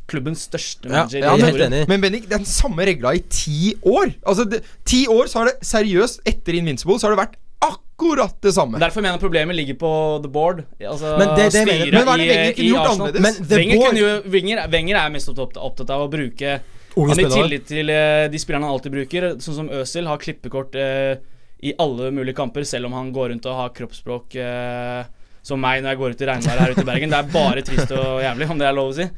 klubbens 0.07 0.43
største 0.49 0.89
manager. 0.89 1.19
Ja, 1.23 1.35
ja, 1.37 1.49
enig. 1.65 1.87
Men 1.89 2.01
Bendik, 2.03 2.27
det 2.29 2.33
er 2.37 2.43
den 2.43 2.45
samme 2.49 2.85
regla 2.85 3.13
i 3.17 3.23
ti 3.29 3.73
år. 3.83 4.13
Altså, 4.25 4.45
det, 4.49 4.61
Ti 4.85 5.05
år 5.09 5.25
så 5.31 5.39
har 5.41 5.45
det 5.51 5.57
seriøst, 5.65 6.21
etter 6.29 6.53
Invincible, 6.59 6.99
så 7.01 7.07
har 7.09 7.15
det 7.15 7.21
vært 7.23 7.35
akkurat 7.65 8.35
det 8.43 8.51
samme. 8.53 8.77
Derfor 8.81 9.01
mener 9.01 9.15
jeg 9.17 9.23
problemet 9.23 9.55
ligger 9.57 9.77
på 9.81 9.91
the 10.21 10.29
board. 10.29 10.63
Altså 10.83 11.15
Men 11.17 11.31
det- 11.35 11.51
det 11.53 11.65
mener- 11.65 11.85
styret 11.85 11.93
Men 11.93 12.05
hva 12.05 12.13
er 12.13 12.17
det 12.17 12.25
i- 12.25 12.29
Wenger 12.35 12.53
kunne 12.53 12.65
i 12.65 12.69
gjort 12.69 12.85
Arsenal. 12.85 13.07
annerledes? 13.07 13.39
Men 13.39 13.57
Wenger, 13.57 13.77
board- 13.77 13.97
jo, 13.97 14.31
Wenger, 14.31 14.67
Wenger 14.69 14.95
er 15.01 15.09
mest 15.09 15.29
opptatt, 15.29 15.57
opptatt 15.57 15.89
av 15.89 16.01
å 16.07 16.11
bruke 16.11 16.59
Han 16.95 17.19
i 17.19 17.23
tillit 17.25 17.65
til 17.67 17.89
eh, 17.89 18.27
de 18.29 18.37
spillerne 18.37 18.63
han 18.63 18.71
alltid 18.71 18.91
bruker, 18.91 19.21
sånn 19.41 19.55
som 19.55 19.69
Øzil, 19.69 20.05
har 20.07 20.17
klippekort 20.17 20.75
eh, 20.75 21.17
i 21.63 21.73
alle 21.79 22.11
mulige 22.11 22.35
kamper, 22.35 22.63
selv 22.63 22.85
om 22.85 22.93
han 22.93 23.11
går 23.11 23.29
rundt 23.31 23.45
og 23.47 23.55
har 23.55 23.69
kroppsspråk 23.69 24.35
eh, 24.35 25.03
som 25.41 25.59
meg 25.59 25.81
når 25.83 25.89
jeg 25.91 25.97
går 25.97 26.09
ut 26.11 26.21
i 26.21 26.25
regnværet 26.25 26.59
her 26.59 26.71
ute 26.71 26.81
i 26.81 26.83
Bergen. 26.91 27.09
Det 27.09 27.17
er 27.19 27.31
bare 27.33 27.61
trist 27.63 27.91
og 27.91 28.21
jævlig, 28.21 28.49
om 28.49 28.57
det 28.59 28.67
er 28.67 28.73
lov 28.73 28.91
å 28.91 28.95
si. 28.95 29.09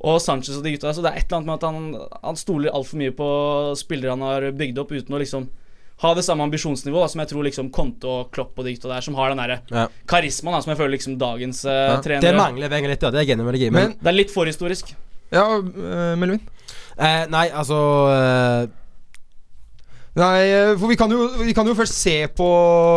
Og 0.00 0.20
Sanchez 0.22 0.54
og 0.58 0.62
de 0.62 0.76
gutta. 0.76 0.92
Så 0.94 1.02
det 1.02 1.10
er 1.10 1.18
et 1.18 1.26
eller 1.26 1.40
annet 1.40 1.48
med 1.48 1.56
at 1.56 1.64
han, 1.66 2.18
han 2.22 2.36
stoler 2.38 2.70
altfor 2.70 3.00
mye 3.00 3.14
på 3.18 3.28
spillere 3.80 4.14
han 4.14 4.22
har 4.22 4.50
bygd 4.54 4.78
opp, 4.78 4.92
uten 4.94 5.16
å 5.16 5.18
liksom 5.18 5.48
ha 5.98 6.12
det 6.14 6.22
samme 6.22 6.44
ambisjonsnivå 6.46 7.00
som 7.10 7.18
jeg 7.24 7.32
tror 7.32 7.42
liksom 7.42 7.72
Conte 7.74 8.06
og 8.06 8.28
Klopp 8.30 8.60
og 8.60 8.68
de 8.68 8.76
gutta 8.76 8.92
der, 8.92 9.02
som 9.02 9.16
har 9.18 9.32
den 9.32 9.40
derre 9.42 9.56
Ja. 9.74 9.88
karismaen 10.06 10.54
da, 10.54 10.60
som 10.62 10.70
jeg 10.70 10.78
føler 10.78 10.94
liksom 10.94 11.16
dagens 11.18 11.64
uh, 11.66 11.72
Ja. 11.72 11.96
trenere 12.04 12.22
Det 12.22 12.36
mangler 12.38 12.70
Wenger 12.70 12.92
litt, 12.94 13.02
ja. 13.02 13.10
Det 13.10 13.18
er 13.18 13.26
jeg 13.26 13.34
enig. 13.34 13.48
Men, 13.50 13.72
Men 13.72 13.96
Det 13.98 14.06
er 14.12 14.14
litt 14.14 14.30
forhistorisk. 14.30 14.94
Ja, 15.34 15.58
uh, 15.58 16.14
Melvin? 16.16 16.40
eh, 16.96 17.26
Nei, 17.26 17.48
altså 17.50 17.80
uh, 18.06 18.68
Nei, 20.18 20.38
eh, 20.46 20.72
for 20.78 20.88
vi 20.90 20.96
kan 20.98 21.10
jo, 21.10 21.26
vi 21.42 21.54
kan 21.54 21.66
jo 21.66 21.74
først 21.78 21.94
se 21.98 22.26
på 22.34 22.48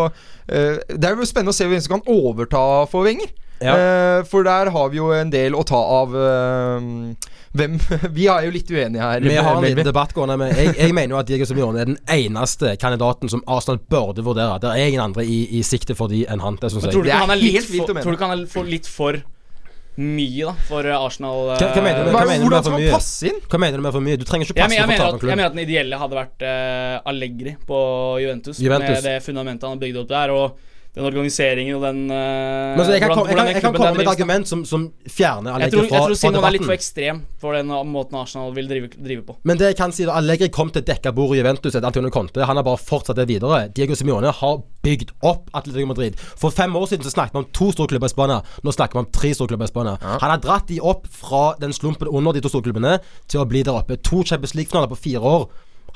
uh, 0.10 0.78
Det 0.88 1.06
er 1.10 1.18
jo 1.18 1.26
spennende 1.26 1.54
å 1.54 1.58
se 1.58 1.68
hvem 1.70 1.82
som 1.82 1.98
kan 1.98 2.06
overta 2.10 2.86
for 2.92 3.06
Wenger. 3.10 3.34
Ja. 3.62 3.76
Eh, 3.78 4.24
for 4.26 4.44
der 4.48 4.72
har 4.74 4.90
vi 4.90 4.98
jo 4.98 5.12
en 5.14 5.30
del 5.34 5.54
å 5.54 5.64
ta 5.68 5.78
av. 6.02 6.16
eh, 6.16 6.88
hvem 7.52 7.74
Vi 8.16 8.28
er 8.32 8.46
jo 8.48 8.52
litt 8.56 8.70
uenige 8.72 9.02
her. 9.04 9.20
Vi 9.26 9.36
har 9.36 9.58
en 9.58 9.66
liten 9.66 9.84
debatt 9.90 10.14
gående. 10.16 10.38
Men 10.40 10.54
jeg, 10.56 10.72
jeg 10.78 10.94
mener 10.96 11.16
jo 11.18 11.20
at 11.20 11.28
Diego 11.28 11.46
Simione 11.50 11.82
er 11.84 11.90
den 11.90 11.98
eneste 12.08 12.78
kandidaten 12.80 13.30
som 13.30 13.44
Arsenal 13.46 13.82
burde 13.92 14.24
vurdere. 14.24 14.56
Det 14.64 14.72
er 14.72 14.88
ingen 14.88 15.04
andre 15.04 15.26
i, 15.28 15.42
i 15.60 15.62
sikte 15.68 15.94
for 16.00 16.08
de 16.12 16.24
enn 16.32 16.40
han. 16.42 16.56
Det 16.62 16.72
synes 16.72 16.88
jeg. 16.88 16.96
tror 16.96 17.04
du 17.04 17.10
Det 17.10 17.14
ikke 17.14 17.20
er 17.20 17.28
han 17.28 17.36
er 17.36 17.42
litt 17.44 17.68
for. 17.68 17.92
Tror 18.02 18.12
du 18.12 18.18
ikke 18.18 18.32
han 18.32 18.40
er 18.40 18.72
litt 18.72 18.88
for 18.88 19.20
mye 20.02 20.46
da 20.48 20.54
for 20.70 20.88
eh, 20.88 20.96
Arsenal? 20.96 21.42
Hva- 21.52 21.74
hva 21.76 21.84
mener 21.84 22.06
du 22.06 22.08
med- 22.08 22.16
Hva, 22.16 22.26
mener 22.32 22.40
du 22.40 22.48
med 22.48 22.48
hvordan 22.48 22.64
for 22.64 22.64
skal 22.64 22.72
man 22.72 22.82
mye? 22.88 22.92
passe 22.96 23.28
inn? 23.28 23.40
Hva 23.52 23.60
mener 23.60 23.78
du 23.78 23.84
med 23.84 23.92
for 24.00 24.02
mye? 24.08 24.18
Du 24.18 24.24
trenger 24.26 24.48
ikke 24.48 24.56
Jeg, 24.56 24.64
passe 24.64 24.70
men- 24.72 24.80
jeg, 24.80 24.88
mener 24.88 25.06
at, 25.12 25.22
jeg 25.28 25.36
mener 25.36 25.46
at 25.52 25.56
den 25.60 25.64
ideelle 25.68 26.00
hadde 26.00 26.16
vært 26.22 26.46
uh, 26.48 27.10
Allegri 27.12 27.56
på 27.68 27.80
Juventus, 28.24 28.60
Juventus. 28.64 28.96
Med 28.96 29.04
det 29.12 29.18
fundamentet 29.28 29.68
han 29.68 29.76
har 29.76 29.82
bygd 29.84 29.98
opp 30.06 30.08
der, 30.16 30.32
og 30.32 30.56
den 30.92 31.06
organiseringen 31.08 31.78
og 31.78 31.84
den 31.86 32.00
eh, 32.12 32.76
Men 32.76 32.84
så 32.84 32.92
jeg, 32.92 33.00
kan, 33.00 33.12
hvordan- 33.16 33.28
jeg, 33.32 33.38
kan, 33.38 33.48
jeg 33.48 33.62
kan 33.64 33.76
komme 33.78 33.92
med 33.96 34.04
et 34.04 34.12
argument 34.12 34.50
som, 34.50 34.66
som 34.68 34.82
fjerner 35.08 35.54
Allegri 35.56 35.86
fra, 35.86 35.88
fra, 35.88 35.96
jeg 35.96 36.08
tror 36.10 36.20
Simon 36.20 36.44
er 36.44 36.56
litt 36.58 36.66
for 36.68 36.76
ekstrem 36.76 37.22
for 37.40 37.56
den 37.56 37.72
måten 37.94 38.18
Arsenal 38.20 38.52
vil 38.58 38.68
drive, 38.68 38.90
drive 39.00 39.24
på. 39.30 39.38
Men 39.48 39.62
det 39.62 39.70
jeg 39.72 39.78
kan 39.80 39.96
si 39.96 40.04
da 40.10 40.18
Allegri 40.20 40.50
kom 40.52 40.70
til 40.76 40.84
dekka 40.84 41.14
bord 41.16 41.32
i 41.36 41.40
Juventus 41.40 41.72
etter 41.78 41.88
Antonio 41.88 42.12
Conte. 42.12 42.44
Han 42.44 42.60
har 42.60 42.68
bare 42.68 42.82
fortsatt 42.84 43.16
det 43.22 43.30
videre. 43.32 43.62
Diego 43.72 43.96
Simione 43.96 44.34
har 44.42 44.60
bygd 44.84 45.16
opp 45.24 45.48
Atletico 45.56 45.88
Madrid. 45.94 46.20
For 46.20 46.52
fem 46.52 46.76
år 46.76 46.90
siden 46.92 47.08
så 47.08 47.16
snakket 47.16 47.40
vi 47.40 47.44
om 47.46 47.50
to 47.56 47.72
store 47.72 47.88
klubber 47.96 48.12
i 48.12 48.16
Spania. 48.18 48.42
Nå 48.66 48.76
snakker 48.76 49.00
vi 49.00 49.06
om 49.06 49.12
tre 49.16 49.32
store 49.38 49.54
klubber 49.54 49.70
i 49.70 49.72
Spania. 49.72 49.96
Han 50.04 50.30
har 50.36 50.44
dratt 50.44 50.68
de 50.68 50.82
opp 50.84 51.08
fra 51.08 51.54
den 51.62 51.72
slumpen 51.78 52.12
under 52.12 52.36
de 52.36 52.44
to 52.44 52.52
storklubbene 52.52 52.98
til 53.32 53.40
å 53.40 53.48
bli 53.48 53.64
der 53.64 53.80
oppe. 53.80 53.96
To 54.12 54.26
Champions 54.28 54.58
League-finaler 54.60 54.92
på 54.92 55.00
fire 55.08 55.24
år. 55.24 55.48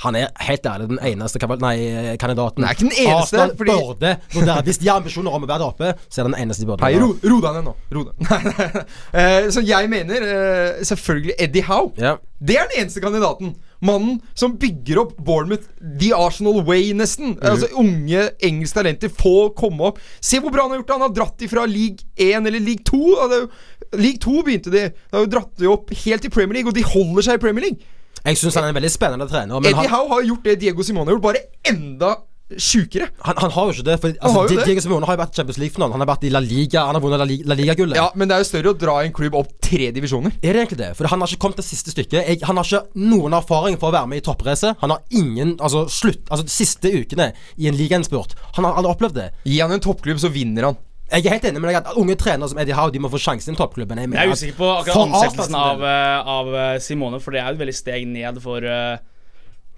Han 0.04 0.16
er 0.20 0.32
helt 0.44 0.66
ærlig 0.68 0.90
den 0.90 1.00
eneste 1.00 1.40
nei, 1.62 1.76
kandidaten. 2.22 2.64
Nei, 2.66 2.74
ikke 2.76 2.88
den 2.88 2.92
eneste, 2.92 3.40
Arsenal 3.40 3.56
fordi- 3.56 3.76
burde 3.80 4.12
vurdere 4.34 4.64
Hvis 4.68 4.80
de 4.82 4.90
har 4.90 5.00
ambisjoner 5.00 5.32
om 5.32 5.44
å 5.44 5.48
være 5.48 5.60
der 5.60 5.68
oppe, 5.68 5.94
så 6.10 6.22
er 6.22 6.28
det 6.28 6.34
den 6.34 6.42
eneste 6.44 6.66
de 6.66 6.70
burde 6.72 6.84
Hei, 6.84 7.00
ro, 7.00 7.14
ro 7.24 7.40
deg 7.46 7.56
ned 7.60 7.70
nå. 7.70 7.76
Ro 7.96 8.04
deg. 8.04 8.16
Nei, 8.30 8.42
nei. 8.50 8.86
Eh, 9.14 9.50
så 9.56 9.64
jeg 9.66 9.90
mener 9.92 10.26
uh, 10.26 10.84
selvfølgelig 10.84 11.38
Eddie 11.40 11.64
Howe. 11.70 11.94
Yeah. 12.00 12.18
Det 12.46 12.58
er 12.60 12.68
den 12.70 12.84
eneste 12.84 13.02
kandidaten. 13.02 13.56
Mannen 13.86 14.20
som 14.38 14.56
bygger 14.60 15.00
opp 15.04 15.16
Bournemouth 15.24 15.68
the 16.00 16.12
Arsenal 16.16 16.62
way, 16.68 16.92
nesten. 16.98 17.36
Altså 17.44 17.70
Unge 17.80 18.28
engelske 18.44 18.80
talenter 18.80 19.12
få 19.14 19.50
komme 19.58 19.92
opp. 19.92 20.00
Se 20.24 20.40
hvor 20.44 20.52
bra 20.54 20.66
han 20.66 20.74
har 20.76 20.82
gjort 20.82 20.90
det! 20.92 20.98
Han 21.00 21.06
har 21.08 21.16
dratt 21.16 21.40
de 21.40 21.50
fra 21.52 21.66
league 21.70 22.04
1 22.18 22.48
eller 22.50 22.60
league 22.64 22.84
2. 22.88 23.02
Ja, 23.16 23.28
det 23.32 23.40
er 23.40 23.46
jo- 23.46 24.00
League 24.02 24.20
2 24.20 24.44
begynte 24.44 24.72
de. 24.74 24.88
De 24.90 25.16
har 25.16 25.24
jo 25.26 25.32
dratt 25.32 25.52
de 25.62 25.68
opp 25.72 25.92
helt 26.04 26.22
til 26.26 26.32
Premier 26.34 26.60
League, 26.60 26.70
og 26.72 26.76
de 26.76 26.84
holder 26.84 27.28
seg 27.28 27.38
i 27.40 27.44
Premier 27.46 27.70
League. 27.70 27.92
Jeg 28.26 28.42
syns 28.42 28.56
han 28.58 28.68
er 28.68 28.74
en 28.74 28.80
veldig 28.80 28.94
spennende 28.94 29.28
trener. 29.30 29.60
Men 29.62 29.74
Eddie 29.74 29.92
Howe 29.92 30.10
har 30.16 30.24
gjort 30.32 30.48
det 30.48 30.56
Diego 30.64 30.86
Simone 30.86 31.12
har 31.12 31.18
gjort, 31.18 31.28
bare 31.28 31.44
enda 31.70 32.16
sjukere. 32.62 33.08
han, 33.26 33.38
han 33.42 33.52
har 33.52 33.66
jo 33.68 33.74
ikke 33.74 33.86
det. 33.88 33.96
For, 34.02 34.14
har 34.22 34.30
altså, 34.30 34.56
det. 34.56 34.66
Diego 34.70 34.82
Simone 34.84 35.08
har 35.10 35.18
jo 35.18 35.22
vært 35.24 35.38
Champions 35.38 35.60
League-finalen. 35.62 35.96
Han 35.96 36.04
har 36.04 36.10
vært 36.12 36.26
i 36.28 36.32
La 36.34 36.42
Liga 36.44 36.86
Han 36.86 36.98
har 36.98 37.04
vunnet 37.04 37.22
La, 37.22 37.28
La 37.50 37.58
Liga-gullet. 37.58 37.98
Ja, 37.98 38.08
men 38.14 38.30
det 38.30 38.38
er 38.38 38.44
jo 38.44 38.50
større 38.50 38.74
å 38.74 38.78
dra 38.86 38.96
en 39.04 39.14
klubb 39.16 39.38
opp 39.40 39.54
tre 39.66 39.90
divisjoner. 39.96 40.36
Er 40.42 40.58
det 40.58 40.64
egentlig 40.64 40.82
det? 40.84 40.92
For 40.98 41.10
han 41.10 41.22
har 41.22 41.32
ikke 41.32 41.42
kommet 41.46 41.62
til 41.62 41.68
siste 41.70 41.94
stykket. 41.94 42.20
Jeg, 42.22 42.42
han 42.46 42.62
har 42.62 42.70
ikke 42.70 43.02
noen 43.02 43.38
erfaring 43.38 43.80
for 43.82 43.90
å 43.90 43.98
være 43.98 44.12
med 44.14 44.22
i 44.22 44.26
toppracet. 44.26 44.78
Han 44.84 44.94
har 44.94 45.06
ingen 45.16 45.56
Altså 45.56 45.86
slutt 45.92 46.28
Altså 46.30 46.46
de 46.46 46.54
siste 46.54 46.92
ukene 46.94 47.32
i 47.58 47.70
en 47.70 47.78
ligainnspurt. 47.78 48.38
Han 48.58 48.68
har 48.68 48.78
aldri 48.78 48.94
opplevd 48.94 49.22
det. 49.22 49.30
Gi 49.50 49.62
han 49.62 49.74
en 49.74 49.84
toppklubb, 49.84 50.22
så 50.22 50.34
vinner 50.34 50.70
han. 50.70 50.82
Jeg 51.12 51.26
er 51.26 51.36
helt 51.38 51.44
enig 51.52 51.62
med 51.62 51.70
deg 51.70 51.82
at 51.84 51.98
unge 52.02 52.16
trenere 52.18 52.50
som 52.50 52.60
Eddie 52.62 52.76
Howe 52.78 52.94
De 52.94 53.00
må 53.04 53.12
få 53.14 53.20
sjansen 53.22 53.54
i 53.54 53.60
toppklubben. 53.60 54.00
Jeg, 54.02 54.10
Jeg 54.16 54.26
er 54.26 54.32
usikker 54.34 54.58
på 54.58 54.70
akkurat 54.82 55.04
ansettelsen 55.06 55.58
av, 55.60 55.84
eh, 55.86 56.32
av 56.38 56.56
eh, 56.56 56.78
Simone, 56.82 57.20
for 57.22 57.36
det 57.36 57.44
er 57.44 57.52
jo 57.52 57.60
et 57.60 57.62
veldig 57.62 57.76
steg 57.78 58.08
ned 58.10 58.42
for 58.42 58.66
eh, 58.66 58.96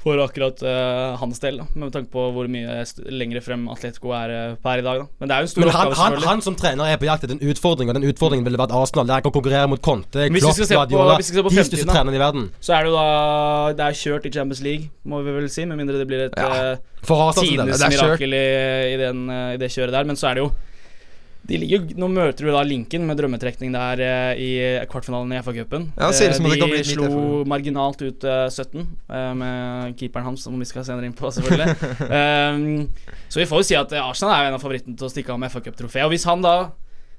For 0.08 0.22
akkurat 0.24 0.62
uh, 0.64 1.18
hans 1.20 1.42
del, 1.44 1.58
da 1.60 1.66
med 1.76 1.90
tanke 1.92 2.08
på 2.14 2.22
hvor 2.32 2.48
mye 2.48 2.86
st 2.88 3.02
lenger 3.12 3.42
frem 3.44 3.66
Atletico 3.74 4.14
er 4.16 4.54
per 4.64 4.80
i 4.80 4.86
dag. 4.86 5.02
da 5.02 5.08
Men 5.20 5.28
det 5.28 5.36
er 5.36 5.42
jo 5.42 5.48
en 5.48 5.52
stor 5.52 5.64
men 5.66 5.72
han, 5.74 5.90
oppgave, 5.90 6.20
han, 6.22 6.28
han 6.30 6.44
som 6.46 6.56
trener 6.56 6.92
er 6.94 7.00
på 7.02 7.10
jakt 7.10 7.26
etter 7.26 7.36
en 7.36 7.50
utfordring, 7.52 7.90
og 7.92 7.98
den 7.98 8.06
utfordringen 8.08 8.46
ville 8.48 8.62
vært 8.62 8.76
Arsenal. 8.78 9.10
Der 9.10 9.20
ikke 9.20 9.34
kan 9.34 9.36
konkurrere 9.42 9.68
mot 9.68 9.82
Conte, 9.84 10.30
Klopp, 10.30 10.62
Guardiola. 10.70 11.18
hvis 11.18 11.34
vi 11.34 11.36
skal 11.36 11.42
se 11.42 11.48
på 11.50 11.52
De 11.58 11.66
største 11.66 11.90
trenerne 11.90 12.16
i 12.16 12.22
verden. 12.22 12.48
Så 12.64 12.78
er 12.78 12.86
det 12.86 12.94
jo 12.94 12.96
da 13.02 13.74
Det 13.82 13.90
er 13.90 14.00
kjørt 14.06 14.30
i 14.30 14.32
Champions 14.38 14.64
League, 14.64 14.88
må 15.04 15.20
vi 15.26 15.36
vel 15.42 15.50
si, 15.52 15.66
med 15.66 15.82
mindre 15.82 16.00
det 16.00 16.08
blir 16.08 16.24
et 16.30 16.40
Ja. 16.40 16.78
tidenes 17.42 17.82
det 17.82 17.90
er 17.90 17.98
mirakel 17.98 18.38
i, 18.38 18.48
i, 18.94 18.96
den, 19.02 19.28
i 19.28 19.60
det 19.60 19.74
kjøret 19.74 19.98
der. 19.98 20.08
Men 20.08 20.16
så 20.16 20.30
er 20.30 20.40
det 20.40 20.46
jo 20.46 20.52
ligger, 21.56 21.86
Nå 21.96 22.10
møter 22.12 22.44
du 22.44 22.52
da 22.52 22.62
Lincoln 22.68 23.06
med 23.08 23.16
drømmetrekning 23.20 23.72
der 23.72 24.02
eh, 24.04 24.42
i 24.44 24.50
kvartfinalen 24.92 25.32
i 25.32 25.40
FA-cupen. 25.40 25.86
Ja, 25.96 26.10
Eh, 26.12 26.34
det 26.34 26.60
kan 26.60 26.72
bli 26.72 26.82
de 26.82 26.90
slo 26.90 27.44
marginalt 27.48 28.02
ut 28.04 28.26
eh, 28.28 28.48
17, 28.52 28.82
eh, 29.08 29.30
med 29.40 29.96
keeperen 30.00 30.28
hans, 30.28 30.44
som 30.44 30.60
vi 30.60 30.68
skal 30.68 30.84
senere 30.84 31.08
inn 31.08 31.16
på, 31.16 31.32
selvfølgelig. 31.32 31.78
um, 32.12 32.90
så 33.32 33.40
vi 33.40 33.48
får 33.48 33.64
jo 33.64 33.68
si 33.70 33.78
at 33.80 33.96
eh, 33.96 34.04
Arsenal 34.04 34.36
er 34.36 34.50
en 34.50 34.58
av 34.58 34.64
favorittene 34.66 35.00
til 35.00 35.08
å 35.08 35.14
stikke 35.14 35.32
av 35.32 35.40
med 35.40 35.54
FA-cup-trofé. 35.54 36.04
Og 36.04 36.12
hvis 36.12 36.28
han 36.28 36.44
da 36.44 36.58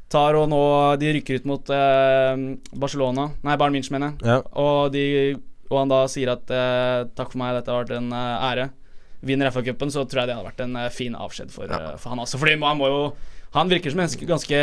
tar 0.08 0.38
og 0.40 0.46
nå 0.48 0.60
De 0.96 1.10
rykker 1.18 1.42
ut 1.42 1.48
mot 1.48 1.68
uh, 1.68 2.32
Barcelona 2.72 3.26
Nei, 3.44 3.56
Bayern 3.60 3.74
München, 3.76 3.92
mener 3.96 4.14
jeg. 4.14 4.28
Ja. 4.28 4.38
Og, 4.56 4.92
de, 4.94 5.36
og 5.68 5.82
han 5.82 5.92
da 5.92 6.02
sier 6.08 6.32
at 6.32 6.52
uh, 6.52 7.08
takk 7.16 7.32
for 7.32 7.40
meg, 7.42 7.56
dette 7.58 7.72
har 7.72 7.84
vært 7.84 7.96
en 7.96 8.12
uh, 8.12 8.50
ære. 8.50 8.68
Vinner 9.20 9.50
FA-cupen, 9.50 9.90
så 9.90 10.04
tror 10.06 10.22
jeg 10.22 10.30
det 10.30 10.36
hadde 10.38 10.46
vært 10.46 10.60
en 10.62 10.76
eh, 10.78 10.92
fin 10.94 11.16
avskjed 11.18 11.50
for, 11.50 11.66
eh, 11.74 11.94
for 11.98 12.12
han 12.12 12.22
også. 12.22 12.38
Fordi 12.38 12.54
han 12.62 12.78
må 12.78 12.90
jo 12.90 13.00
Han 13.56 13.70
virker 13.70 13.90
som 13.90 14.00
en 14.04 14.26
ganske, 14.28 14.58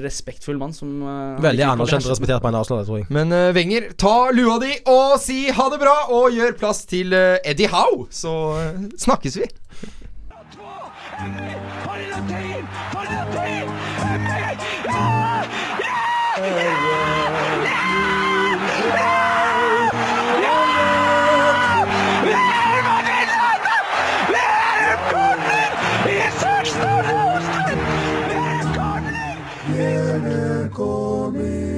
respektfull 0.00 0.58
mann 0.58 0.72
som 0.72 1.02
uh, 1.04 1.40
Veldig 1.44 1.66
anerkjent 1.66 2.06
og 2.06 2.14
respektert 2.14 2.40
på 2.40 2.48
en 2.48 2.56
Arsenal, 2.56 2.86
tror 2.88 3.02
jeg. 3.02 3.08
Men 3.12 3.32
uh, 3.34 3.50
Wenger, 3.56 3.90
ta 4.00 4.30
lua 4.32 4.56
di 4.62 4.72
og 4.88 5.18
si 5.20 5.42
ha 5.52 5.68
det 5.72 5.80
bra, 5.82 5.96
og 6.16 6.32
gjør 6.32 6.56
plass 6.60 6.86
til 6.88 7.12
uh, 7.12 7.36
Eddie 7.44 7.68
Howe, 7.68 8.08
så 8.10 8.36
uh, 8.56 8.88
snakkes 9.04 9.42
vi. 9.42 9.50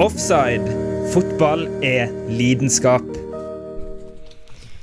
Offside. 0.02 0.66
Fotball 1.12 1.68
er 1.78 2.08
lidenskap. 2.26 3.04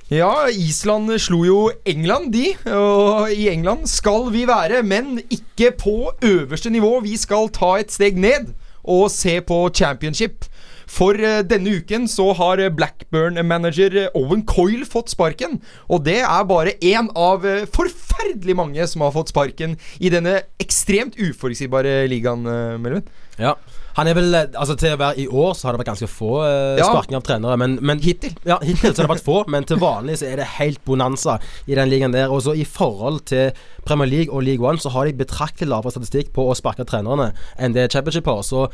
Ja, 0.08 0.48
Island 0.48 1.12
slo 1.20 1.42
jo 1.44 1.58
England, 1.84 2.32
de. 2.32 2.54
Og 2.72 3.28
i 3.36 3.50
England 3.52 3.84
skal 3.92 4.30
vi 4.32 4.46
være, 4.48 4.80
men 4.88 5.20
ikke 5.28 5.74
på 5.76 6.14
øverste 6.24 6.72
nivå. 6.72 7.02
Vi 7.04 7.18
skal 7.20 7.52
ta 7.52 7.74
et 7.82 7.92
steg 7.92 8.16
ned 8.16 8.54
og 8.84 9.10
se 9.12 9.42
på 9.44 9.58
championship. 9.76 10.48
For 10.90 11.20
eh, 11.20 11.44
denne 11.44 11.76
uken 11.82 12.08
så 12.10 12.32
har 12.40 12.64
eh, 12.64 12.72
Blackburn-manager 12.72 13.98
eh, 14.06 14.16
Owen 14.16 14.46
Coyle 14.48 14.88
fått 14.88 15.12
sparken. 15.12 15.60
Og 15.92 16.06
det 16.08 16.22
er 16.24 16.48
bare 16.48 16.78
én 16.80 17.12
av 17.12 17.44
eh, 17.46 17.68
forferdelig 17.68 18.56
mange 18.56 18.88
som 18.88 19.04
har 19.04 19.14
fått 19.14 19.36
sparken 19.36 19.76
i 20.00 20.16
denne 20.16 20.40
ekstremt 20.64 21.20
uforutsigbare 21.20 22.08
ligaen, 22.08 22.48
uh, 22.48 22.80
Melvin. 22.80 23.06
Ja. 23.36 23.58
Han 24.00 24.08
er 24.10 24.16
vel 24.18 24.36
eh, 24.38 24.48
Altså 24.60 24.76
Til 24.80 24.96
å 24.96 25.00
være 25.00 25.24
i 25.24 25.28
år 25.28 25.56
så 25.58 25.68
har 25.68 25.76
det 25.76 25.82
vært 25.84 25.92
ganske 25.92 26.10
få 26.12 26.32
uh, 26.42 26.78
Ja. 26.80 26.88
sparking 26.88 27.18
av 27.20 27.26
trenere. 27.28 27.58
Men, 27.60 27.78
men 27.86 28.02
Hittil. 28.04 28.36
Ja, 28.48 28.60
hittil 28.64 28.94
så 28.94 29.04
har 29.04 29.10
det 29.10 29.16
vært 29.18 29.26
få, 29.26 29.42
men 29.54 29.68
til 29.68 29.82
vanlig 29.82 30.20
så 30.22 30.30
er 30.30 30.40
det 30.42 30.48
helt 30.58 30.82
bonanza 30.88 31.40
i 31.68 31.76
den 31.78 31.92
ligaen 31.92 32.16
der. 32.16 32.32
Og 32.34 32.44
så 32.46 32.56
i 32.56 32.66
forhold 32.68 33.26
til 33.32 33.52
Premier 33.88 34.10
League 34.10 34.34
og 34.34 34.46
League 34.48 34.66
One 34.66 34.80
så 34.82 34.94
har 34.94 35.10
de 35.10 35.18
betraktelig 35.20 35.70
lavere 35.70 35.94
statistikk 35.96 36.32
på 36.36 36.48
å 36.48 36.56
sparke 36.58 36.88
trenerne 36.88 37.32
enn 37.60 37.76
det 37.76 37.90
Championship 37.94 38.30
har. 38.30 38.42
Så 38.48 38.66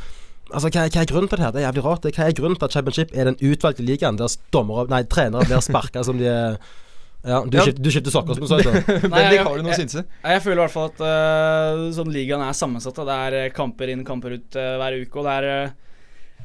altså, 0.51 0.69
hva, 0.69 0.85
hva 0.85 1.03
er 1.03 1.11
grunnen 1.11 1.31
til 1.31 1.39
det 1.39 1.47
her? 1.47 1.53
Det 1.55 1.63
er 1.63 1.67
jævlig 1.69 1.85
rart. 1.87 2.09
Hva 2.09 2.29
er 2.29 2.39
grunnen 2.39 2.59
til 2.59 2.69
at 2.69 2.77
Championship 2.77 3.13
er 3.15 3.31
den 3.31 3.39
utvalgte 3.41 3.85
ligaen 3.85 4.19
der 4.21 4.39
dommere, 4.53 4.89
nei, 4.93 5.05
trenere 5.09 5.47
blir 5.49 5.63
sparka 5.65 6.05
som 6.05 6.21
de 6.21 6.29
er 6.31 6.59
Ja, 7.25 7.39
du, 7.45 7.57
Ja. 7.57 7.63
Skifter, 7.65 7.81
du 7.81 7.89
skifter 7.91 8.13
sokker, 8.13 8.37
som 8.37 8.43
du 8.45 8.49
sa. 8.49 8.57
i 8.61 9.09
Bendik, 9.09 9.39
jeg- 9.39 9.45
har 9.47 9.57
du 9.57 9.63
noe 9.65 9.73
jeg-? 9.73 10.03
Nei, 10.23 10.33
Jeg 10.35 10.43
føler 10.45 10.59
i 10.59 10.63
hvert 10.65 10.75
fall 10.75 10.91
at 10.91 11.01
uh, 11.01 11.85
sånn 11.95 12.11
ligaen 12.13 12.43
er 12.45 12.53
sammensatt. 12.57 12.99
da. 13.01 13.05
Det 13.09 13.15
er 13.25 13.37
eh, 13.45 13.53
kamper 13.55 13.89
inn, 13.93 14.03
kamper 14.05 14.37
ut 14.37 14.59
uh, 14.59 14.75
hver 14.81 14.99
uke. 15.01 15.17
Og 15.21 15.25
det 15.25 15.33
er 15.39 15.47
uh, 15.65 15.71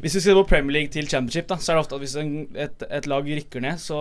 Hvis 0.01 0.17
vi 0.17 0.23
ser 0.25 0.39
på 0.39 0.47
Premier 0.49 0.79
League 0.79 0.93
til 0.95 1.09
Championship, 1.11 1.51
da 1.51 1.59
så 1.61 1.73
er 1.75 1.77
det 1.77 1.83
ofte 1.85 1.99
at 1.99 2.01
hvis 2.07 2.17
en, 2.17 2.31
et, 2.57 2.87
et 2.89 3.07
lag 3.11 3.27
rykker 3.29 3.61
ned, 3.61 3.77
så 3.83 3.99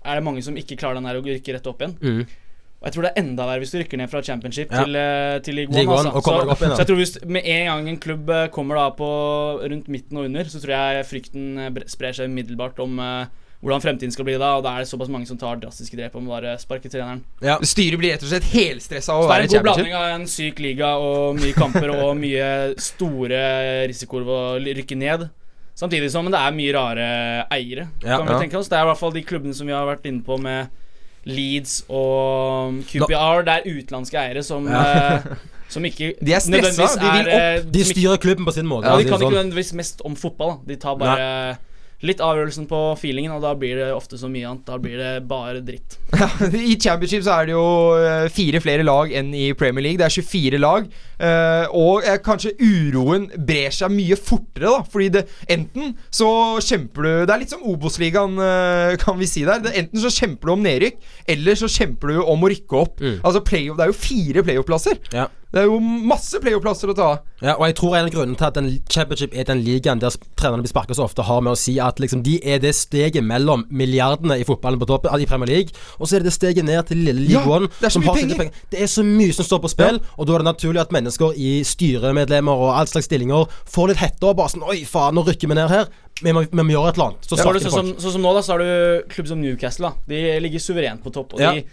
er 0.00 0.16
det 0.16 0.24
mange 0.24 0.40
som 0.46 0.56
ikke 0.56 0.78
klarer 0.80 0.96
den 0.96 1.04
her 1.10 1.20
å 1.20 1.24
rykke 1.26 1.58
rett 1.58 1.68
opp 1.68 1.84
igjen. 1.84 1.98
Mm. 2.00 2.24
Og 2.80 2.88
jeg 2.88 2.94
tror 2.96 3.04
det 3.04 3.10
er 3.12 3.20
enda 3.20 3.44
verre 3.48 3.60
hvis 3.64 3.70
du 3.72 3.78
rykker 3.82 4.00
ned 4.00 4.10
fra 4.12 4.20
Championship 4.24 4.72
Ja. 4.72 4.82
til, 4.84 4.96
til 5.44 5.54
League 5.60 5.72
One. 5.72 5.76
League 5.76 5.92
One, 5.92 6.08
altså. 6.08 6.32
så, 6.32 6.56
igjen, 6.56 6.72
så 6.72 6.80
jeg 6.82 6.88
tror 6.88 6.98
hvis 7.02 7.14
med 7.36 7.46
en 7.52 7.68
gang 7.70 7.88
en 7.92 8.00
klubb 8.00 8.32
kommer 8.56 8.80
da 8.80 8.88
på 8.96 9.08
rundt 9.68 9.88
midten 9.92 10.20
og 10.20 10.26
under, 10.30 10.48
så 10.52 10.60
tror 10.64 10.72
jeg 10.76 11.06
frykten 11.12 11.78
sprer 11.92 12.16
seg 12.16 12.28
umiddelbart 12.32 12.80
om 12.84 12.96
eh, 13.04 13.26
hvordan 13.64 13.80
fremtiden 13.80 14.12
skal 14.12 14.26
bli 14.28 14.34
da. 14.38 14.50
Og 14.58 14.64
da 14.66 14.74
er 14.76 14.84
det 14.84 14.90
såpass 14.92 15.08
mange 15.12 15.26
som 15.26 15.38
tar 15.40 15.56
drastiske 15.62 15.96
grep 15.96 16.14
om 16.20 16.26
å 16.28 16.34
bare 16.36 16.54
sparke 16.60 16.90
treneren. 16.92 17.22
Ja. 17.42 17.56
Styret 17.64 17.98
blir 18.02 18.12
rett 18.12 18.22
og 18.26 18.28
slett 18.28 18.44
helstressa 18.52 19.14
av 19.16 19.24
å 19.24 19.26
Så 19.26 19.32
det 19.32 19.38
er 19.38 19.46
en 19.48 19.54
god 19.54 19.64
blanding 19.70 19.94
av 19.96 20.08
en 20.18 20.26
syk 20.28 20.60
liga 20.60 20.90
og 21.00 21.40
mye 21.40 21.56
kamper 21.56 21.94
og 21.96 22.12
mye 22.20 22.50
store 22.78 23.40
risikoer 23.88 24.26
ved 24.28 24.36
å 24.36 24.76
rykke 24.82 24.98
ned. 25.00 25.26
Samtidig 25.74 26.12
som 26.14 26.28
det 26.30 26.38
er 26.38 26.52
mye 26.54 26.72
rare 26.76 27.06
eiere. 27.50 27.88
Ja. 28.04 28.18
kan 28.20 28.26
vi 28.28 28.32
Ja. 28.36 28.38
tenke 28.44 28.58
oss 28.60 28.68
Det 28.68 28.76
er 28.78 28.84
i 28.84 28.90
hvert 28.92 29.00
fall 29.00 29.10
de 29.16 29.22
klubbene 29.26 29.54
som 29.58 29.66
vi 29.66 29.72
har 29.72 29.86
vært 29.88 30.04
inne 30.06 30.22
på 30.22 30.38
med 30.38 30.68
Leeds 31.26 31.84
og 31.88 32.82
QPR. 32.90 33.42
Det 33.48 33.54
er 33.56 33.66
utenlandske 33.80 34.20
eiere 34.20 34.42
som 34.44 34.66
ja. 34.68 35.18
Som 35.72 35.82
ikke 35.88 36.12
De 36.22 36.34
er 36.36 36.42
stressa, 36.44 36.86
de 37.00 37.10
vil 37.16 37.28
eh, 37.32 37.62
De 37.64 37.84
styrer 37.88 38.20
klubben 38.20 38.44
på 38.44 38.52
sin 38.52 38.66
måte. 38.68 38.84
Ja, 38.86 38.98
de 39.00 39.06
kan 39.08 39.16
ikke 39.16 39.24
sånn. 39.24 39.32
nødvendigvis 39.32 39.72
mest 39.80 40.02
om 40.04 40.14
fotball. 40.20 40.58
Da. 40.60 40.74
De 40.74 40.76
tar 40.76 40.98
bare 41.00 41.56
litt 42.04 42.20
avgjørelsen 42.24 42.66
på 42.70 42.78
feelingen, 43.00 43.32
og 43.34 43.42
da 43.44 43.54
blir 43.58 43.78
det 43.80 43.88
ofte 43.94 44.18
så 44.20 44.28
mye 44.30 44.46
annet. 44.48 44.64
Da 44.68 44.76
blir 44.80 44.98
det 45.00 45.12
bare 45.30 45.62
dritt. 45.64 45.96
I 46.54 46.76
Championship 46.80 47.24
så 47.26 47.38
er 47.38 47.48
det 47.48 47.54
jo 47.56 47.64
eh, 47.98 48.26
fire 48.34 48.60
flere 48.62 48.84
lag 48.86 49.12
enn 49.16 49.30
i 49.34 49.46
Premier 49.58 49.86
League. 49.86 50.00
Det 50.00 50.06
er 50.08 50.16
24 50.18 50.60
lag. 50.62 50.88
eh, 51.18 51.66
og 51.74 52.04
eh, 52.04 52.18
kanskje 52.24 52.54
uroen 52.60 53.28
brer 53.48 53.72
seg 53.74 53.92
mye 53.94 54.18
fortere, 54.20 54.68
da. 54.68 54.82
Fordi 54.92 55.08
det 55.16 55.24
enten 55.50 55.94
så 56.14 56.28
kjemper 56.64 57.04
du 57.08 57.12
Det 57.24 57.34
er 57.34 57.42
litt 57.44 57.54
som 57.54 57.64
Obos-ligaen, 57.72 58.36
kan 59.00 59.18
vi 59.20 59.28
si 59.30 59.44
der. 59.46 59.62
Det, 59.64 59.72
enten 59.84 60.02
så 60.04 60.12
kjemper 60.12 60.50
du 60.50 60.54
om 60.56 60.64
nedrykk, 60.64 61.00
eller 61.36 61.56
så 61.58 61.70
kjemper 61.70 62.12
du 62.14 62.20
om 62.22 62.44
å 62.44 62.52
rykke 62.52 62.80
opp. 62.84 63.00
Altså 63.24 63.42
playoff, 63.44 63.78
Det 63.80 63.86
er 63.88 63.92
jo 63.94 63.98
fire 64.04 64.44
playoff-plasser. 64.46 65.00
Ja. 65.14 65.28
Det 65.54 65.60
er 65.62 65.68
jo 65.70 65.76
masse 65.78 66.40
playoff-plasser 66.42 66.90
å 66.90 66.94
ta 66.98 67.04
av. 67.14 67.18
Ja, 67.44 67.52
og 67.54 67.62
jeg 67.68 67.76
tror 67.78 67.92
en 67.94 68.08
av 68.08 68.10
grunnene 68.10 68.34
til 68.40 68.46
at 68.48 68.56
den 68.58 68.68
championship 68.90 69.34
er 69.38 69.46
den 69.46 69.60
ligaen 69.62 70.00
der 70.02 70.10
trenerne 70.40 70.64
blir 70.64 70.72
sparket 70.72 70.98
så 70.98 71.04
ofte, 71.06 71.22
har 71.28 71.40
med 71.46 71.54
å 71.54 71.58
si 71.60 71.76
at 71.78 72.00
liksom 72.02 72.24
de 72.26 72.40
er 72.42 72.58
det 72.58 72.72
steget 72.74 73.22
mellom 73.22 73.62
milliardene 73.70 74.40
i 74.40 74.46
fotballen 74.48 74.80
på 74.82 74.88
toppen, 74.90 75.14
i 75.22 75.28
Premier 75.30 75.46
League, 75.52 75.70
og 76.00 76.08
så 76.10 76.16
er 76.18 76.24
det 76.24 76.32
det 76.32 76.34
steget 76.34 76.66
ned 76.66 76.82
til 76.90 77.04
lille 77.06 77.22
League 77.28 77.38
Ja, 77.38 77.46
One. 77.46 77.68
det 77.78 77.86
er 77.86 77.94
så 77.94 78.00
som 78.00 78.02
mye 78.02 78.10
har 78.16 78.18
sine 78.24 78.38
penger. 78.40 78.58
Det 78.74 78.82
er 78.82 78.90
så 78.90 79.04
mye 79.06 79.36
som 79.38 79.46
står 79.46 79.62
på 79.62 79.70
spill, 79.76 80.00
og 80.18 80.26
da 80.26 80.34
er 80.34 80.42
det 80.44 80.48
naturlig 80.50 80.82
at 80.82 80.96
mennesker 80.98 81.38
i 81.38 81.52
styremedlemmer 81.94 82.64
og 82.66 82.74
all 82.78 82.90
slags 82.90 83.06
stillinger 83.08 83.46
får 83.70 83.92
litt 83.92 84.02
hette 84.02 84.26
og 84.26 84.36
bare 84.40 84.52
sånn 84.54 84.66
Oi, 84.66 84.80
faen, 84.88 85.14
nå 85.14 85.22
rykker 85.26 85.50
vi 85.50 85.54
ned 85.58 85.70
her. 85.70 85.86
Vi 86.22 86.32
må, 86.32 86.44
vi 86.50 86.62
må 86.66 86.72
gjøre 86.74 86.92
et 86.92 86.98
eller 86.98 87.10
annet. 87.12 87.24
Så 87.26 87.34
Så 87.34 87.38
så, 87.38 87.42
sparker 87.44 87.64
sånn, 87.68 87.74
som, 87.94 87.94
sånn 88.02 88.12
som 88.16 88.22
nå, 88.26 88.34
da, 88.36 88.42
så 88.46 88.54
har 88.54 88.62
du 88.62 89.08
klubb 89.14 89.28
som 89.30 89.40
Newcastle. 89.42 89.90
da 89.90 90.10
De 90.10 90.40
ligger 90.44 90.62
suverent 90.62 91.02
på 91.04 91.12
topp. 91.14 91.34
Og 91.34 91.40
Ja. 91.42 91.52
de, 91.52 91.64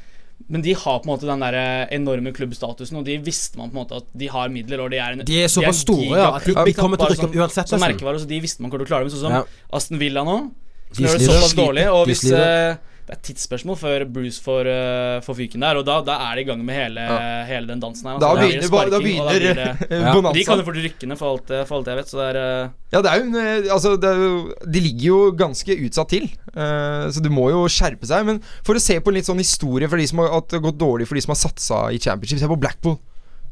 men 0.49 0.61
de 0.61 0.73
har 0.73 0.99
på 0.99 1.05
en 1.07 1.11
måte 1.13 1.27
den 1.29 1.39
der 1.39 1.87
enorme 1.91 2.31
klubbstatusen, 2.33 2.97
og 2.97 3.05
de 3.05 3.17
visste 3.17 3.57
man 3.57 3.69
på 3.69 3.77
en 3.77 3.83
måte 3.85 3.97
at 4.01 4.05
de 4.17 4.27
har 4.27 4.49
midler. 4.49 4.79
Og 4.83 4.89
de 4.91 4.97
er 4.97 5.11
en 5.13 5.25
De 5.25 5.43
er 5.43 5.47
såpass 5.47 5.81
store, 5.85 6.17
ja, 6.17 6.35
at 6.35 6.43
de- 6.45 6.53
de 6.65 6.73
kommer 6.73 6.97
til 6.97 7.07
å 7.07 7.09
rykke 7.15 7.27
opp 7.29 7.35
uansett, 7.35 7.67
Som 7.67 7.79
nesten. 7.79 7.95
merkevare, 7.97 8.19
så 8.19 8.27
de 8.27 8.39
visste 8.41 8.61
man 8.61 8.71
kom 8.71 8.79
til 8.79 8.85
å 8.85 8.89
klare 8.89 9.03
det. 9.05 9.11
Men 9.11 9.15
sånn 9.17 9.25
som 9.27 9.31
Ja. 9.31 9.43
Aston 9.73 9.99
Villa 9.99 10.23
nå, 10.23 10.51
som 10.91 11.05
gjør 11.05 11.17
det 11.17 11.27
såpass 11.29 11.53
dårlig. 11.53 11.85
Og 11.93 12.07
hvis 12.07 12.23
Det 13.01 13.15
er 13.15 13.17
et 13.17 13.23
tidsspørsmål 13.27 13.77
før 13.81 14.03
Bruce 14.13 14.41
får, 14.43 14.67
uh, 14.69 15.21
får 15.25 15.37
fyken 15.39 15.63
der, 15.65 15.79
og 15.81 15.85
da, 15.87 15.97
da 16.05 16.17
er 16.29 16.37
de 16.37 16.43
i 16.45 16.47
gang 16.47 16.61
med 16.63 16.77
hele, 16.77 17.05
hele 17.49 17.67
den 17.67 17.81
dansen 17.81 18.07
her. 18.07 18.17
altså. 18.17 18.27
Da 18.27 18.41
begynner, 18.41 18.67
sparking, 18.69 18.93
da 18.93 18.99
begynner, 19.01 19.31
da 19.31 19.39
begynner 19.39 20.05
Ja. 20.05 20.13
bonanza. 20.13 20.37
De 20.37 20.45
kan 20.45 20.61
jo 20.61 20.67
fort 20.69 20.79
rykke 20.85 21.09
ned, 21.09 21.19
for 21.19 21.33
alt, 21.35 21.53
for 21.67 21.79
alt 21.79 21.91
jeg 21.91 21.99
vet. 22.01 22.11
Så 22.13 22.21
det 22.21 22.29
er 22.29 22.39
uh... 22.41 22.71
Ja, 22.91 23.01
det 23.01 23.11
er 23.11 23.21
jo 23.21 23.41
eh, 23.41 23.71
Altså, 23.73 23.93
det 23.99 24.09
er 24.09 24.23
jo, 24.25 24.33
de 24.77 24.79
ligger 24.87 25.05
jo 25.07 25.19
ganske 25.39 25.77
utsatt 25.87 26.11
til. 26.13 26.29
Uh, 26.55 27.07
så 27.11 27.23
du 27.23 27.29
må 27.33 27.49
jo 27.53 27.65
skjerpe 27.71 28.07
seg. 28.07 28.25
Men 28.27 28.41
for 28.67 28.77
å 28.77 28.83
se 28.83 28.99
på 28.99 29.11
en 29.11 29.19
litt 29.19 29.29
sånn 29.29 29.41
historie 29.41 29.89
for 29.91 30.01
de 30.01 30.07
som 30.11 30.21
har 30.23 30.41
gått 30.41 30.79
dårlig 30.81 31.07
for 31.09 31.19
de 31.19 31.23
som 31.25 31.33
har 31.35 31.41
satsa 31.41 31.85
i 31.91 31.99
championship. 32.01 32.41
Se 32.41 32.51
på 32.51 32.59
Blackpool. 32.59 32.99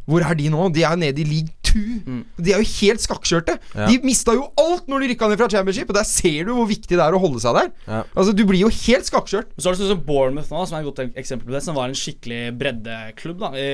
Hvor 0.10 0.24
er 0.26 0.34
de 0.40 0.48
nå? 0.50 0.70
De 0.74 0.82
er 0.88 0.96
nede 0.98 1.22
i 1.22 1.28
league 1.28 1.54
2. 1.69 2.19
De 2.41 2.53
er 2.53 2.63
jo 2.63 2.69
helt 2.75 3.03
skakkskjørte. 3.03 3.55
Ja. 3.75 3.88
De 3.89 3.99
mista 4.05 4.36
jo 4.38 4.47
alt 4.60 4.89
når 4.91 5.03
de 5.05 5.12
rykka 5.13 5.29
ned 5.32 5.41
fra 5.41 5.49
championship, 5.51 5.91
og 5.91 5.99
der 5.99 6.08
ser 6.08 6.47
du 6.47 6.53
hvor 6.58 6.69
viktig 6.69 6.95
det 6.95 7.03
er 7.05 7.17
å 7.17 7.21
holde 7.21 7.41
seg 7.43 7.58
der. 7.58 7.69
Ja. 7.88 8.01
Altså, 8.13 8.36
Du 8.36 8.45
blir 8.49 8.63
jo 8.63 8.71
helt 8.73 9.10
skakkskjørt. 9.10 9.53
Så 9.58 9.69
er 9.69 9.75
det 9.75 9.82
sånn 9.84 9.93
som 9.93 10.05
Bournemouth 10.08 10.51
nå, 10.53 10.63
som 10.65 10.79
er 10.79 10.84
et 10.86 10.89
godt 10.89 11.19
eksempel 11.19 11.49
på 11.49 11.58
det, 11.58 11.63
som 11.65 11.77
var 11.77 11.91
en 11.91 11.97
skikkelig 11.97 12.41
breddeklubb. 12.60 13.45
da 13.45 13.51
I, 13.60 13.69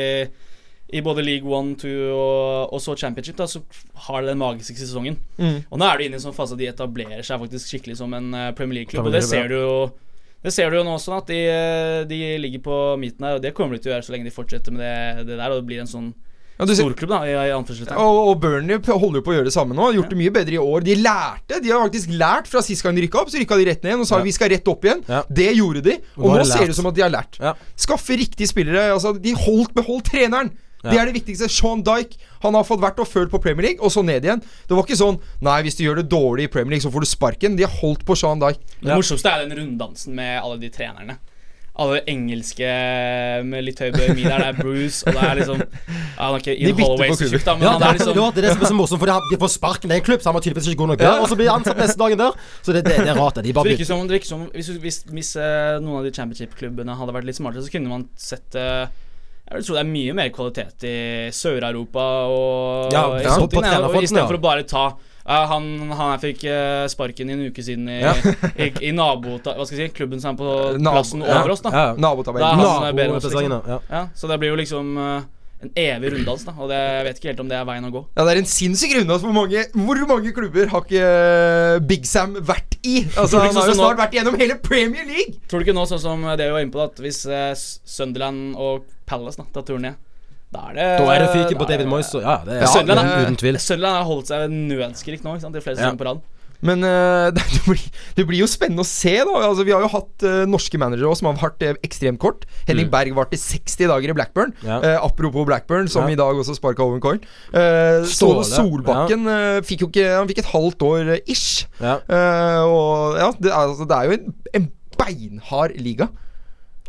i 0.96 1.02
både 1.06 1.26
League 1.26 1.50
1, 1.50 1.76
2 1.82 1.92
og, 2.14 2.74
og 2.76 2.82
så 2.84 2.96
Championship, 3.00 3.38
da 3.40 3.48
så 3.50 3.64
har 4.08 4.22
de 4.22 4.32
den 4.34 4.42
magiske 4.42 4.78
sesongen. 4.80 5.20
Mm. 5.40 5.64
Og 5.70 5.80
nå 5.82 5.88
er 5.90 5.98
du 5.98 6.08
inne 6.08 6.20
i 6.20 6.22
en 6.22 6.26
sånn 6.28 6.38
fase 6.38 6.58
at 6.58 6.62
de 6.62 6.70
etablerer 6.72 7.26
seg 7.26 7.42
faktisk 7.42 7.72
skikkelig 7.72 8.00
som 8.02 8.14
en 8.18 8.34
eh, 8.34 8.52
Premier 8.58 8.82
League-klubb. 8.82 9.10
Og 9.10 9.16
det 9.16 9.26
ser 9.26 9.50
du 9.52 9.60
jo 9.60 9.78
det 10.46 10.52
ser 10.54 10.70
du 10.70 10.78
jo 10.78 10.84
nå 10.86 10.92
også, 10.94 11.16
at 11.18 11.30
de, 11.32 11.40
eh, 11.50 12.04
de 12.06 12.20
ligger 12.38 12.62
på 12.68 12.76
midten 13.02 13.26
her. 13.26 13.40
Og 13.40 13.42
det 13.42 13.56
kommer 13.58 13.76
de 13.76 13.82
til 13.82 13.90
å 13.90 13.96
gjøre 13.96 14.06
så 14.06 14.14
lenge 14.14 14.28
de 14.28 14.34
fortsetter 14.36 14.76
med 14.76 14.84
det, 14.84 15.26
det 15.32 15.40
der. 15.40 15.50
Og 15.50 15.58
det 15.58 15.68
blir 15.72 15.82
en 15.82 15.90
sånn 15.90 16.12
Ja, 16.56 16.66
storklubb, 16.72 17.12
da, 17.12 17.20
i, 17.28 17.34
i. 17.36 17.52
Og, 17.52 18.20
og 18.32 18.38
Burnley 18.40 18.80
holder 18.88 19.20
jo 19.20 19.24
på 19.26 19.34
å 19.34 19.36
gjøre 19.36 19.50
det 19.50 19.56
samme 19.56 19.76
nå. 19.76 19.90
Har 19.90 19.98
Gjort 19.98 20.14
det 20.14 20.20
mye 20.22 20.32
bedre 20.38 20.56
i 20.56 20.62
år. 20.62 20.86
De 20.86 20.96
lærte. 20.96 21.60
De 21.60 21.72
har 21.74 21.84
faktisk 21.84 22.14
lært 22.16 22.48
fra 22.52 22.64
sist 22.64 22.86
gang 22.86 22.96
de 22.96 23.04
rykka 23.04 23.20
opp. 23.22 23.32
Så 23.34 23.42
rykka 23.42 23.58
de 23.60 23.66
rett 23.68 23.84
ned 23.84 23.92
igjen 23.92 24.06
og 24.06 24.08
sa 24.08 24.22
Ja. 24.22 24.24
vi 24.24 24.36
skal 24.36 24.54
rett 24.54 24.72
opp 24.72 24.88
igjen. 24.88 25.04
Ja. 25.12 25.24
Det 25.28 25.50
gjorde 25.58 25.84
de. 25.84 25.98
Og 26.16 26.30
nå 26.32 26.38
nå 26.40 26.46
ser 26.48 26.64
det 26.64 26.76
ut 26.76 26.80
som 26.80 26.88
at 26.88 26.96
de 26.96 27.04
har 27.04 27.12
lært. 27.12 27.40
Ja. 27.44 27.56
Skaffe 27.76 28.16
riktige 28.16 28.48
spillere. 28.48 28.88
Altså, 28.94 29.12
de 29.20 29.36
holdt 29.36 29.76
beholdt 29.76 30.12
treneren. 30.14 30.54
Det 30.86 31.00
er 31.02 31.10
det 31.10 31.16
viktigste. 31.18 31.50
Sean 31.50 31.82
Dyke 31.82 32.20
Han 32.44 32.54
har 32.54 32.64
fått 32.64 32.82
vært 32.84 33.00
og 33.02 33.08
følt 33.10 33.32
på 33.34 33.42
Premier 33.42 33.72
League, 33.72 33.82
og 33.82 33.92
så 33.92 34.04
ned 34.06 34.24
igjen. 34.24 34.42
Det 34.70 34.76
var 34.78 34.86
ikke 34.86 35.00
sånn 35.00 35.18
Nei, 35.42 35.62
hvis 35.66 35.80
du 35.80 35.84
gjør 35.84 36.02
det 36.04 36.10
dårlig 36.14 36.46
i 36.46 36.52
Premier 36.52 36.76
League, 36.76 36.86
så 36.86 36.92
får 36.94 37.02
du 37.02 37.10
sparken. 37.10 37.56
De 37.58 37.66
har 37.66 37.74
holdt 37.82 38.06
på 38.06 38.16
Sean 38.16 38.40
Dyke. 38.40 38.62
Det 38.80 38.94
morsomste 38.94 39.32
er 39.32 39.46
den 39.48 39.58
runddansen 39.58 40.14
med 40.16 40.38
alle 40.44 40.60
de 40.62 40.70
trenerne. 40.70 41.18
Alle 41.76 41.98
engelske 42.08 42.68
med 43.44 43.66
litt 43.68 43.82
høy 43.84 43.90
BMI 43.92 44.24
der. 44.24 44.40
Det 44.40 44.48
er 44.48 44.60
Bruce, 44.62 45.04
og 45.04 45.18
det 45.18 45.24
er 45.28 45.40
liksom 45.42 45.64
Han 46.22 46.38
er 46.38 46.38
ikke 46.40 46.54
in 46.56 46.78
Holloway 46.78 47.10
så 47.12 47.26
Holloway-tjukt, 47.26 47.48
da, 47.48 47.56
men 47.58 47.66
Ja, 47.68 47.74
det 47.82 47.88
er 47.88 47.98
liksom 47.98 48.20
ja, 48.20 48.28
det 48.32 48.40
er 48.42 48.46
det 48.48 48.54
som 48.54 48.62
er 48.64 48.70
så 48.72 48.78
morsomt, 48.78 49.02
for 49.02 49.32
de 49.34 49.40
får 49.42 49.52
sparken 49.58 49.92
i 49.92 49.98
en 49.98 50.06
klubb, 50.06 50.22
så 50.24 50.32
han 50.32 50.38
var 50.38 50.46
tydeligvis 50.46 50.70
ikke 50.72 50.82
god 50.84 50.94
nok 50.94 51.02
der, 51.02 51.18
og 51.20 51.28
så 51.32 51.38
blir 51.40 51.50
han 51.52 51.60
ansatt 51.60 51.82
neste 51.82 52.00
dagen 52.00 52.22
der. 52.22 52.38
Så 52.62 52.76
det, 52.76 52.84
det, 52.88 52.94
det 53.02 53.12
er 53.12 53.20
rart, 53.20 53.36
det. 53.36 53.44
De 53.50 53.56
bare 53.58 53.68
virker 53.68 53.84
bytter. 53.84 53.90
som, 53.92 54.06
det 54.08 54.16
virker 54.16 54.30
som 54.30 54.46
hvis, 54.54 54.70
hvis, 54.86 55.00
hvis 55.12 55.32
eh, 55.42 55.74
noen 55.84 56.00
av 56.00 56.08
de 56.08 56.14
championship-klubbene 56.16 56.96
hadde 56.96 57.18
vært 57.18 57.28
litt 57.28 57.40
smartere, 57.42 57.66
så 57.66 57.74
kunne 57.74 57.92
man 57.92 58.08
sett 58.16 58.56
eh, 58.60 58.86
Jeg 59.50 59.60
vil 59.60 59.68
tro 59.68 59.76
det 59.76 59.84
er 59.84 59.92
mye 59.92 60.16
mer 60.22 60.32
kvalitet 60.38 60.88
i 60.88 60.96
Sør-Europa 61.36 62.08
og 62.32 62.96
Ja, 62.96 63.04
ja, 63.20 63.36
og 63.36 64.00
Istedenfor 64.00 64.38
ja. 64.38 64.40
å 64.40 64.46
bare 64.48 64.64
ta 64.70 64.86
han, 65.26 65.64
han 65.98 66.20
fikk 66.22 66.44
eh, 66.46 66.86
sparken 66.92 67.30
i 67.32 67.34
en 67.34 67.46
uke 67.50 67.64
siden 67.66 67.88
i, 67.90 68.00
Ja. 68.04 68.12
i, 68.62 68.68
i 68.86 68.92
nabota... 68.94 69.56
Hva 69.58 69.66
skal 69.66 69.80
jeg 69.82 69.90
si? 69.90 69.96
Klubben 69.98 70.22
som 70.22 70.36
er 70.36 70.42
på 70.42 70.50
Nabo- 70.78 71.00
plassen 71.00 71.24
over 71.26 71.54
oss, 71.56 71.64
da. 71.66 71.72
Ja, 71.74 71.86
ja. 71.90 71.96
Nabotabellen. 72.06 72.60
oss, 72.62 72.84
Naboplasseringen, 72.92 73.56
liksom. 73.56 73.72
ja. 73.74 73.80
Ja, 73.90 74.04
så 74.14 74.30
det 74.30 74.38
blir 74.44 74.54
jo 74.54 74.60
liksom 74.60 74.92
eh, 75.02 75.26
en 75.66 75.72
evig 75.82 76.12
runddans, 76.14 76.46
da. 76.46 76.54
Og 76.62 76.70
det, 76.70 76.78
jeg 76.78 77.08
vet 77.10 77.20
ikke 77.24 77.32
helt 77.32 77.42
om 77.46 77.50
det 77.50 77.58
er 77.58 77.66
veien 77.72 77.90
å 77.90 77.92
gå. 77.96 78.04
Ja, 78.20 78.28
det 78.28 78.36
er 78.36 78.42
en 78.44 78.50
sinnssyk 78.54 78.94
runddans. 79.00 79.26
Hvor 79.26 79.34
mange, 79.34 79.66
hvor 79.74 80.04
mange 80.14 80.34
klubber 80.38 80.70
har 80.76 80.86
ikke 80.86 81.06
eh, 81.10 81.80
Big 81.90 82.06
Sam 82.06 82.38
vært 82.46 82.78
i? 82.86 83.00
Altså, 83.18 83.42
Han 83.42 83.56
har 83.58 83.72
jo 83.74 83.78
snart 83.82 83.98
vært 84.04 84.14
gjennom 84.20 84.38
hele 84.38 84.60
Premier 84.62 85.08
League! 85.10 85.40
Tror 85.50 85.64
du 85.64 85.66
ikke 85.66 85.74
nå, 85.80 85.88
sånn 85.90 86.04
som 86.06 86.22
det 86.38 86.46
vi 86.46 86.54
var 86.54 86.62
inne 86.68 86.76
på, 86.76 86.84
da, 86.86 86.92
at 86.94 87.02
hvis 87.02 87.24
eh, 87.26 87.54
Sunderland 87.58 88.54
og 88.62 88.86
Palace 89.10 89.42
da 89.42 89.50
tar 89.58 89.66
turen 89.66 89.90
ned 89.90 90.02
da 90.56 90.62
er 90.72 90.78
det 90.80 90.86
Da 91.02 91.10
er 91.16 91.26
det 91.26 91.34
fyken 91.36 91.60
på 91.62 91.68
David 91.74 91.92
Moyes, 91.92 92.14
ja, 92.16 92.38
det 92.48 92.62
er 92.62 92.64
er- 92.96 93.26
uten 93.26 93.36
tvil. 93.44 93.60
Sunderland 93.60 94.00
har 94.02 94.08
holdt 94.14 94.32
seg 94.32 94.46
ved 94.48 94.56
nødskrik 94.72 95.22
nå, 95.28 95.36
ikke 95.36 95.46
sant? 95.50 95.54
de 95.60 95.62
flere 95.68 95.84
Ja. 95.84 95.92
på 96.00 96.08
rad. 96.08 96.24
Men 96.66 96.82
eh, 96.88 97.30
det, 97.36 97.44
det, 97.52 97.60
blir, 97.68 97.82
det 98.16 98.24
blir 98.26 98.40
jo 98.40 98.46
spennende 98.50 98.82
å 98.82 98.88
se, 98.88 99.12
da. 99.28 99.34
Altså, 99.44 99.66
vi 99.68 99.74
har 99.76 99.84
jo 99.84 99.90
hatt 99.92 100.24
eh, 100.26 100.46
norske 100.50 100.80
managere 100.82 101.10
også, 101.12 101.20
som 101.22 101.28
har 101.30 101.36
vært 101.44 101.66
eh, 101.68 101.76
ekstremt 101.86 102.18
kort. 102.24 102.46
Henning 102.66 102.88
Mm. 102.88 102.94
Berg 102.96 103.12
varte 103.20 103.38
60 103.38 103.90
dager 103.92 104.10
i 104.10 104.16
Blackburn. 104.18 104.54
Ja. 104.64 104.80
Eh, 104.80 104.96
apropos 105.04 105.46
Blackburn, 105.46 105.90
som 105.92 106.08
Ja. 106.08 106.16
i 106.16 106.18
dag 106.18 106.34
også 106.42 106.56
sparka 106.58 106.82
Owen 106.88 107.04
Coyne. 107.04 107.22
Uh, 107.54 108.08
Ståle 108.08 108.46
Ståle, 108.48 108.48
Solbakken 108.56 109.28
eh, 109.30 109.60
fikk 109.68 109.84
jo 109.84 109.92
ikke 109.92 110.08
Han 110.16 110.32
fikk 110.32 110.42
et 110.46 110.52
halvt 110.56 110.88
år 110.88 111.14
eh, 111.18 111.22
ish. 111.36 111.68
Ja. 111.84 112.00
Eh, 112.08 112.64
og 112.64 113.20
ja, 113.20 113.30
det, 113.38 113.52
er- 113.52 113.60
altså, 113.68 113.86
det 113.92 114.00
er 114.00 114.10
jo 114.10 114.18
en, 114.18 114.34
en 114.62 114.72
beinhard 114.98 115.76
liga. 115.78 116.08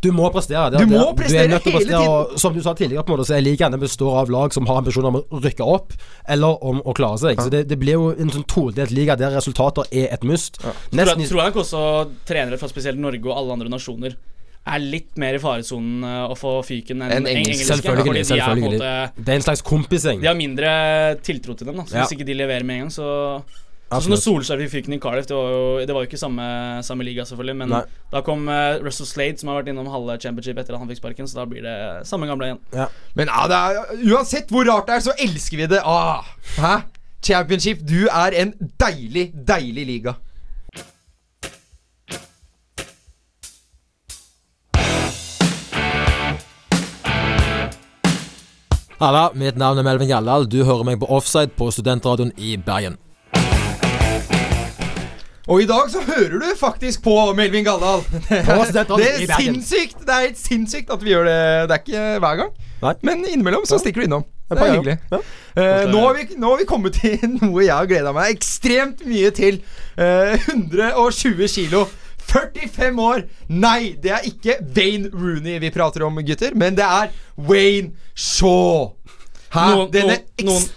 Du 0.01 0.11
må 0.13 0.29
prestere. 0.33 0.69
Det, 0.71 0.83
Du 0.85 0.93
må 0.93 1.07
prestere 1.17 1.47
du 1.47 1.49
er 1.49 1.53
nødt 1.55 1.65
til 1.65 1.73
å 1.73 1.79
hele 1.79 1.89
prestere, 1.89 2.11
og 2.33 2.39
Som 2.39 2.53
du 2.53 2.61
sa 2.61 2.73
tidligere, 2.77 3.03
på 3.03 3.13
en 3.13 3.17
måte, 3.17 3.27
så 3.29 3.37
er 3.37 3.43
ligaen 3.45 3.73
den 3.73 3.81
består 3.81 4.19
av 4.21 4.31
lag 4.33 4.53
som 4.53 4.69
har 4.69 4.81
ambisjoner 4.83 5.09
om 5.09 5.19
å 5.21 5.41
rykke 5.43 5.65
opp, 5.65 5.97
eller 6.29 6.63
om 6.71 6.81
å 6.85 6.93
klare 6.97 7.17
seg. 7.23 7.41
Så 7.41 7.49
det, 7.53 7.65
det 7.71 7.79
blir 7.81 7.97
jo 7.97 8.11
en 8.13 8.33
sånn 8.33 8.45
todelt 8.49 8.93
liga 8.93 9.17
der 9.19 9.33
resultater 9.39 9.89
er 9.91 10.13
et 10.13 10.23
must. 10.27 10.61
Tror 10.61 10.73
Nesten 10.93 11.23
jeg, 11.25 11.31
tror 11.31 11.41
jeg 11.43 11.53
nok 11.53 11.61
også 11.65 11.83
trenere 12.29 12.61
fra 12.61 12.69
spesielt 12.71 13.01
Norge 13.01 13.25
og 13.25 13.37
alle 13.37 13.57
andre 13.57 13.73
nasjoner 13.73 14.17
er 14.67 14.83
litt 14.83 15.15
mer 15.21 15.37
i 15.37 15.41
faresonen 15.41 16.03
eh, 16.03 16.23
å 16.27 16.35
få 16.37 16.57
fyken 16.67 17.03
enn 17.05 17.13
En 17.13 17.21
en 17.23 17.29
engelsk, 17.31 17.63
engelske. 17.63 17.77
Selvfølgelig. 17.77 18.13
de 18.13 18.19
er 18.19 18.29
selvfølgelig. 18.31 18.81
måte 18.81 19.23
Det 19.23 19.33
er 19.33 19.39
en 19.39 19.45
slags 19.45 19.63
kompising. 19.65 20.23
De 20.23 20.27
har 20.29 20.37
mindre 20.37 20.73
tiltro 21.23 21.55
til 21.55 21.69
dem. 21.71 21.79
da 21.79 21.85
Så 21.87 21.95
Ja. 21.95 22.03
Hvis 22.03 22.17
ikke 22.17 22.27
de 22.27 22.35
leverer 22.37 22.67
med 22.67 22.75
en 22.75 22.81
gang, 22.85 22.91
så 22.91 23.07
Sånn 23.87 24.11
når 24.11 24.19
Solskjær 24.19 24.61
fikk 24.67 24.89
den 24.89 24.97
i 24.97 24.99
Cardiff, 24.99 25.29
det 25.29 25.35
var 25.37 25.53
jo, 25.53 25.59
det 25.87 25.93
var 25.95 26.03
jo 26.03 26.09
ikke 26.09 26.19
samme, 26.19 26.43
samme 26.83 27.05
liga, 27.07 27.23
selvfølgelig. 27.23 27.55
Men 27.61 27.71
Nei. 27.71 27.79
da 28.11 28.19
kom 28.25 28.43
uh, 28.51 28.75
Russell 28.83 29.07
Slade, 29.07 29.39
som 29.39 29.47
har 29.47 29.61
vært 29.61 29.71
innom 29.71 29.87
halve 29.93 30.17
championship 30.19 30.59
etter 30.59 30.75
at 30.75 30.81
han 30.81 30.91
fikk 30.91 30.99
sparken, 30.99 31.29
så 31.31 31.39
da 31.39 31.45
blir 31.47 31.63
det 31.63 31.77
samme 32.09 32.27
gamle 32.27 32.49
igjen. 32.49 32.59
Men 33.15 33.31
ja, 33.31 33.45
det 33.47 33.61
er, 33.61 33.95
uansett 34.11 34.51
hvor 34.51 34.67
rart 34.67 34.91
det 34.91 34.97
er, 34.97 35.05
så 35.07 35.15
elsker 35.15 35.63
vi 35.63 35.69
det. 35.71 35.79
Ah, 35.87 36.27
hæ? 36.59 36.75
Championship, 37.23 37.79
du 37.87 38.11
er 38.11 38.35
en 38.43 38.53
deilig, 38.75 39.29
deilig 39.47 39.87
liga. 39.87 40.17
Halla, 48.99 49.29
mitt 49.37 49.55
navn 49.55 49.79
er 49.79 49.85
Melvin 49.85 50.09
Gjallal. 50.09 50.47
Du 50.49 50.63
hører 50.65 50.83
meg 50.83 50.99
på 50.99 51.07
Offside 51.07 51.55
på 51.55 51.71
Studentradioen 51.71 52.35
i 52.35 52.57
Bergen. 52.57 52.97
Og 55.47 55.61
i 55.63 55.67
dag 55.69 55.87
så 55.91 56.01
hører 56.03 56.39
du 56.43 56.47
faktisk 56.59 57.03
på 57.05 57.13
Melvin 57.37 57.63
Galdal. 57.63 58.01
Det, 58.27 58.41
Studentradioen 58.67 59.03
det 59.21 59.29
er 59.29 59.39
sinnssykt 59.39 60.01
Det 60.03 60.11
er 60.15 60.25
helt 60.25 60.41
sinnssykt 60.41 60.89
at 60.91 61.03
vi 61.05 61.13
gjør 61.13 61.27
det. 61.29 61.37
Det 61.69 61.77
er 61.77 61.83
ikke 61.85 62.07
hver 62.23 62.41
gang. 62.41 62.49
Nei. 62.81 62.93
Men 63.07 63.23
innimellom 63.25 63.63
så 63.69 63.79
stikker 63.81 64.03
du 64.03 64.09
innom. 64.09 64.25
Det 64.47 64.59
er 64.63 64.73
hyggelig. 64.75 64.97
Ja. 65.11 65.19
Eh, 65.57 65.85
nå, 65.91 66.01
har 66.05 66.13
vi, 66.19 66.25
nå 66.39 66.51
har 66.53 66.59
vi 66.61 66.67
kommet 66.69 66.99
til 66.99 67.23
noe 67.41 67.63
jeg 67.65 67.73
har 67.73 67.87
gleda 67.89 68.13
meg 68.15 68.35
ekstremt 68.35 69.01
mye 69.07 69.31
til. 69.35 69.61
Eh, 69.99 70.35
120 70.53 71.47
kilo 71.55 71.85
45 72.27 72.99
år! 72.99 73.23
Nei, 73.55 73.93
det 74.03 74.11
er 74.11 74.25
ikke 74.27 74.57
Wayne 74.75 75.07
Rooney 75.15 75.61
vi 75.63 75.71
prater 75.71 76.03
om, 76.03 76.19
gutter, 76.27 76.55
men 76.59 76.75
det 76.75 76.83
er 76.83 77.11
Wayne 77.47 77.93
Shaw. 78.19 78.89
Hæ? 79.53 79.63
Noen- 79.71 79.91
Denne 79.93 80.17
noen- 80.19 80.49
noen- 80.51 80.67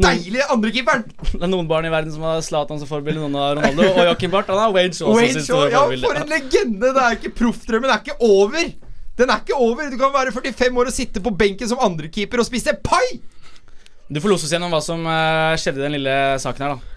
deilige 0.00 0.46
andrekeeperen. 0.50 1.04
Det 1.34 1.42
er 1.42 1.50
noen 1.50 1.68
barn 1.70 1.86
i 1.86 1.92
verden 1.92 2.14
som 2.14 2.24
har 2.26 2.40
Zlatan 2.44 2.80
som 2.80 2.90
forbilde, 2.90 3.20
noen 3.22 3.36
har 3.38 3.58
Ronaldo. 3.58 3.86
Og 3.92 4.08
Joakim 4.10 4.32
Barth 4.32 4.50
han 4.50 4.62
har 4.62 4.74
Wayne 4.74 4.96
Shaw 4.96 5.12
som 5.12 5.20
Wayne 5.20 5.36
sitt 5.38 5.50
Shaw, 5.50 5.68
ja, 5.70 5.84
for 6.02 6.18
en 6.20 6.32
legende! 6.32 6.90
Det 6.96 7.04
er 7.04 7.18
ikke 7.18 7.34
Proffdrømmen 7.42 7.92
er 7.92 8.02
ikke 8.02 8.18
over. 8.24 8.72
Den 9.20 9.30
er 9.30 9.44
ikke 9.44 9.60
over. 9.60 9.90
Du 9.92 9.98
kan 10.00 10.14
være 10.14 10.34
45 10.34 10.82
år 10.82 10.90
og 10.90 10.96
sitte 10.96 11.22
på 11.22 11.34
benken 11.44 11.70
som 11.70 11.82
andrekeeper 11.84 12.42
og 12.42 12.48
spise 12.48 12.74
pai! 12.82 13.04
Du 14.10 14.20
får 14.20 14.34
lose 14.34 14.46
oss 14.46 14.52
gjennom 14.52 14.74
hva 14.74 14.82
som 14.84 15.06
eh, 15.08 15.54
skjedde 15.60 15.80
i 15.80 15.86
den 15.86 15.96
lille 15.96 16.16
saken 16.42 16.66
her, 16.66 16.74
da. 16.74 16.90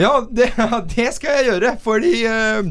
Ja, 0.00 0.12
det, 0.24 0.52
det 0.94 1.08
skal 1.16 1.40
jeg 1.40 1.48
gjøre, 1.50 1.74
fordi 1.82 2.12
eh, 2.28 2.68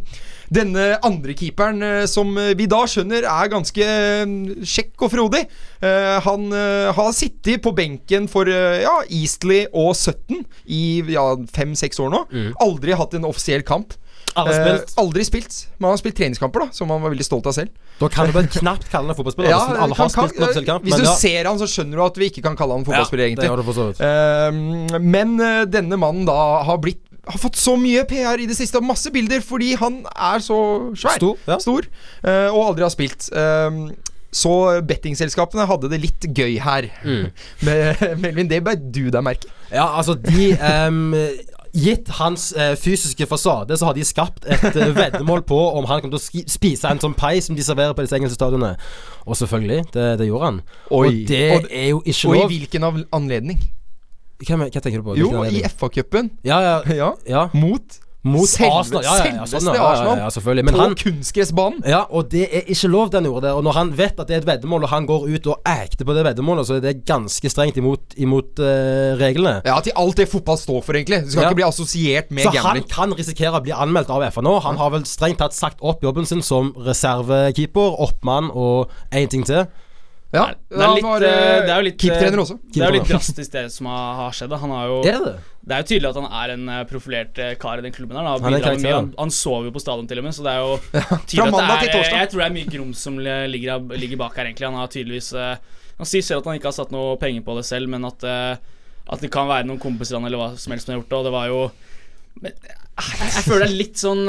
denne 0.52 0.98
andre 1.08 1.32
keeperen, 1.38 1.80
som 2.12 2.34
vi 2.36 2.66
da 2.68 2.82
skjønner 2.92 3.24
er 3.24 3.52
ganske 3.54 3.86
eh, 3.88 4.36
kjekk 4.68 5.06
og 5.08 5.14
frodig, 5.14 5.46
eh, 5.80 6.18
han 6.26 6.50
eh, 6.52 6.90
har 6.98 7.12
sittet 7.16 7.64
på 7.64 7.72
benken 7.78 8.28
for 8.32 8.50
eh, 8.52 8.82
ja, 8.84 8.98
Eastley 9.08 9.64
og 9.72 9.94
Sutton 9.96 10.44
i 10.68 10.84
ja, 11.16 11.30
fem-seks 11.56 12.02
år 12.04 12.12
nå. 12.14 12.26
Aldri 12.68 12.98
hatt 13.00 13.16
en 13.18 13.30
offisiell 13.32 13.64
kamp. 13.68 13.96
Aldri 14.38 14.54
Eh, 14.56 14.66
spilt. 14.78 14.92
aldri 15.02 15.24
spilt. 15.28 15.56
Men 15.80 15.88
han 15.90 15.96
har 15.96 16.00
spilt 16.00 16.16
treningskamper, 16.16 16.64
da 16.64 16.76
som 16.76 16.92
han 16.94 17.02
var 17.04 17.12
veldig 17.12 17.26
stolt 17.26 17.48
av 17.52 17.56
selv. 17.58 17.72
Da 18.00 18.08
kan 18.12 18.30
du 18.30 18.36
vel 18.36 18.48
knapt 18.60 18.88
kalle 18.92 19.12
han 19.12 19.18
fotballspiller. 19.18 19.50
Ja, 19.52 19.60
kan- 19.96 20.30
spilt 20.32 20.60
en 20.62 20.68
kamp. 20.70 20.86
Hvis 20.88 21.00
du 21.02 21.04
ja, 21.08 21.16
ser 21.20 21.50
han, 21.50 21.60
så 21.60 21.68
skjønner 21.68 22.00
du 22.00 22.04
at 22.06 22.20
vi 22.22 22.30
ikke 22.32 22.44
kan 22.46 22.56
kalle 22.60 22.78
han 22.78 22.86
fotballspiller, 22.88 23.28
ja, 23.28 23.34
egentlig. 23.34 24.04
Eh, 24.08 25.00
men 25.04 25.36
eh, 25.40 25.64
denne 25.68 26.00
mannen 26.00 26.28
da 26.30 26.38
har 26.68 26.80
blitt 26.84 27.04
har 27.28 27.38
fått 27.42 27.60
så 27.60 27.76
mye 27.78 28.04
PR 28.10 28.42
i 28.42 28.48
det 28.50 28.56
siste, 28.58 28.80
og 28.82 28.88
masse 28.88 29.12
bilder, 29.14 29.44
fordi 29.46 29.76
han 29.78 30.02
er 30.16 30.40
så 30.42 30.58
svær. 30.98 31.20
Stor, 31.20 31.38
ja. 31.48 31.60
Stor, 31.62 31.86
eh, 32.24 32.48
og 32.50 32.72
aldri 32.72 32.88
har 32.88 32.94
spilt. 32.94 33.30
Eh, 33.34 33.82
så 34.32 34.54
bettingselskapene 34.88 35.66
hadde 35.68 35.90
det 35.92 36.00
litt 36.02 36.28
gøy 36.34 36.56
her. 36.64 36.88
Mm. 37.04 37.26
Men, 37.68 38.22
Melvin, 38.24 38.50
det 38.50 38.62
bør 38.64 38.78
du 38.80 39.10
deg 39.12 39.24
merke. 39.28 39.52
Ja, 39.72 39.90
altså 40.00 40.16
de 40.16 40.54
um, 40.88 41.12
Gitt 41.72 42.10
hans 42.18 42.50
eh, 42.52 42.74
fysiske 42.76 43.24
fasade, 43.32 43.78
så 43.80 43.88
har 43.88 43.96
de 43.96 44.04
skapt 44.04 44.44
et 44.44 44.76
eh, 44.76 44.90
veddemål 44.92 45.46
på 45.48 45.60
om 45.80 45.86
han 45.88 46.02
kommer 46.04 46.18
til 46.18 46.42
å 46.44 46.48
spise 46.52 46.90
en 46.92 47.00
sånn 47.00 47.16
pai 47.16 47.38
som 47.44 47.56
de 47.56 47.64
serverer 47.64 47.96
på 47.96 48.04
disse 48.04 48.18
engelske 48.18 48.36
stadionene. 48.36 48.74
Og 49.24 49.38
selvfølgelig, 49.40 49.86
det, 49.96 50.08
det 50.20 50.28
gjorde 50.28 50.50
han. 50.50 50.58
Oi. 50.90 51.06
Og 51.08 51.22
det 51.30 51.46
Og- 51.56 51.70
er 51.72 51.88
jo 51.94 52.02
ikke 52.04 52.28
Og 52.34 52.36
i 52.42 52.50
hvilken 52.56 52.90
anledning? 53.16 53.62
Hva, 54.48 54.58
hva 54.66 54.70
tenker 54.82 55.02
du 55.02 55.04
på? 55.06 55.18
Jo, 55.20 55.34
i? 55.46 55.62
FA-cupen. 55.70 56.32
Ja, 56.48 56.62
ja, 57.02 57.14
Ja. 57.30 57.50
Mot 57.54 58.02
Mot 58.24 58.46
Selve- 58.46 58.70
Arsenal. 58.70 59.02
Ja, 59.04 59.14
ja, 59.18 59.30
ja, 59.34 59.46
sånn, 59.50 59.66
ja, 59.66 59.74
ja, 59.74 59.86
Arsenal. 59.90 60.18
ja, 60.20 60.26
ja, 60.28 60.30
selvfølgelig. 60.36 60.64
Men 60.68 60.76
på 60.76 60.82
han 60.84 60.94
kunstgressbanen. 61.00 61.80
Ja, 61.90 62.02
og 62.14 62.28
det 62.30 62.44
er 62.54 62.68
ikke 62.70 62.90
lov, 62.94 63.10
den 63.16 63.26
gjorde 63.26 63.48
det. 63.48 63.54
Og 63.58 63.64
når 63.66 63.78
han 63.80 63.94
vet 63.98 64.22
at 64.22 64.30
det 64.30 64.36
er 64.36 64.44
et 64.44 64.46
veddemål, 64.46 64.86
og 64.86 64.92
han 64.94 65.08
går 65.10 65.26
ut 65.26 65.50
og 65.50 65.72
ekter 65.72 66.06
på 66.06 66.14
det 66.14 66.26
veddemålet, 66.28 66.70
så 66.70 66.78
er 66.78 66.84
det 66.86 66.94
ganske 67.10 67.50
strengt 67.50 67.80
imot, 67.82 68.14
imot 68.22 68.62
uh, 68.62 69.18
reglene. 69.18 69.56
Ja, 69.66 69.80
til 69.82 69.98
alt 69.98 70.22
det 70.22 70.28
fotball 70.30 70.60
står 70.62 70.86
for, 70.86 71.00
egentlig. 71.02 71.24
Du 71.26 71.34
skal 71.34 71.50
ikke 71.50 71.62
bli 71.64 71.66
assosiert 71.66 72.30
med 72.30 72.46
Så 72.46 72.54
han 72.62 72.84
kan 72.94 73.18
risikere 73.18 73.58
å 73.58 73.66
bli 73.66 73.74
anmeldt 73.74 74.14
av 74.14 74.28
FA 74.30 74.46
nå. 74.46 74.54
Han 74.70 74.78
har 74.78 74.94
vel 74.94 75.08
strengt 75.10 75.42
tatt 75.42 75.58
sagt 75.58 75.82
opp 75.82 76.06
jobben 76.06 76.30
sin 76.30 76.46
som 76.46 76.76
reservekeeper, 76.78 77.98
oppmann 78.06 78.54
og 78.54 78.94
én 79.10 79.34
ting 79.34 79.50
til. 79.50 79.66
Ja, 80.32 80.46
Det 80.56 80.80
er, 80.80 80.94
litt, 80.96 81.04
var, 81.04 81.24
eh, 81.28 81.38
eh, 81.38 81.62
det 81.66 81.72
er 81.72 81.82
jo 81.82 81.86
litt 81.90 81.98
keepertrener 82.00 82.38
eh, 82.38 82.44
også. 82.46 82.56
Det 82.64 82.80
er 82.80 82.86
jo 82.88 82.96
litt 82.96 83.10
drastisk, 83.10 83.50
det 83.52 83.64
som 83.74 83.90
har, 83.92 84.36
skjedd. 84.36 84.54
Han 84.62 84.72
har 84.72 84.86
jo 84.88 85.00
Er 85.04 85.18
det 85.18 85.26
det? 85.26 85.34
Det 85.62 85.76
er 85.76 85.84
jo 85.84 85.88
tydelig 85.90 86.10
at 86.10 86.18
han 86.18 86.28
er 86.40 86.54
en 86.56 86.70
profilert 86.90 87.42
kar 87.62 87.82
i 87.82 87.84
den 87.86 87.94
klubben. 87.94 88.18
her 88.18 88.26
da, 88.26 88.38
Han 88.42 88.56
er 88.56 88.80
mye. 88.80 88.94
Han, 88.96 89.12
han 89.20 89.34
sover 89.36 89.68
jo 89.68 89.76
på 89.76 89.84
stadion 89.84 90.08
til 90.10 90.22
og 90.22 90.26
med, 90.26 90.34
så 90.38 90.46
det 90.48 90.56
er 90.56 90.64
jo 90.64 90.80
Fra 90.96 91.20
tydelig 91.28 91.52
mandag 91.58 91.76
at 91.76 91.84
til 91.84 91.84
det 91.84 91.92
er, 91.92 91.98
torsdag. 92.00 92.18
Jeg 92.24 92.32
tror 92.32 92.44
det 92.44 92.48
er 92.48 92.56
mye 92.56 92.72
grums 92.78 93.04
som 93.10 93.20
ligger, 93.22 93.86
ligger 94.06 94.24
bak 94.24 94.40
her, 94.40 94.50
egentlig. 94.50 94.70
Han 94.72 94.80
har 94.80 94.96
tydeligvis 94.96 95.32
Han 95.36 96.10
sier 96.10 96.26
selv 96.26 96.42
at 96.42 96.50
han 96.50 96.62
ikke 96.62 96.72
har 96.72 96.80
satt 96.80 96.96
noe 96.96 97.14
penger 97.22 97.46
på 97.46 97.60
det 97.60 97.68
selv, 97.68 97.92
men 97.92 98.08
at, 98.08 98.26
at 98.26 99.22
det 99.22 99.30
kan 99.36 99.52
være 99.52 99.68
noen 99.68 99.84
kompiser 99.84 100.18
han 100.18 100.26
eller 100.32 100.40
hva 100.40 100.52
som 100.56 100.74
helst 100.74 100.88
som 100.88 100.96
har 100.96 101.04
gjort 101.04 101.12
det, 101.12 101.20
og 101.20 101.28
det 101.28 101.36
var 101.36 101.52
jo 101.52 101.64
men, 102.42 102.54
jeg, 102.64 102.78
jeg 103.20 103.44
føler 103.44 103.66
det 103.68 103.74
er 103.74 103.80
litt 103.82 104.00
sånn 104.00 104.22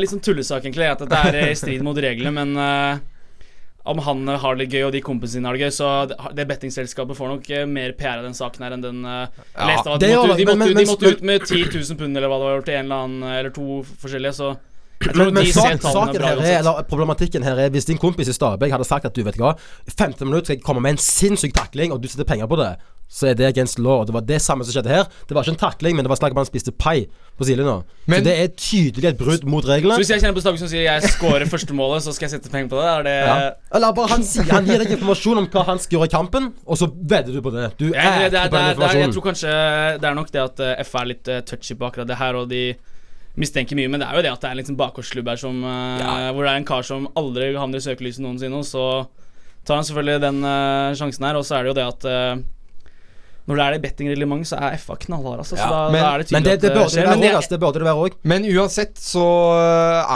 Litt 0.00 0.10
sånn 0.10 0.22
tullesak, 0.24 0.64
egentlig. 0.64 0.88
At 0.88 1.04
det 1.04 1.18
er 1.20 1.52
i 1.52 1.58
strid 1.58 1.84
mot 1.84 1.98
reglene, 2.00 2.32
men 2.32 3.04
om 3.84 3.98
han 4.00 4.28
har 4.40 4.56
det 4.56 4.70
gøy 4.72 4.86
og 4.86 4.92
de 4.94 5.02
kompisene 5.04 5.42
sine 5.42 5.50
har 5.50 5.58
det 5.58 5.66
gøy, 5.66 5.72
så 5.76 5.88
det, 6.08 6.46
bettingselskapet 6.48 7.18
får 7.18 7.32
nok 7.34 7.48
eh, 7.52 7.66
mer 7.68 7.92
PR 7.98 8.22
av 8.22 8.24
den 8.24 8.36
saken 8.36 8.64
her 8.64 8.76
enn 8.76 8.84
den 8.84 9.02
uh, 9.04 9.26
ja, 9.28 9.66
leste 9.68 9.98
de 10.00 10.12
måtte, 10.16 10.38
de 10.40 10.86
måtte, 10.88 11.10
de 11.10 11.10
ut 11.12 11.26
med 11.28 11.44
10 11.44 11.66
000 11.68 11.98
pund 12.00 12.16
eller 12.16 12.32
hva 12.32 12.38
det 12.40 12.46
var 12.48 12.56
gjort 12.56 12.70
til 12.70 12.78
en 12.78 12.86
eller 12.86 13.02
annen 13.04 13.26
eller 13.34 13.52
to 13.52 13.82
forskjellige, 14.00 14.38
så 14.38 14.54
Men, 15.14 15.34
men 15.34 15.46
sak, 15.52 15.82
saken 15.82 16.22
her 16.22 16.38
er, 16.40 16.58
eller 16.62 16.82
problematikken 16.88 17.42
her 17.44 17.58
er 17.66 17.68
Hvis 17.74 17.84
din 17.90 17.98
kompis 18.00 18.28
i 18.30 18.32
Stabæk 18.32 18.70
hadde 18.72 18.86
sagt 18.88 19.04
at 19.04 19.14
du 19.16 19.22
vet 19.26 19.36
hva 19.36 19.52
15 19.90 20.22
minutter 20.24 20.44
skal 20.46 20.56
jeg 20.56 20.64
komme 20.64 20.80
med 20.80 20.96
en 20.96 21.02
sinnssyk 21.02 21.52
takling, 21.54 21.92
og 21.92 22.00
du 22.02 22.08
setter 22.08 22.24
penger 22.24 22.46
på 22.48 22.56
det, 22.56 22.70
så 23.14 23.26
er 23.30 23.34
det 23.36 23.44
against 23.46 23.78
law. 23.78 24.00
Og 24.00 24.06
Det 24.08 24.14
var 24.14 24.24
det 24.24 24.38
samme 24.42 24.64
som 24.64 24.72
skjedde 24.72 24.88
her. 24.90 25.04
Det 25.28 25.34
var 25.36 25.44
ikke 25.44 25.52
en 25.54 25.60
takling, 25.60 25.94
men 25.98 26.06
det 26.06 26.10
var 26.10 26.16
snakk 26.16 26.32
om 26.32 26.40
han 26.40 26.46
spiste 26.48 26.72
pai 26.72 27.04
på 27.36 27.44
sidelinja. 27.44 27.82
Så 28.08 28.20
det 28.24 28.32
er 28.44 28.48
tydelig 28.56 29.08
et 29.10 29.18
brudd 29.20 29.44
mot 29.44 29.66
reglene. 29.68 29.92
Så 29.98 30.04
hvis 30.06 30.10
jeg 30.14 30.22
kjenner 30.24 30.38
på 30.38 30.44
Stabæk 30.46 30.62
som 30.62 30.70
sier 30.72 30.86
jeg 30.86 31.10
scorer 31.12 31.44
første 31.52 31.76
målet, 31.76 32.06
så 32.06 32.14
skal 32.16 32.26
jeg 32.30 32.38
sette 32.38 32.50
penger 32.54 32.70
på 32.72 32.80
det? 32.80 32.88
Er 32.94 33.02
det 33.10 33.14
Ja. 33.26 33.36
Eller 33.76 33.92
bare 33.98 34.08
han 34.14 34.24
sier 34.24 34.48
Han 34.54 34.64
gir 34.70 34.78
deg 34.82 34.94
informasjon 34.96 35.42
om 35.42 35.46
hva 35.52 35.66
han 35.68 35.78
skal 35.84 35.98
gjøre 35.98 36.08
i 36.08 36.14
kampen, 36.16 36.48
og 36.66 36.80
så 36.80 36.88
vedder 36.88 37.32
du 37.36 37.42
på 37.44 37.52
det. 37.54 37.68
Du 37.78 37.86
er 37.92 38.00
ja, 38.00 38.16
det, 38.16 38.24
er- 38.24 38.30
det, 38.30 38.40
er- 38.40 38.74
det, 38.80 38.88
er- 38.88 38.98
jeg 39.04 39.12
tror 39.18 39.28
kanskje 39.28 39.52
det 40.00 40.08
er 40.10 40.14
nok 40.22 40.32
det 40.32 40.42
at 40.48 40.60
eh, 40.64 40.74
F 40.86 40.94
er 41.02 41.04
litt 41.12 41.28
eh, 41.28 41.40
touchy 41.44 41.76
på 41.76 41.86
akkurat 41.90 42.08
det 42.08 42.16
her, 42.22 42.34
og 42.40 42.48
de 42.50 42.64
mistenker 43.40 43.78
mye, 43.78 43.90
men 43.90 44.02
det 44.02 44.06
er 44.08 44.18
jo 44.18 44.24
det 44.24 44.32
at 44.32 44.42
det 44.44 44.48
er 44.48 44.54
en 44.54 44.60
liksom 44.62 44.78
bakgårdsklubb 44.78 45.28
her 45.32 45.40
som 45.40 45.56
ja. 45.64 46.30
Hvor 46.30 46.46
det 46.46 46.52
er 46.52 46.60
en 46.60 46.66
kar 46.68 46.86
som 46.86 47.08
aldri 47.18 47.48
havner 47.58 47.80
i 47.80 47.86
søkelyset 47.86 48.22
noensinne, 48.22 48.60
og 48.60 48.68
så 48.68 48.84
tar 49.66 49.80
han 49.80 49.86
selvfølgelig 49.88 50.22
den 50.22 50.42
uh, 50.44 50.94
sjansen 50.98 51.26
her, 51.26 51.38
og 51.38 51.46
så 51.46 51.58
er 51.58 51.64
det 51.64 51.72
jo 51.72 51.78
det 51.80 51.86
at 51.88 52.06
uh, 52.06 52.44
når 53.44 53.58
det 53.58 53.64
er 53.64 53.74
det 53.74 53.80
bettingreglement, 53.82 54.46
så 54.48 54.56
er 54.56 54.78
FA 54.80 54.94
knallhard, 55.02 55.42
altså. 55.42 55.58
Så 55.58 55.66
da, 55.68 55.80
men- 55.92 56.00
da 56.00 56.12
er 56.14 56.22
det 56.22 56.32
Men 56.32 56.44
tydelig 56.44 56.44
det, 56.44 56.52
at 56.54 56.62
det 56.62 56.70
burde 56.72 56.92
skjer. 56.94 57.02
det 57.04 57.10
Men 57.10 57.20
være 57.20 57.36
òg. 57.36 57.48
Det 57.50 57.58
burde 57.60 57.78
det 57.82 57.84
være 57.84 58.04
òg. 58.04 58.14
Men 58.22 58.46
uansett 58.54 58.94
så 58.96 59.26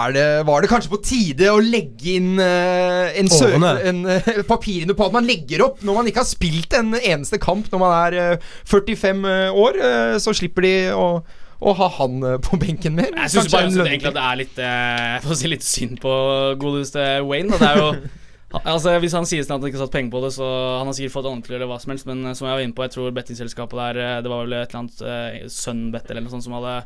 er 0.00 0.14
det, 0.16 0.46
var 0.48 0.64
det 0.64 0.70
kanskje 0.70 0.92
på 0.94 1.00
tide 1.04 1.50
å 1.52 1.59
legge 1.61 2.14
inn 2.14 2.40
uh, 2.40 3.12
en, 3.12 3.28
søk, 3.28 3.59
eh, 3.61 4.40
papirene 4.54 4.96
på 4.96 5.11
at 5.11 5.12
man 5.12 5.28
legger 5.28 5.66
opp 5.66 5.85
når 5.85 5.98
man 6.00 6.09
ikke 6.09 6.24
har 6.24 6.31
spilt 6.31 6.72
en 6.78 6.96
eneste 6.96 7.37
kamp 7.42 7.68
når 7.68 7.85
man 7.85 7.92
er 8.07 8.38
uh, 8.38 8.48
45 8.64 9.20
år. 9.52 9.76
Uh, 9.76 10.16
så 10.24 10.33
slipper 10.33 10.64
de 10.64 10.74
å, 10.96 11.20
å 11.59 11.75
ha 11.75 11.88
han 11.99 12.23
eh, 12.23 12.38
på 12.42 12.59
benken 12.61 12.94
mer. 12.99 13.11
Jeg 13.25 13.35
syns 13.35 13.51
bare 13.53 13.71
en 13.71 13.81
egentlig 13.83 14.12
at 14.12 14.18
det 14.18 14.27
er 14.27 14.38
litt 14.42 14.61
eh, 14.62 15.16
For 15.25 15.35
å 15.35 15.38
si 15.38 15.51
litt 15.51 15.66
synd 15.66 15.99
på 16.03 16.12
godeste 16.61 17.05
Wayne. 17.27 17.51
Da. 17.51 17.59
Det 17.59 17.71
er 17.73 17.83
jo 17.83 17.90
Altså 18.73 18.94
Hvis 19.03 19.12
han 19.12 19.27
sier 19.29 19.44
sånn 19.44 19.59
at 19.59 19.64
han 19.64 19.68
ikke 19.68 19.77
har 19.77 19.88
satt 19.88 19.97
penger 19.99 20.12
på 20.14 20.23
det, 20.25 20.31
så 20.38 20.47
han 20.79 20.88
har 20.88 20.94
sikkert 20.97 21.18
fått 21.18 21.27
ordentlig 21.29 21.59
eller 21.59 21.68
hva 21.68 21.77
som 21.83 21.92
helst, 21.92 22.07
men 22.09 22.23
eh, 22.25 22.37
som 22.38 22.47
jeg 22.49 22.57
var 22.57 22.64
inne 22.64 22.77
på, 22.79 22.87
jeg 22.87 22.94
tror 22.94 23.16
bettingselskapet 23.18 23.83
der 23.83 24.23
Det 24.25 24.33
var 24.33 24.47
vel 24.47 24.57
et 24.57 24.71
eller 24.71 24.81
annet 24.81 25.03
uh, 25.05 25.51
Sunbet 25.53 26.09
eller 26.09 26.25
noe 26.25 26.33
sånt 26.33 26.47
som 26.47 26.57
hadde 26.57 26.79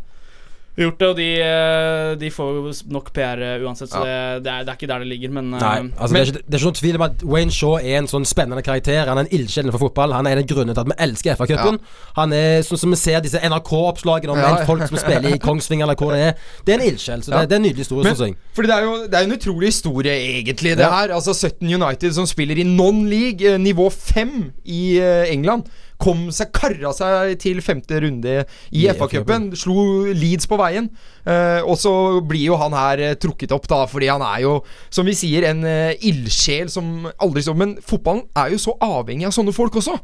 gjort 0.76 0.98
det, 0.98 1.08
og 1.08 1.16
de, 1.16 1.26
eh, 1.44 2.14
de 2.16 2.30
får 2.32 2.52
jo 2.56 2.72
nok 2.94 3.10
PR 3.12 3.40
uansett, 3.60 3.90
så 3.92 4.00
det, 4.04 4.44
det, 4.44 4.52
er, 4.52 4.64
det 4.64 4.72
er 4.72 4.78
ikke 4.78 4.88
der 4.88 4.98
det 5.04 5.08
ligger, 5.10 5.30
men 5.36 5.52
eh, 5.54 5.60
Nei, 5.60 5.90
altså 5.98 6.14
det, 6.14 6.20
er 6.20 6.30
ikke, 6.30 6.42
det 6.46 6.54
er 6.54 6.58
ikke 6.58 6.68
noen 6.70 6.78
tvil 6.80 6.96
om 6.96 7.04
at 7.06 7.24
Wayne 7.34 7.52
Shaw 7.52 7.74
er 7.82 7.98
en 7.98 8.08
sånn 8.08 8.24
spennende 8.24 8.62
karakter. 8.64 9.04
Han 9.06 9.18
er 9.20 9.26
en 9.28 9.34
ildsjel 9.38 9.68
for 9.74 9.78
fotball. 9.86 10.14
Han 10.16 10.26
er 10.26 10.38
en 10.38 10.42
av 10.44 10.48
grunnene 10.48 10.74
til 10.74 10.80
at 10.80 10.90
vi 10.92 10.96
elsker 11.06 11.36
FA-cupen. 11.36 11.78
Han 12.16 12.32
er 12.32 12.62
sånn 12.66 12.80
som 12.80 12.90
vi 12.96 13.00
ser 13.02 13.20
disse 13.20 13.38
NRK-oppslagene 13.42 14.32
om 14.32 14.38
Ja. 14.38 14.56
en 14.56 14.66
folk 14.66 14.86
som 14.88 14.96
spiller 14.96 15.34
i 15.34 15.38
Kongsvinger 15.42 15.84
eller 15.84 15.94
hvor 16.00 16.12
det 16.16 16.22
er. 16.30 16.34
Det 16.64 16.74
er 16.74 16.80
en 16.80 16.86
ildsjel. 16.88 17.22
Så 17.22 17.30
Ja. 17.32 17.40
det, 17.42 17.48
det 17.50 17.56
er 17.56 17.60
en 17.60 17.66
nydelig 17.68 17.84
historie, 17.84 18.04
Men- 18.04 18.16
sånn. 18.16 18.36
Fordi 18.54 18.66
det 18.68 18.76
er 18.76 18.82
jo 18.88 19.06
det 19.08 19.14
er 19.14 19.24
en 19.28 19.36
utrolig 19.38 19.66
historie, 19.72 20.12
egentlig, 20.40 20.76
det 20.76 20.86
Ja. 20.86 20.90
her. 20.90 21.08
Altså 21.14 21.34
17 21.34 21.68
United 21.68 22.12
som 22.14 22.26
spiller 22.26 22.56
i 22.56 22.64
non-league, 22.64 23.42
eh, 23.44 23.58
nivå 23.58 23.90
5 23.92 24.52
i 24.64 24.98
eh, 24.98 25.32
England. 25.32 25.64
Kom 26.02 26.26
seg, 26.34 26.52
karra 26.54 26.92
seg 26.96 27.36
til 27.42 27.62
femte 27.64 28.00
runde 28.04 28.36
i 28.72 28.84
I 28.84 28.88
FA-cupen. 28.96 29.50
Slo 29.58 30.06
Leeds 30.10 30.48
på 30.50 30.58
veien. 30.60 30.90
Uh, 31.26 31.62
og 31.62 31.76
så 31.78 31.94
blir 32.26 32.48
jo 32.48 32.58
han 32.60 32.74
her 32.76 33.04
uh, 33.12 33.14
trukket 33.20 33.54
opp, 33.54 33.68
da, 33.70 33.84
fordi 33.90 34.10
han 34.10 34.24
er 34.26 34.42
jo, 34.44 34.58
som 34.90 35.06
vi 35.06 35.16
sier, 35.16 35.46
en 35.52 35.62
uh, 35.66 35.94
ildsjel 36.02 36.70
som 36.72 37.10
aldri 37.22 37.44
så 37.46 37.54
Men 37.54 37.76
fotballen 37.84 38.24
er 38.38 38.54
jo 38.54 38.62
så 38.62 38.76
avhengig 38.82 39.28
av 39.28 39.36
sånne 39.36 39.54
folk 39.54 39.76
også. 39.78 39.98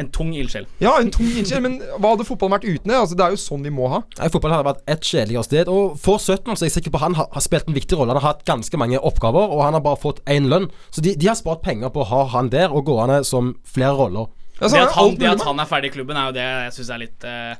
en 0.00 0.08
tung 0.12 0.32
ildsjel. 0.36 0.66
Ja, 0.82 0.94
en 1.00 1.10
tung 1.12 1.28
ildsjel, 1.28 1.62
men 1.64 1.78
hva 1.98 2.14
hadde 2.14 2.26
fotballen 2.26 2.56
vært 2.56 2.66
uten 2.68 2.92
det? 2.92 2.98
Altså, 2.98 3.16
det 3.18 3.24
er 3.26 3.34
jo 3.34 3.40
sånn 3.40 3.64
vi 3.66 3.72
må 3.74 3.88
ha. 3.92 4.02
Nei, 4.18 4.30
Fotballen 4.32 4.58
hadde 4.58 4.68
vært 4.70 4.84
et 4.94 5.08
kjedeligere 5.08 5.46
sted. 5.46 5.70
Og 5.72 5.96
for 6.00 6.20
17 6.20 6.54
så 6.54 6.64
er 6.64 6.70
jeg 6.70 6.76
sikker 6.78 6.94
på 6.94 7.02
han 7.02 7.16
har, 7.18 7.28
har 7.32 7.44
spilt 7.44 7.68
en 7.68 7.76
viktig 7.76 7.98
rolle. 7.98 8.14
Han 8.14 8.22
har 8.22 8.34
hatt 8.34 8.46
ganske 8.48 8.80
mange 8.80 9.00
oppgaver, 9.00 9.52
og 9.52 9.64
han 9.66 9.76
har 9.76 9.84
bare 9.84 10.00
fått 10.00 10.22
én 10.30 10.48
lønn. 10.52 10.70
Så 10.90 11.04
de, 11.04 11.14
de 11.18 11.28
har 11.30 11.38
spart 11.38 11.64
penger 11.66 11.92
på 11.92 12.04
å 12.04 12.08
ha 12.12 12.22
han 12.36 12.52
der 12.52 12.72
og 12.72 12.86
gående 12.88 13.22
som 13.28 13.54
flere 13.68 13.96
roller. 14.00 14.30
Altså, 14.62 14.78
det, 14.78 14.86
at 14.86 14.96
han, 14.96 15.18
det 15.18 15.28
at 15.32 15.44
han 15.48 15.60
er 15.60 15.68
ferdig 15.68 15.90
i 15.90 15.94
klubben, 15.96 16.18
er 16.18 16.30
jo 16.30 16.36
det 16.36 16.46
jeg 16.46 16.74
syns 16.78 16.90
er 16.94 17.02
litt 17.02 17.26
uh, 17.26 17.52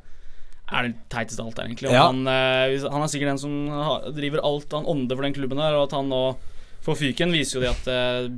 Er 0.73 0.87
det 0.87 0.93
teiteste 1.13 1.43
av 1.43 1.51
alt 1.51 1.61
egentlig. 1.65 1.91
Ja. 1.91 2.07
Han, 2.09 2.23
uh, 2.25 2.89
han 2.95 3.05
er 3.05 3.11
sikkert 3.13 3.35
den 3.35 3.43
som 3.43 3.57
har, 3.75 4.09
driver 4.15 4.45
alt 4.47 4.79
han 4.79 4.89
ånder 4.89 5.19
for 5.19 5.27
den 5.27 5.37
klubben 5.37 5.63
der, 5.63 5.79
og 5.79 5.89
at 5.89 5.97
han 5.99 6.11
nå 6.13 6.23
får 6.83 6.99
fyken, 6.99 7.35
viser 7.35 7.59
jo 7.59 7.65
det 7.65 7.73
at 7.73 7.91
uh, 7.91 8.31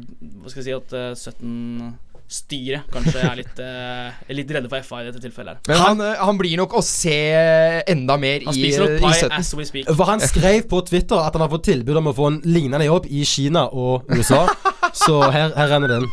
Hva 0.42 0.52
skal 0.52 0.60
jeg 0.60 0.68
si 0.68 0.74
At 0.76 0.96
eh, 0.98 1.12
17 1.16 1.94
styret 2.34 2.88
kanskje 2.92 3.20
er 3.28 3.36
litt, 3.38 3.60
eh, 3.62 4.32
litt 4.34 4.50
redde 4.56 4.68
for 4.72 4.82
FA 4.86 5.00
i 5.02 5.06
dette 5.10 5.22
tilfellet. 5.22 5.60
her 5.68 5.72
Men 5.72 5.80
han, 5.84 6.00
eh, 6.04 6.20
han 6.26 6.38
blir 6.40 6.56
nok 6.60 6.74
å 6.78 6.82
se 6.84 7.14
enda 7.94 8.16
mer 8.20 8.42
Han 8.44 8.54
i, 8.54 8.58
spiser 8.58 8.84
nok 8.84 8.90
eh, 8.90 8.96
i 8.96 9.04
pie 9.04 9.20
17. 9.28 9.38
as 9.38 9.54
we 9.54 9.64
speak. 9.68 9.86
For 9.94 10.04
han 10.10 10.20
skrev 10.20 10.66
på 10.68 10.82
Twitter 10.88 11.16
at 11.22 11.32
han 11.38 11.44
har 11.46 11.52
fått 11.54 11.64
tilbud 11.70 11.96
om 12.02 12.10
å 12.10 12.14
få 12.16 12.26
en 12.32 12.40
lignende 12.44 12.84
jobb 12.88 13.06
i 13.10 13.22
Kina 13.24 13.66
og 13.72 14.10
USA. 14.10 14.42
Så 14.94 15.20
her, 15.32 15.54
her 15.56 15.68
renner 15.72 15.88
den. 15.96 16.04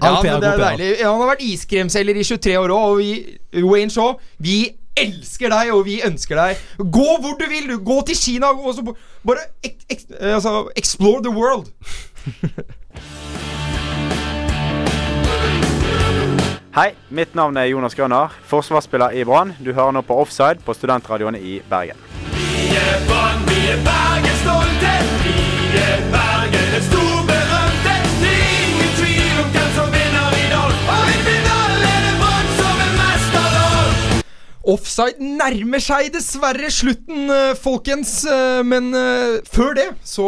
Ja, 0.00 0.08
All 0.16 0.22
PR, 0.22 0.32
men 0.32 0.40
det 0.40 0.48
er 0.48 0.56
god 0.56 0.62
PR. 0.62 0.76
deilig. 0.78 0.88
Ja, 1.00 1.10
han 1.12 1.20
har 1.24 1.34
vært 1.36 1.44
iskremselger 1.46 2.16
i 2.18 2.24
23 2.24 2.56
år 2.58 2.72
òg, 2.74 2.86
og 2.90 2.96
vi, 2.98 3.38
Wayne 3.62 3.90
Shaw, 3.94 4.16
vi 4.42 4.56
elsker 4.96 5.50
deg, 5.50 5.70
og 5.74 5.84
vi 5.86 6.00
ønsker 6.06 6.38
deg. 6.38 6.56
Gå 6.78 7.06
hvor 7.22 7.36
du 7.38 7.46
vil, 7.50 7.66
du. 7.68 7.78
Gå 7.82 8.00
til 8.06 8.14
Kina, 8.18 8.50
og 8.54 8.74
så 8.76 8.82
b- 8.86 8.94
bare 9.26 9.42
ek, 9.66 9.76
ek, 9.90 10.04
eh, 10.20 10.34
altså, 10.36 10.68
explore 10.78 11.22
the 11.22 11.30
world. 11.34 11.70
Hei, 16.74 16.90
mitt 17.14 17.36
navn 17.38 17.54
er 17.60 17.68
Jonas 17.70 17.94
Grønner, 17.94 18.32
forsvarsspiller 18.50 19.14
i 19.14 19.22
Brann. 19.28 19.52
Du 19.62 19.70
hører 19.76 19.94
nå 19.94 20.02
på 20.02 20.16
Offside 20.24 20.58
på 20.66 20.74
studentradioene 20.74 21.38
i 21.38 21.60
Bergen. 21.70 22.00
Vi 22.34 22.74
er 22.74 23.04
Brann, 23.06 23.44
vi 23.46 23.60
er 23.70 23.78
Bergens 23.86 24.40
stolte. 24.42 24.94
Vi 25.22 25.36
er 25.78 26.02
Bergen, 26.10 26.74
en 26.80 26.86
stor. 26.88 27.12
Det 27.30 27.92
er 27.94 28.02
ingen 28.26 28.90
tvil 28.98 29.38
om 29.44 29.54
hvem 29.54 29.70
som 29.76 29.94
vinner 29.94 30.34
i 30.40 30.48
dag. 30.50 30.74
Og 30.96 31.12
i 31.12 31.22
finalen 31.28 31.86
er 31.92 32.02
det 32.08 32.16
Brann 32.24 32.50
som 32.58 32.82
er 32.88 32.92
mesterlag. 32.98 34.18
Offside 34.74 35.30
nærmer 35.38 35.86
seg 35.86 36.10
dessverre 36.16 36.74
slutten, 36.74 37.30
eh, 37.30 37.54
folkens. 37.54 38.16
eh, 38.26 38.62
Men 38.66 38.90
eh, 38.98 39.38
før 39.46 39.74
det 39.78 39.88
så 40.02 40.26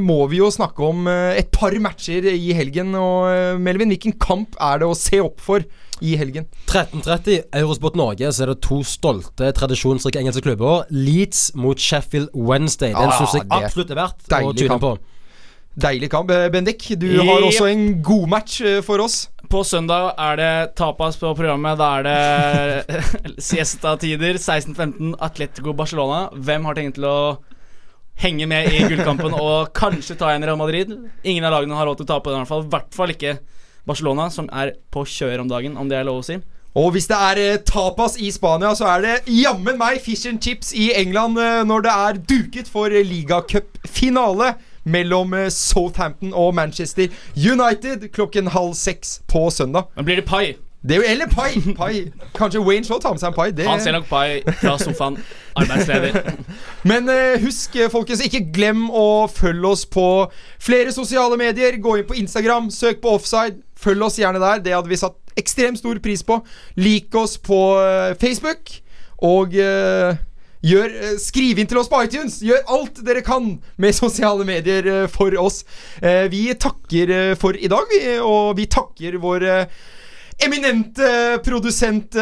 må 0.00 0.22
vi 0.32 0.40
jo 0.40 0.48
snakke 0.54 0.88
om 0.88 1.04
et 1.12 1.52
par 1.52 1.76
matcher 1.84 2.32
i 2.32 2.56
helgen. 2.56 2.94
Og 2.96 3.60
Melvin, 3.60 3.92
hvilken 3.92 4.16
kamp 4.16 4.56
er 4.56 4.80
det 4.80 4.88
å 4.88 4.96
se 4.96 5.20
opp 5.20 5.40
for 5.40 5.60
i 6.00 6.16
helgen? 6.16 6.46
13.30 6.66 7.42
Eurosport 7.60 7.94
Norge, 7.98 8.32
så 8.32 8.42
er 8.46 8.52
det 8.54 8.60
to 8.64 8.80
stolte, 8.86 9.52
tradisjonsrike 9.54 10.18
engelske 10.18 10.42
klubber. 10.42 10.84
Leeds 10.90 11.50
mot 11.54 11.78
Sheffield 11.78 12.30
Wednesday. 12.34 12.94
Den 12.94 13.10
Ah, 13.12 13.18
syns 13.20 13.34
jeg 13.38 13.48
det 13.48 13.64
absolutt 13.64 13.90
er 13.90 14.00
verdt 14.00 14.28
å 14.32 14.68
kamp. 14.68 14.80
på. 14.82 14.98
Deilig 15.82 16.10
kamp. 16.12 16.30
Eh, 16.30 16.48
Bendik, 16.52 16.82
du 17.00 17.06
har 17.24 17.40
også 17.46 17.64
en 17.70 18.02
god 18.04 18.28
match 18.28 18.60
eh, 18.60 18.80
for 18.84 19.00
oss. 19.00 19.28
På 19.48 19.62
søndag 19.64 20.14
er 20.20 20.36
det 20.36 20.74
tapas 20.76 21.16
på 21.16 21.30
programmet. 21.36 21.78
Da 21.78 21.98
er 22.00 22.02
det 22.08 23.02
siesta-tider. 23.50 24.34
16.15 24.40 25.14
Atletico 25.20 25.72
Barcelona. 25.76 26.26
Hvem 26.36 26.64
har 26.68 26.74
tenkt 26.76 26.98
til 26.98 27.06
å 27.08 27.16
henge 28.22 28.44
med 28.46 28.68
i 28.68 28.82
gullkampen 28.84 29.32
og 29.38 29.72
kanskje 29.76 30.16
ta 30.20 30.28
igjen 30.32 30.44
Real 30.44 30.60
Madrid? 30.60 30.92
Ingen 31.24 31.44
av 31.48 31.56
lagene 31.56 31.78
har 31.78 31.88
råd 31.88 32.02
til 32.02 32.08
å 32.08 32.12
tape 32.12 32.30
den, 32.34 32.42
i 32.42 32.44
hvert 32.44 32.52
fall. 32.52 32.66
I 32.66 32.72
hvert 32.76 32.98
fall 32.98 33.14
ikke 33.16 33.34
Barcelona, 33.86 34.30
som 34.30 34.48
er 34.52 34.74
på 34.92 35.04
kjør 35.08 35.44
om 35.44 35.48
dagen, 35.50 35.76
om 35.76 35.88
det 35.90 35.98
er 35.98 36.08
lov 36.08 36.22
å 36.22 36.26
si. 36.26 36.38
Og 36.78 36.94
hvis 36.94 37.06
det 37.10 37.16
er 37.20 37.38
eh, 37.40 37.60
tapas 37.68 38.16
i 38.16 38.30
Spania, 38.32 38.72
så 38.74 38.86
er 38.94 39.02
det 39.04 39.16
jammen 39.28 39.76
meg 39.80 40.00
fish 40.00 40.28
and 40.28 40.40
chips 40.40 40.72
i 40.72 40.88
England 40.96 41.36
eh, 41.36 41.60
når 41.68 41.84
det 41.84 41.96
er 42.06 42.20
duket 42.32 42.70
for 42.72 42.88
ligacupfinale 42.88 44.54
mellom 44.88 45.34
eh, 45.36 45.50
Southampton 45.52 46.32
og 46.32 46.54
Manchester 46.56 47.12
United 47.36 48.08
klokken 48.16 48.48
halv 48.56 48.72
seks 48.74 49.20
på 49.28 49.50
søndag. 49.50 49.92
Men 49.96 50.08
blir 50.08 50.22
det 50.22 50.24
pai? 50.24 50.54
Det 50.82 50.96
er 50.96 51.02
jo 51.02 51.04
Eller 51.12 51.28
pai! 51.30 51.50
pai. 51.76 51.92
Kanskje 52.34 52.64
Wayne 52.64 52.84
Shaw 52.84 52.98
tar 52.98 53.12
med 53.12 53.20
seg 53.20 53.28
en 53.28 53.36
pai. 53.36 53.50
Det, 53.52 53.66
Han 53.68 53.80
ser 53.80 53.92
nok 53.94 54.08
pai 54.08 54.40
fra 54.62 54.78
sofaen. 54.80 55.20
Arbeidsleder. 55.54 56.32
Men 56.90 57.06
uh, 57.06 57.36
husk, 57.44 57.76
folkens, 57.92 58.24
ikke 58.24 58.40
glem 58.54 58.88
å 58.90 59.28
følge 59.30 59.68
oss 59.68 59.84
på 59.86 60.06
flere 60.58 60.90
sosiale 60.96 61.36
medier. 61.38 61.76
Gå 61.78 62.00
inn 62.00 62.08
på 62.08 62.16
Instagram, 62.18 62.72
søk 62.74 62.98
på 63.04 63.14
offside. 63.14 63.60
Følg 63.82 64.06
oss 64.06 64.20
gjerne 64.20 64.42
der. 64.42 64.62
Det 64.62 64.74
hadde 64.76 64.90
vi 64.90 65.00
satt 65.00 65.18
ekstremt 65.38 65.80
stor 65.80 65.98
pris 66.02 66.22
på. 66.26 66.40
Lik 66.80 67.14
oss 67.18 67.38
på 67.40 67.60
eh, 67.80 68.12
Facebook. 68.20 68.78
Og 69.22 69.54
uh, 69.54 70.16
gjør, 70.66 70.94
uh, 70.98 71.16
skriv 71.22 71.60
inn 71.62 71.68
til 71.70 71.78
oss 71.78 71.90
på 71.90 72.00
iTunes. 72.02 72.40
Gjør 72.42 72.64
alt 72.74 73.02
dere 73.06 73.22
kan 73.22 73.52
med 73.78 73.96
sosiale 74.02 74.46
medier 74.48 74.88
uh, 74.90 75.08
for 75.10 75.34
oss. 75.38 75.62
Vi 76.02 76.48
takker 76.58 77.36
for 77.38 77.54
i 77.54 77.70
dag, 77.70 77.98
og 78.26 78.56
vi 78.58 78.66
takker 78.70 79.20
vår 79.22 79.46
eminente 80.42 81.06
produsent 81.44 82.16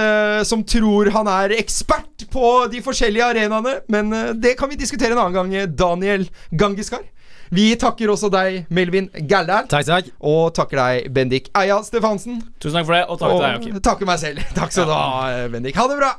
som 0.44 0.64
tror 0.68 1.08
han 1.14 1.28
er 1.30 1.54
ekspert 1.56 2.26
på 2.32 2.50
de 2.72 2.82
forskjellige 2.84 3.30
arenaene. 3.32 3.78
Men 3.88 4.12
det 4.42 4.58
kan 4.60 4.68
vi 4.68 4.76
diskutere 4.76 5.16
en 5.16 5.22
annen 5.22 5.38
gang, 5.38 5.72
Daniel 5.78 6.26
Gangiskar. 6.52 7.06
Vi 7.50 7.64
takker 7.82 8.12
også 8.12 8.28
deg, 8.30 8.60
Melvin 8.70 9.08
Gældal. 9.26 9.66
Takk, 9.70 9.86
takk. 9.88 10.10
Og 10.22 10.52
takker 10.54 10.78
deg, 10.78 11.08
Bendik 11.14 11.48
Eia 11.58 11.80
Stefansen. 11.82 12.38
Tusen 12.62 12.78
takk 12.78 12.86
for 12.86 12.94
det, 12.94 13.04
og 13.10 13.18
takk 13.18 13.32
til 13.32 13.42
deg, 13.42 13.54
Og 13.56 13.64
Joakim. 13.64 13.80
takker 13.82 14.06
meg 14.06 14.18
selv. 14.22 14.44
Takk 14.54 14.70
skal 14.70 14.86
du 14.86 14.94
ha, 14.94 15.48
Bendik. 15.50 15.74
Ha 15.74 15.88
det 15.90 15.98
bra. 15.98 16.12